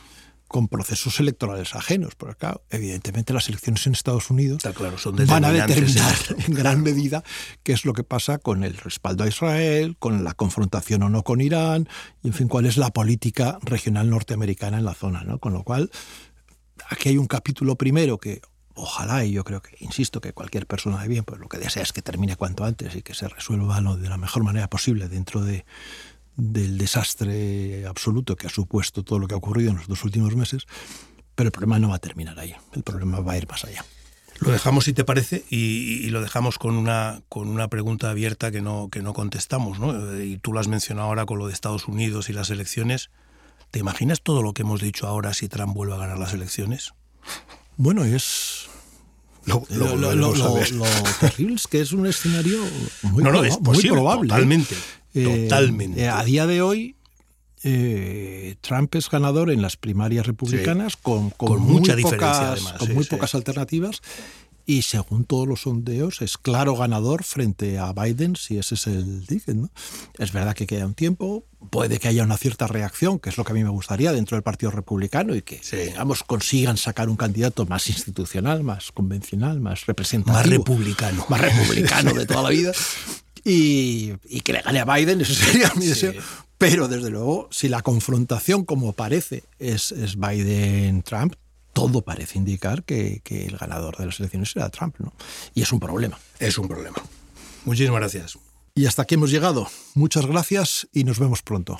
con 0.51 0.67
procesos 0.67 1.17
electorales 1.21 1.75
ajenos. 1.75 2.15
Porque, 2.15 2.35
claro, 2.35 2.63
evidentemente 2.69 3.33
las 3.33 3.47
elecciones 3.47 3.87
en 3.87 3.93
Estados 3.93 4.29
Unidos 4.29 4.61
claro, 4.75 4.97
son 4.97 5.15
van 5.25 5.45
a 5.45 5.51
determinar 5.51 6.15
en 6.45 6.53
gran 6.53 6.83
medida 6.83 7.23
qué 7.63 7.71
es 7.71 7.85
lo 7.85 7.93
que 7.93 8.03
pasa 8.03 8.37
con 8.37 8.65
el 8.65 8.75
respaldo 8.75 9.23
a 9.23 9.29
Israel, 9.29 9.95
con 9.97 10.25
la 10.25 10.33
confrontación 10.33 11.03
o 11.03 11.09
no 11.09 11.23
con 11.23 11.39
Irán, 11.39 11.87
y 12.21 12.27
en 12.27 12.33
fin, 12.33 12.49
cuál 12.49 12.65
es 12.65 12.75
la 12.75 12.91
política 12.91 13.59
regional 13.61 14.09
norteamericana 14.09 14.77
en 14.77 14.83
la 14.83 14.93
zona. 14.93 15.23
¿no? 15.23 15.39
Con 15.39 15.53
lo 15.53 15.63
cual, 15.63 15.89
aquí 16.89 17.07
hay 17.07 17.17
un 17.17 17.27
capítulo 17.27 17.77
primero 17.77 18.17
que 18.17 18.41
ojalá, 18.73 19.23
y 19.23 19.31
yo 19.31 19.45
creo 19.45 19.61
que, 19.61 19.77
insisto, 19.79 20.19
que 20.19 20.33
cualquier 20.33 20.67
persona 20.67 21.01
de 21.01 21.07
bien, 21.07 21.23
pues 21.23 21.39
lo 21.39 21.47
que 21.47 21.59
desea 21.59 21.83
es 21.83 21.93
que 21.93 22.01
termine 22.01 22.35
cuanto 22.35 22.65
antes 22.65 22.93
y 22.93 23.01
que 23.01 23.13
se 23.13 23.29
resuelva 23.29 23.79
de 23.95 24.09
la 24.09 24.17
mejor 24.17 24.43
manera 24.43 24.69
posible 24.69 25.07
dentro 25.07 25.41
de, 25.45 25.63
del 26.41 26.79
desastre 26.79 27.85
absoluto 27.85 28.35
que 28.35 28.47
ha 28.47 28.49
supuesto 28.49 29.03
todo 29.03 29.19
lo 29.19 29.27
que 29.27 29.35
ha 29.35 29.37
ocurrido 29.37 29.69
en 29.69 29.77
los 29.77 29.87
dos 29.87 30.03
últimos 30.03 30.35
meses, 30.35 30.65
pero 31.35 31.49
el 31.49 31.51
problema 31.51 31.77
no 31.77 31.89
va 31.89 31.97
a 31.97 31.99
terminar 31.99 32.39
ahí, 32.39 32.55
el 32.73 32.81
problema 32.81 33.19
va 33.19 33.33
a 33.33 33.37
ir 33.37 33.47
más 33.47 33.63
allá. 33.63 33.85
Lo 34.39 34.51
dejamos, 34.51 34.85
si 34.85 34.93
te 34.93 35.03
parece, 35.03 35.45
y, 35.51 36.09
lo 36.09 36.19
dejamos 36.19 36.57
con 36.57 36.75
una, 36.75 37.21
con 37.29 37.47
una 37.47 37.67
pregunta 37.67 38.09
abierta 38.09 38.49
que 38.49 38.59
no, 38.59 38.89
que 38.89 39.03
no 39.03 39.13
contestamos, 39.13 39.77
¿no? 39.77 40.19
Y 40.19 40.37
tú 40.39 40.51
lo 40.51 40.59
has 40.59 40.67
mencionado 40.67 41.09
ahora 41.09 41.27
con 41.27 41.37
lo 41.37 41.45
de 41.45 41.53
Estados 41.53 41.87
Unidos 41.87 42.27
y 42.31 42.33
las 42.33 42.49
elecciones. 42.49 43.11
¿Te 43.69 43.77
imaginas 43.77 44.23
todo 44.23 44.41
lo 44.41 44.53
que 44.53 44.63
hemos 44.63 44.81
dicho 44.81 45.05
ahora 45.05 45.35
si 45.35 45.47
Trump 45.47 45.75
vuelve 45.75 45.93
a 45.93 45.97
ganar 45.97 46.17
las 46.17 46.33
elecciones? 46.33 46.93
Bueno, 47.77 48.03
es 48.03 48.67
lo, 49.45 49.61
terrible 51.19 51.55
es 51.55 51.67
que 51.67 51.81
es 51.81 51.91
un 51.91 52.07
escenario 52.07 52.63
muy, 53.03 53.23
probable. 53.23 54.27
Totalmente. 54.27 54.73
Eh, 54.73 55.00
totalmente. 55.13 56.01
Eh, 56.01 56.09
a 56.09 56.23
día 56.23 56.47
de 56.47 56.61
hoy, 56.61 56.95
eh, 57.63 58.55
Trump 58.61 58.95
es 58.95 59.09
ganador 59.09 59.51
en 59.51 59.61
las 59.61 59.77
primarias 59.77 60.25
republicanas 60.25 60.97
con, 60.97 61.33
mucha 61.59 61.95
diferencia, 61.95 62.55
con 62.77 62.93
muy 62.93 63.05
pocas 63.05 63.35
alternativas 63.35 64.01
y 64.65 64.83
según 64.83 65.25
todos 65.25 65.47
los 65.47 65.61
sondeos 65.61 66.21
es 66.21 66.37
claro 66.37 66.75
ganador 66.75 67.23
frente 67.23 67.77
a 67.77 67.93
Biden 67.93 68.35
si 68.35 68.57
ese 68.57 68.75
es 68.75 68.87
el 68.87 69.25
ticket. 69.27 69.55
¿no? 69.55 69.69
Es 70.17 70.31
verdad 70.31 70.55
que 70.55 70.67
queda 70.67 70.85
un 70.85 70.93
tiempo, 70.93 71.45
puede 71.69 71.99
que 71.99 72.07
haya 72.07 72.23
una 72.23 72.37
cierta 72.37 72.67
reacción, 72.67 73.19
que 73.19 73.29
es 73.29 73.37
lo 73.37 73.43
que 73.43 73.51
a 73.51 73.55
mí 73.55 73.63
me 73.63 73.69
gustaría 73.69 74.11
dentro 74.11 74.35
del 74.35 74.43
Partido 74.43 74.71
Republicano 74.71 75.35
y 75.35 75.41
que 75.41 75.61
digamos 75.71 76.23
consigan 76.23 76.77
sacar 76.77 77.09
un 77.09 77.17
candidato 77.17 77.65
más 77.65 77.89
institucional, 77.89 78.63
más 78.63 78.91
convencional, 78.91 79.59
más 79.59 79.85
representativo. 79.85 80.37
Más 80.37 80.49
republicano. 80.49 81.25
Más 81.29 81.41
republicano 81.41 82.13
de 82.13 82.25
toda 82.25 82.43
la 82.43 82.49
vida. 82.49 82.71
Y, 83.43 84.13
que 84.41 84.53
le 84.53 84.61
gane 84.61 84.79
a 84.79 84.85
Biden, 84.85 85.21
eso 85.21 85.33
sería 85.45 85.71
mi 85.75 85.87
deseo. 85.87 86.13
Pero 86.57 86.87
desde 86.87 87.09
luego, 87.09 87.47
si 87.51 87.69
la 87.69 87.81
confrontación, 87.81 88.65
como 88.65 88.93
parece, 88.93 89.43
es, 89.57 89.91
es 89.91 90.15
Biden-Trump, 90.19 91.33
todo 91.73 92.01
parece 92.01 92.37
indicar 92.37 92.83
que, 92.83 93.21
el 93.29 93.57
ganador 93.57 93.97
de 93.97 94.05
las 94.05 94.19
elecciones 94.19 94.51
será 94.51 94.69
Trump, 94.69 94.95
¿no? 94.99 95.13
Y 95.53 95.61
es 95.61 95.71
un 95.71 95.79
problema. 95.79 96.19
Es 96.39 96.57
un 96.57 96.67
problema. 96.67 96.97
Muchísimas 97.65 97.99
gracias. 97.99 98.37
Y 98.75 98.85
hasta 98.85 99.03
aquí 99.03 99.15
hemos 99.15 99.31
llegado. 99.31 99.67
Muchas 99.95 100.25
gracias 100.25 100.87
y 100.93 101.03
nos 101.03 101.19
vemos 101.19 101.41
pronto. 101.41 101.79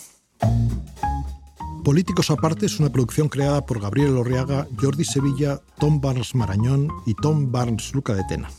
Políticos 1.83 2.29
aparte 2.29 2.67
es 2.67 2.79
una 2.79 2.91
producción 2.91 3.27
creada 3.27 3.65
por 3.65 3.81
Gabriel 3.81 4.17
Orriaga, 4.17 4.67
Jordi 4.79 5.03
Sevilla, 5.03 5.61
Tom 5.79 5.99
Barnes 5.99 6.35
Marañón 6.35 6.89
y 7.05 7.15
Tom 7.15 7.51
Barnes 7.51 7.93
Luca 7.93 8.13
de 8.13 8.23
Tena. 8.25 8.51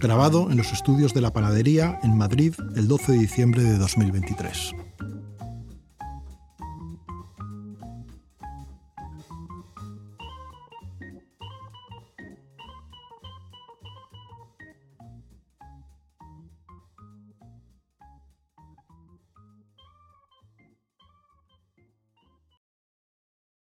Grabado 0.00 0.50
en 0.50 0.56
los 0.56 0.72
estudios 0.72 1.14
de 1.14 1.20
la 1.20 1.32
Panadería 1.32 1.98
en 2.02 2.16
Madrid 2.16 2.54
el 2.76 2.88
12 2.88 3.12
de 3.12 3.18
diciembre 3.18 3.62
de 3.62 3.78
2023. 3.78 4.74